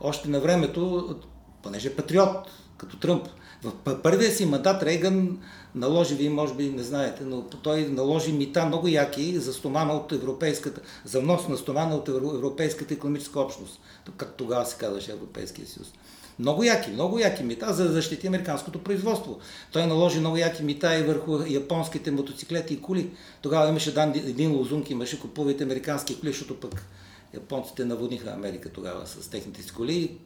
Още 0.00 0.28
на 0.28 0.40
времето, 0.40 1.14
понеже 1.62 1.88
е 1.88 1.96
патриот, 1.96 2.48
като 2.76 2.96
Тръмп, 2.98 3.28
в 3.64 4.02
първия 4.02 4.30
си 4.30 4.46
мандат 4.46 4.82
Рейган 4.82 5.38
наложи, 5.74 6.14
вие 6.14 6.30
може 6.30 6.54
би 6.54 6.70
не 6.70 6.82
знаете, 6.82 7.24
но 7.24 7.42
той 7.42 7.88
наложи 7.88 8.32
мита 8.32 8.66
много 8.66 8.88
яки 8.88 9.38
за 9.38 9.52
стомана 9.52 9.92
от 9.92 10.12
европейската, 10.12 10.80
за 11.04 11.20
внос 11.20 11.48
на 11.48 11.56
стомана 11.56 11.94
от 11.94 12.08
Европейската 12.08 12.94
економическа 12.94 13.40
общност, 13.40 13.80
както 14.16 14.44
тогава 14.44 14.66
се 14.66 14.76
казваше 14.76 15.12
Европейския 15.12 15.66
съюз. 15.66 15.92
Много 16.38 16.64
яки, 16.64 16.90
много 16.90 17.18
яки 17.18 17.42
мита, 17.42 17.72
за 17.72 17.84
да 17.84 17.92
защити 17.92 18.26
американското 18.26 18.78
производство. 18.78 19.38
Той 19.72 19.86
наложи 19.86 20.20
много 20.20 20.36
яки 20.36 20.62
мита 20.62 20.98
и 20.98 21.02
върху 21.02 21.38
японските 21.48 22.10
мотоциклети 22.10 22.74
и 22.74 22.80
коли. 22.80 23.10
Тогава 23.42 23.68
имаше 23.68 23.94
дан, 23.94 24.12
един 24.14 24.52
лозунг, 24.52 24.90
имаше 24.90 25.20
купувайте 25.20 25.64
американски 25.64 26.20
коли, 26.20 26.30
защото 26.30 26.60
пък 26.60 26.86
японците 27.34 27.84
наводниха 27.84 28.30
Америка 28.30 28.68
тогава 28.68 29.06
с 29.06 29.30
техните 29.30 29.62
си 29.62 29.72
коли 29.72 30.18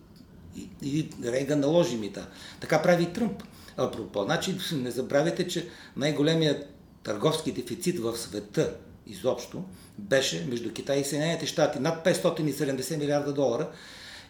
и, 0.57 0.69
и 0.83 1.09
Рейган 1.25 1.61
наложи 1.61 1.97
мита. 1.97 2.27
Така 2.61 2.83
прави 2.83 3.03
и 3.03 3.13
Тръмп. 3.13 3.43
Апропо, 3.77 4.25
значи 4.25 4.57
не 4.73 4.91
забравяйте, 4.91 5.49
че 5.49 5.69
най-големият 5.97 6.67
търговски 7.03 7.53
дефицит 7.53 7.99
в 7.99 8.17
света 8.17 8.75
изобщо 9.07 9.65
беше 9.99 10.47
между 10.51 10.73
Китай 10.73 11.01
и 11.01 11.05
Съединените 11.05 11.47
щати 11.47 11.79
над 11.79 12.07
570 12.07 12.97
милиарда 12.97 13.33
долара 13.33 13.69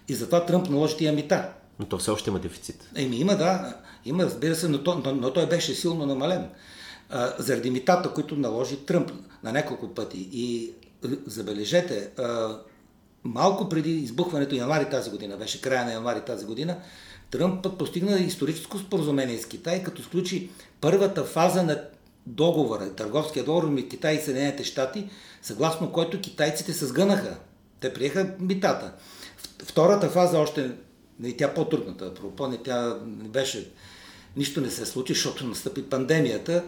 и 0.09 0.15
затова 0.15 0.47
Тръмп 0.47 0.69
наложи 0.71 0.97
тия 0.97 1.13
мита. 1.13 1.53
Но 1.79 1.87
то 1.87 1.99
все 1.99 2.11
още 2.11 2.31
има 2.31 2.39
дефицит. 2.39 2.91
Еми 2.95 3.17
има, 3.17 3.37
да. 3.37 3.77
Има, 4.05 4.25
разбира 4.25 4.55
се, 4.55 4.69
но, 4.69 4.85
то, 4.85 5.03
но, 5.05 5.15
но 5.15 5.33
той 5.33 5.47
беше 5.47 5.75
силно 5.75 6.07
намален. 6.07 6.49
А, 7.11 7.35
заради 7.39 7.71
митата, 7.71 8.15
които 8.15 8.37
наложи 8.37 8.77
Тръмп 8.77 9.13
на 9.43 9.53
няколко 9.53 9.95
пъти. 9.95 10.29
И 10.33 10.73
забележете, 11.27 12.11
а, 12.19 12.59
малко 13.25 13.69
преди 13.69 13.91
избухването 13.91 14.55
януари 14.55 14.91
тази 14.91 15.11
година, 15.11 15.37
беше 15.37 15.61
края 15.61 15.85
на 15.85 15.93
януари 15.93 16.21
тази 16.21 16.47
година, 16.47 16.77
Тръмп 17.31 17.79
постигна 17.79 18.19
историческо 18.19 18.79
споразумение 18.79 19.39
с 19.39 19.47
Китай, 19.47 19.83
като 19.83 20.03
сключи 20.03 20.51
първата 20.81 21.25
фаза 21.25 21.63
на 21.63 21.83
договора, 22.27 22.93
търговския 22.93 23.45
договор 23.45 23.69
между 23.69 23.89
Китай 23.89 24.15
и 24.15 24.21
Съединените 24.21 24.65
щати, 24.65 25.09
съгласно 25.43 25.93
който 25.93 26.21
китайците 26.21 26.73
се 26.73 26.87
сгънаха. 26.87 27.37
Те 27.81 27.93
приеха 27.93 28.35
митата. 28.41 28.93
Втората 29.65 30.09
фаза 30.11 30.39
още, 30.39 30.71
не 31.21 31.37
тя 31.37 31.55
по-трудната, 31.55 32.07
апропо, 32.07 32.47
не 32.47 32.59
тя 32.59 32.99
не 33.07 33.29
беше, 33.29 33.71
нищо 34.37 34.61
не 34.61 34.71
се 34.71 34.87
случи, 34.87 35.15
защото 35.15 35.47
настъпи 35.47 35.83
пандемията, 35.83 36.65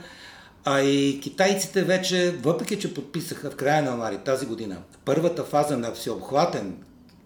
а 0.64 0.80
и 0.80 1.20
китайците 1.20 1.82
вече, 1.84 2.30
въпреки 2.30 2.78
че 2.78 2.94
подписаха 2.94 3.50
в 3.50 3.56
края 3.56 3.82
на 3.82 3.90
януари 3.90 4.18
тази 4.18 4.46
година 4.46 4.82
първата 5.04 5.44
фаза 5.44 5.76
на 5.76 5.92
всеобхватен 5.92 6.76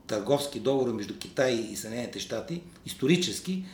търговски 0.06 0.60
договор 0.60 0.92
между 0.92 1.18
Китай 1.18 1.52
и 1.52 1.76
Съединените 1.76 2.18
щати, 2.18 2.62
исторически, 2.86 3.64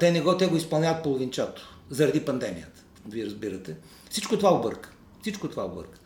те 0.00 0.12
не 0.12 0.20
го, 0.20 0.36
те 0.36 0.46
го 0.46 0.56
изпълняват 0.56 1.02
половинчато, 1.02 1.78
заради 1.90 2.24
пандемията. 2.24 2.82
Вие 3.08 3.26
разбирате. 3.26 3.76
Всичко 4.10 4.36
това 4.38 4.54
обърка. 4.54 4.90
Всичко 5.22 5.48
това 5.48 5.64
обърка. 5.64 5.98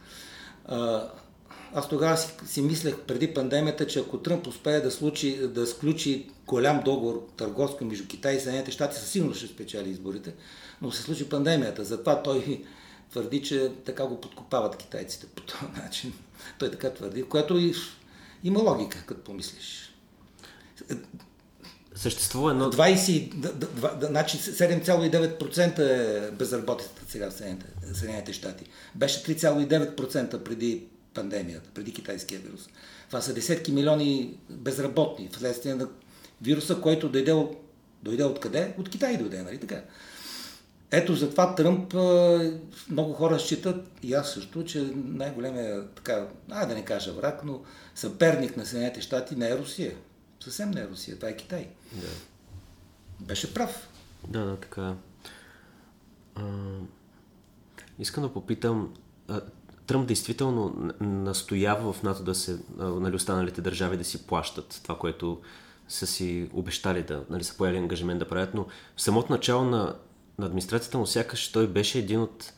Аз 1.76 1.88
тогава 1.88 2.16
си, 2.16 2.28
си 2.46 2.62
мислех 2.62 2.98
преди 3.06 3.34
пандемията, 3.34 3.86
че 3.86 3.98
ако 3.98 4.18
Тръмп 4.18 4.46
успее 4.46 4.80
да, 4.80 4.90
случи, 4.90 5.38
да 5.48 5.66
сключи 5.66 6.30
голям 6.46 6.82
договор 6.84 7.26
търговски 7.36 7.84
между 7.84 8.06
Китай 8.06 8.34
и 8.34 8.40
Съединените 8.40 8.70
щати, 8.70 8.96
със 8.96 9.08
сигурност 9.08 9.38
ще 9.38 9.48
спечели 9.48 9.90
изборите, 9.90 10.34
но 10.82 10.90
се 10.90 11.02
случи 11.02 11.28
пандемията. 11.28 11.84
Затова 11.84 12.22
той 12.22 12.64
твърди, 13.10 13.42
че 13.42 13.72
така 13.84 14.06
го 14.06 14.20
подкопават 14.20 14.76
китайците 14.76 15.26
по 15.26 15.42
този 15.42 15.82
начин. 15.82 16.12
Той 16.58 16.70
така 16.70 16.90
твърди, 16.90 17.22
което 17.22 17.58
и 17.58 17.74
има 18.44 18.60
логика, 18.60 19.04
като 19.06 19.24
помислиш. 19.24 19.94
Съществува 21.94 22.50
едно... 22.50 22.72
20, 22.72 24.06
значи 24.06 24.38
7,9% 24.38 25.78
е 25.78 26.30
безработицата 26.30 27.02
сега 27.08 27.30
в 27.30 27.34
Съединените 27.92 28.32
щати. 28.32 28.64
Беше 28.94 29.24
3,9% 29.24 30.42
преди 30.42 30.86
пандемията, 31.14 31.70
преди 31.74 31.92
китайския 31.92 32.40
вирус. 32.40 32.68
Това 33.06 33.20
са 33.20 33.34
десетки 33.34 33.72
милиони 33.72 34.38
безработни 34.50 35.28
вследствие 35.32 35.74
на 35.74 35.88
вируса, 36.42 36.80
който 36.80 37.08
дойде, 37.08 37.46
дойде 38.02 38.24
от 38.24 38.40
къде? 38.40 38.74
От 38.78 38.88
Китай 38.90 39.16
дойде, 39.16 39.42
нали 39.42 39.58
така? 39.58 39.82
Ето 40.90 41.14
затова 41.14 41.54
Тръмп 41.54 41.94
много 42.90 43.12
хора 43.12 43.38
считат, 43.38 43.88
и 44.02 44.14
аз 44.14 44.32
също, 44.32 44.64
че 44.64 44.92
най-големия, 44.94 45.88
така, 45.88 46.28
а 46.50 46.66
да 46.66 46.74
не 46.74 46.84
кажа 46.84 47.12
враг, 47.12 47.44
но 47.44 47.62
съперник 47.94 48.56
на 48.56 48.66
Съединените 48.66 49.00
щати 49.00 49.36
не 49.36 49.48
е 49.48 49.58
Русия. 49.58 49.94
Съвсем 50.40 50.70
не 50.70 50.80
е 50.80 50.88
Русия, 50.88 51.16
това 51.16 51.28
е 51.28 51.36
Китай. 51.36 51.68
Да. 51.92 52.06
Беше 53.20 53.54
прав. 53.54 53.88
Да, 54.28 54.44
да, 54.44 54.56
така. 54.56 54.94
А, 56.34 56.42
искам 57.98 58.22
да 58.22 58.32
попитам, 58.32 58.94
а, 59.28 59.40
Тръмп 59.86 60.06
действително 60.06 60.92
настоява 61.00 61.92
в 61.92 62.02
НАТО 62.02 62.22
да 62.22 62.34
се, 62.34 62.58
нали, 62.78 63.16
останалите 63.16 63.60
държави 63.60 63.96
да 63.96 64.04
си 64.04 64.26
плащат 64.26 64.80
това, 64.82 64.98
което 64.98 65.40
са 65.88 66.06
си 66.06 66.50
обещали 66.52 67.02
да, 67.02 67.24
нали, 67.30 67.44
са 67.44 67.56
поели 67.56 67.76
ангажимент 67.76 68.18
да 68.18 68.28
правят, 68.28 68.54
но 68.54 68.66
в 68.96 69.02
самото 69.02 69.32
начало 69.32 69.64
на, 69.64 69.96
на 70.38 70.46
администрацията 70.46 70.98
му 70.98 71.06
сякаш 71.06 71.52
той 71.52 71.66
беше 71.66 71.98
един 71.98 72.20
от 72.20 72.52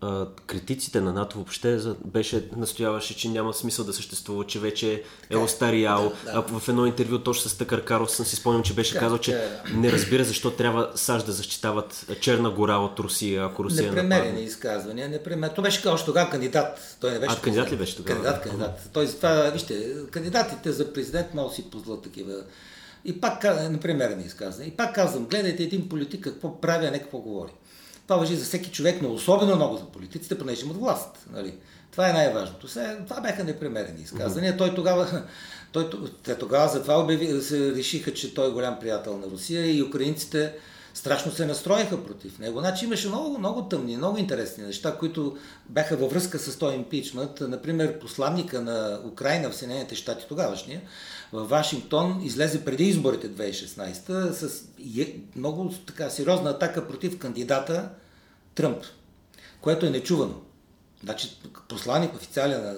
а, 0.00 0.26
критиците 0.46 1.00
на 1.00 1.12
НАТО 1.12 1.36
въобще 1.36 1.78
беше 2.04 2.48
настояваше, 2.56 3.16
че 3.16 3.28
няма 3.28 3.54
смисъл 3.54 3.84
да 3.84 3.92
съществува, 3.92 4.46
че 4.46 4.58
вече 4.58 5.02
е 5.30 5.36
остарял. 5.36 6.12
Да, 6.24 6.32
да. 6.32 6.58
В 6.58 6.68
едно 6.68 6.86
интервю 6.86 7.18
точно 7.18 7.50
с 7.50 7.58
Тъкър 7.58 7.84
Карлсън 7.84 8.26
си 8.26 8.36
спомням, 8.36 8.62
че 8.62 8.74
беше 8.74 8.92
така, 8.92 9.04
казал, 9.04 9.18
че 9.18 9.32
така. 9.32 9.78
не 9.78 9.92
разбира 9.92 10.24
защо 10.24 10.50
трябва 10.50 10.90
САЩ 10.94 11.26
да 11.26 11.32
защитават 11.32 12.06
Черна 12.20 12.50
гора 12.50 12.76
от 12.76 12.98
Русия, 12.98 13.44
ако 13.44 13.64
Русия 13.64 13.92
Непремерени 13.92 14.42
изказвания, 14.42 15.08
непремерени. 15.08 15.54
То 15.54 15.62
беше 15.62 15.88
още 15.88 16.06
тогава 16.06 16.30
кандидат. 16.30 16.96
Той 17.00 17.10
не 17.12 17.18
беше 17.18 17.36
а, 17.38 17.40
кандидат 17.40 17.72
ли 17.72 17.76
беше 17.76 17.96
тогава? 17.96 18.22
Кандидат, 18.22 18.42
кандидат. 18.42 18.90
Той 18.92 19.06
това, 19.06 19.50
вижте, 19.50 19.94
кандидатите 20.10 20.72
за 20.72 20.92
президент 20.92 21.26
да 21.34 21.50
си 21.54 21.70
позволят 21.70 22.02
такива 22.02 22.34
и 23.04 23.20
пак, 23.20 23.44
например, 23.70 24.10
не 24.10 24.24
изказване. 24.24 24.68
И 24.68 24.70
пак 24.70 24.94
казвам, 24.94 25.26
гледайте 25.26 25.62
един 25.62 25.88
политик 25.88 26.24
какво 26.24 26.60
прави, 26.60 26.86
а 26.86 26.90
не 26.90 26.98
какво 26.98 27.18
говори. 27.18 27.52
Това 28.06 28.20
въжи 28.20 28.36
за 28.36 28.44
всеки 28.44 28.70
човек, 28.70 29.02
но 29.02 29.12
особено 29.12 29.56
много 29.56 29.76
за 29.76 29.84
политиците, 29.84 30.38
понеже 30.38 30.64
имат 30.64 30.76
власт. 30.76 31.26
Нали? 31.32 31.54
Това 31.92 32.10
е 32.10 32.12
най-важното. 32.12 32.66
Това 33.08 33.20
бяха 33.20 33.44
непремерени 33.44 34.02
изказвания. 34.02 34.54
Mm-hmm. 34.54 34.58
Той 34.58 34.74
тогава, 34.74 35.22
той, 35.72 35.90
те 36.22 36.38
тогава 36.38 36.68
затова 36.68 37.00
обяви, 37.00 37.42
се 37.42 37.74
решиха, 37.74 38.14
че 38.14 38.34
той 38.34 38.48
е 38.48 38.52
голям 38.52 38.78
приятел 38.80 39.18
на 39.18 39.26
Русия 39.26 39.76
и 39.76 39.82
украинците 39.82 40.52
страшно 40.96 41.32
се 41.32 41.46
настроиха 41.46 42.04
против 42.04 42.38
него. 42.38 42.60
Значи 42.60 42.84
имаше 42.84 43.08
много, 43.08 43.38
много 43.38 43.62
тъмни, 43.62 43.96
много 43.96 44.18
интересни 44.18 44.64
неща, 44.64 44.96
които 44.98 45.36
бяха 45.68 45.96
във 45.96 46.10
връзка 46.10 46.38
с 46.38 46.58
този 46.58 46.76
импичмент. 46.76 47.30
Например, 47.40 47.98
посланника 47.98 48.60
на 48.60 49.00
Украина 49.04 49.50
в 49.50 49.56
Съединените 49.56 49.94
щати, 49.94 50.26
тогавашния, 50.28 50.80
в 51.32 51.44
Вашингтон 51.44 52.20
излезе 52.24 52.64
преди 52.64 52.84
изборите 52.84 53.30
2016 53.30 54.30
с 54.30 54.64
много 55.36 55.74
така 55.86 56.10
сериозна 56.10 56.50
атака 56.50 56.88
против 56.88 57.18
кандидата 57.18 57.88
Тръмп, 58.54 58.84
което 59.60 59.86
е 59.86 59.90
нечувано. 59.90 60.40
Значи 61.02 61.38
посланник 61.68 62.14
официален, 62.14 62.76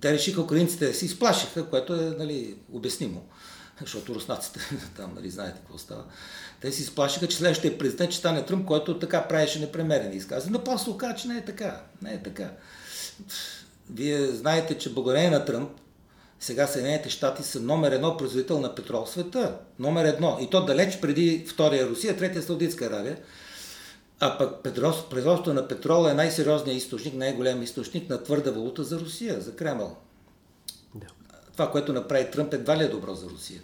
те 0.00 0.12
решиха 0.12 0.40
украинците 0.40 0.94
се 0.94 1.04
изплашиха, 1.04 1.66
което 1.66 1.94
е 1.94 2.14
нали, 2.18 2.56
обяснимо, 2.72 3.28
защото 3.80 4.14
руснаците 4.14 4.60
там, 4.96 5.14
нали, 5.14 5.30
знаете 5.30 5.58
какво 5.58 5.78
става. 5.78 6.04
Те 6.60 6.72
си 6.72 6.82
изплашиха, 6.82 7.28
че 7.28 7.36
следващия 7.36 7.78
президент 7.78 8.10
ще 8.10 8.18
стане 8.18 8.44
Тръмп, 8.44 8.66
който 8.66 8.98
така 8.98 9.28
правеше 9.28 9.60
непремерени 9.60 10.16
изказвания. 10.16 10.58
Но 10.58 10.64
после 10.64 10.90
оказа, 10.90 11.14
че 11.14 11.28
не 11.28 11.36
е 11.36 11.44
така. 11.44 11.80
Не 12.02 12.12
е 12.12 12.22
така. 12.22 12.50
Вие 13.90 14.26
знаете, 14.26 14.78
че 14.78 14.92
благодарение 14.92 15.30
на 15.30 15.44
Тръмп 15.44 15.70
сега 16.40 16.66
Съединените 16.66 17.10
щати 17.10 17.42
са 17.42 17.60
номер 17.60 17.92
едно 17.92 18.16
производител 18.16 18.60
на 18.60 18.74
петрол 18.74 19.04
в 19.04 19.10
света. 19.10 19.58
Номер 19.78 20.04
едно. 20.04 20.38
И 20.40 20.50
то 20.50 20.64
далеч 20.64 21.00
преди 21.00 21.46
втория 21.48 21.88
Русия, 21.88 22.16
третия 22.16 22.42
Саудитска 22.42 22.86
Аравия. 22.86 23.18
А 24.20 24.38
пък 24.38 24.62
производството 25.10 25.54
на 25.54 25.68
петрол 25.68 26.08
е 26.08 26.14
най-сериозният 26.14 26.82
източник, 26.82 27.14
най-голям 27.14 27.62
източник 27.62 28.10
на 28.10 28.22
твърда 28.22 28.50
валута 28.50 28.84
за 28.84 29.00
Русия, 29.00 29.40
за 29.40 29.56
Кремъл. 29.56 29.96
Да. 30.94 31.06
Това, 31.52 31.70
което 31.70 31.92
направи 31.92 32.30
Тръмп, 32.30 32.54
едва 32.54 32.76
ли 32.76 32.82
е 32.82 32.88
добро 32.88 33.14
за 33.14 33.26
Русия. 33.26 33.60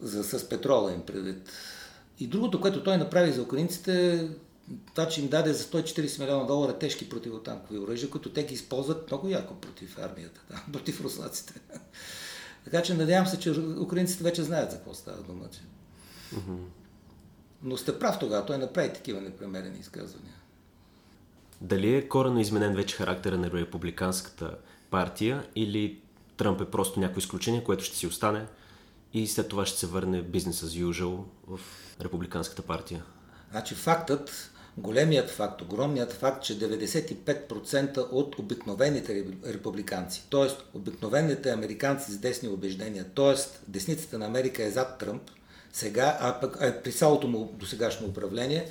За, 0.00 0.24
с 0.24 0.48
петрола 0.48 0.92
им 0.92 1.00
предвид. 1.00 1.50
И 2.20 2.26
другото, 2.26 2.60
което 2.60 2.82
той 2.82 2.96
направи 2.96 3.32
за 3.32 3.42
украинците, 3.42 4.28
това, 4.94 5.08
че 5.08 5.20
им 5.20 5.28
даде 5.28 5.52
за 5.52 5.64
140 5.64 6.20
милиона 6.20 6.44
долара 6.44 6.78
тежки 6.78 7.08
противотанкови 7.08 7.78
оръжия, 7.78 8.10
които 8.10 8.32
те 8.32 8.44
ги 8.44 8.54
използват 8.54 9.10
много 9.10 9.28
яко 9.28 9.54
против 9.54 9.98
армията, 9.98 10.40
да, 10.50 10.62
против 10.72 11.00
руснаците. 11.00 11.54
така 12.64 12.82
че 12.82 12.94
надявам 12.94 13.26
се, 13.26 13.38
че 13.38 13.50
украинците 13.80 14.24
вече 14.24 14.42
знаят 14.42 14.70
за 14.70 14.76
какво 14.76 14.94
става 14.94 15.22
дума. 15.22 15.44
Че... 15.50 15.60
Но 17.62 17.76
сте 17.76 17.98
прав 17.98 18.18
тогава, 18.18 18.46
той 18.46 18.58
направи 18.58 18.92
такива 18.92 19.20
непремерени 19.20 19.78
изказвания. 19.78 20.34
Дали 21.60 21.94
е 21.94 22.08
корено 22.08 22.40
изменен 22.40 22.74
вече 22.74 22.96
характера 22.96 23.38
на 23.38 23.50
републиканската 23.50 24.56
партия 24.90 25.46
или 25.54 26.00
Тръмп 26.36 26.60
е 26.60 26.70
просто 26.70 27.00
някое 27.00 27.18
изключение, 27.18 27.64
което 27.64 27.84
ще 27.84 27.96
си 27.96 28.06
остане 28.06 28.46
и 29.12 29.26
след 29.26 29.48
това 29.48 29.66
ще 29.66 29.78
се 29.78 29.86
върне 29.86 30.22
бизнес 30.22 30.60
as 30.62 30.84
usual 30.84 31.24
в 31.46 31.60
републиканската 32.00 32.62
партия? 32.62 33.04
Значи 33.50 33.74
фактът, 33.74 34.52
големият 34.76 35.30
факт, 35.30 35.62
огромният 35.62 36.12
факт, 36.12 36.44
че 36.44 36.58
95% 36.58 38.08
от 38.12 38.38
обикновените 38.38 39.24
републиканци, 39.46 40.26
т.е. 40.30 40.76
обикновените 40.78 41.50
американци 41.50 42.12
с 42.12 42.18
десни 42.18 42.48
убеждения, 42.48 43.04
т.е. 43.14 43.34
десницата 43.68 44.18
на 44.18 44.26
Америка 44.26 44.62
е 44.62 44.70
зад 44.70 44.98
Тръмп, 44.98 45.22
сега, 45.72 46.18
а 46.20 46.40
пък 46.40 46.62
а 46.62 46.82
при 46.82 46.92
цялото 46.92 47.28
му 47.28 47.54
досегашно 47.58 48.06
управление, 48.06 48.66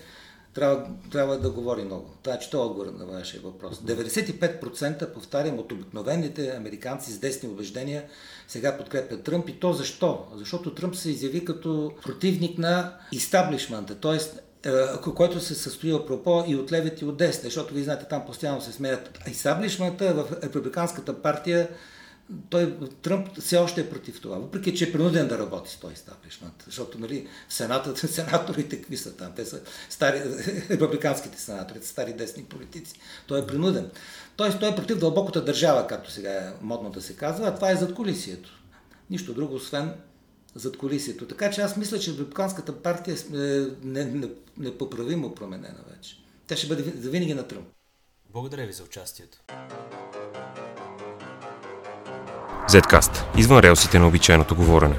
трябва, 0.55 0.87
трябва 1.11 1.39
да 1.39 1.49
говори 1.49 1.83
много. 1.83 2.09
Че 2.41 2.49
това 2.49 2.63
е 2.63 2.67
отговор 2.67 2.93
на 2.99 3.05
вашия 3.05 3.41
въпрос. 3.41 3.77
95% 3.77 5.13
повтарям 5.13 5.59
от 5.59 5.71
обикновените 5.71 6.55
американци 6.55 7.11
с 7.11 7.19
десни 7.19 7.49
убеждения 7.49 8.03
сега 8.47 8.77
подкрепят 8.77 9.23
Тръмп. 9.23 9.49
И 9.49 9.59
то 9.59 9.73
защо? 9.73 10.25
Защото 10.35 10.75
Тръмп 10.75 10.95
се 10.95 11.11
изяви 11.11 11.45
като 11.45 11.91
противник 12.03 12.57
на 12.57 12.93
истаблишмента, 13.11 13.95
т.е. 13.95 14.19
Е, 14.65 14.71
който 15.15 15.39
се 15.39 15.55
състои 15.55 15.91
апропо 15.91 16.43
и 16.47 16.55
от 16.55 16.71
левите 16.71 17.05
и 17.05 17.07
от 17.07 17.17
десни, 17.17 17.43
защото 17.43 17.73
вие 17.73 17.83
знаете, 17.83 18.05
там 18.05 18.25
постоянно 18.25 18.61
се 18.61 18.71
смеят. 18.71 19.19
Истаблишмента 19.27 20.13
в 20.13 20.43
Републиканската 20.43 21.21
партия 21.21 21.69
той, 22.49 22.77
Тръмп 23.01 23.39
все 23.39 23.57
още 23.57 23.81
е 23.81 23.89
против 23.89 24.21
това, 24.21 24.37
въпреки 24.37 24.75
че 24.75 24.85
е 24.85 24.91
принуден 24.91 25.27
да 25.27 25.37
работи 25.39 25.71
с 25.71 25.79
този 25.79 25.93
истаблишмент, 25.93 26.63
защото 26.65 26.99
нали, 26.99 27.27
сенатът, 27.49 27.97
сенаторите 28.11 28.77
какви 28.77 28.97
са 28.97 29.15
там, 29.15 29.31
те 29.35 29.45
са 29.45 29.61
стари, 29.89 30.21
републиканските 30.69 31.41
сенатори, 31.41 31.79
стари 31.81 32.13
десни 32.13 32.43
политици, 32.43 32.99
той 33.27 33.41
е 33.41 33.47
принуден. 33.47 33.89
Тоест 34.35 34.59
той 34.59 34.69
е 34.69 34.75
против 34.75 34.97
дълбоката 34.97 35.45
държава, 35.45 35.87
както 35.87 36.11
сега 36.11 36.31
е 36.31 36.51
модно 36.61 36.89
да 36.89 37.01
се 37.01 37.15
казва, 37.15 37.47
а 37.47 37.55
това 37.55 37.71
е 37.71 37.75
зад 37.75 37.93
колисието. 37.93 38.61
Нищо 39.09 39.33
друго, 39.33 39.55
освен 39.55 39.93
зад 40.55 40.77
колисието. 40.77 41.27
Така 41.27 41.51
че 41.51 41.61
аз 41.61 41.77
мисля, 41.77 41.99
че 41.99 42.11
републиканската 42.11 42.81
партия 42.81 43.15
е 43.15 44.29
непоправимо 44.57 45.35
променена 45.35 45.79
вече. 45.89 46.17
Тя 46.47 46.55
ще 46.55 46.67
бъде 46.67 46.83
винаги 46.83 47.33
на 47.33 47.47
Тръмп. 47.47 47.67
Благодаря 48.33 48.65
ви 48.65 48.73
за 48.73 48.83
участието. 48.83 49.37
Zcast. 52.69 53.37
Извън 53.37 53.59
релсите 53.59 53.99
на 53.99 54.07
обичайното 54.07 54.55
говорене. 54.55 54.95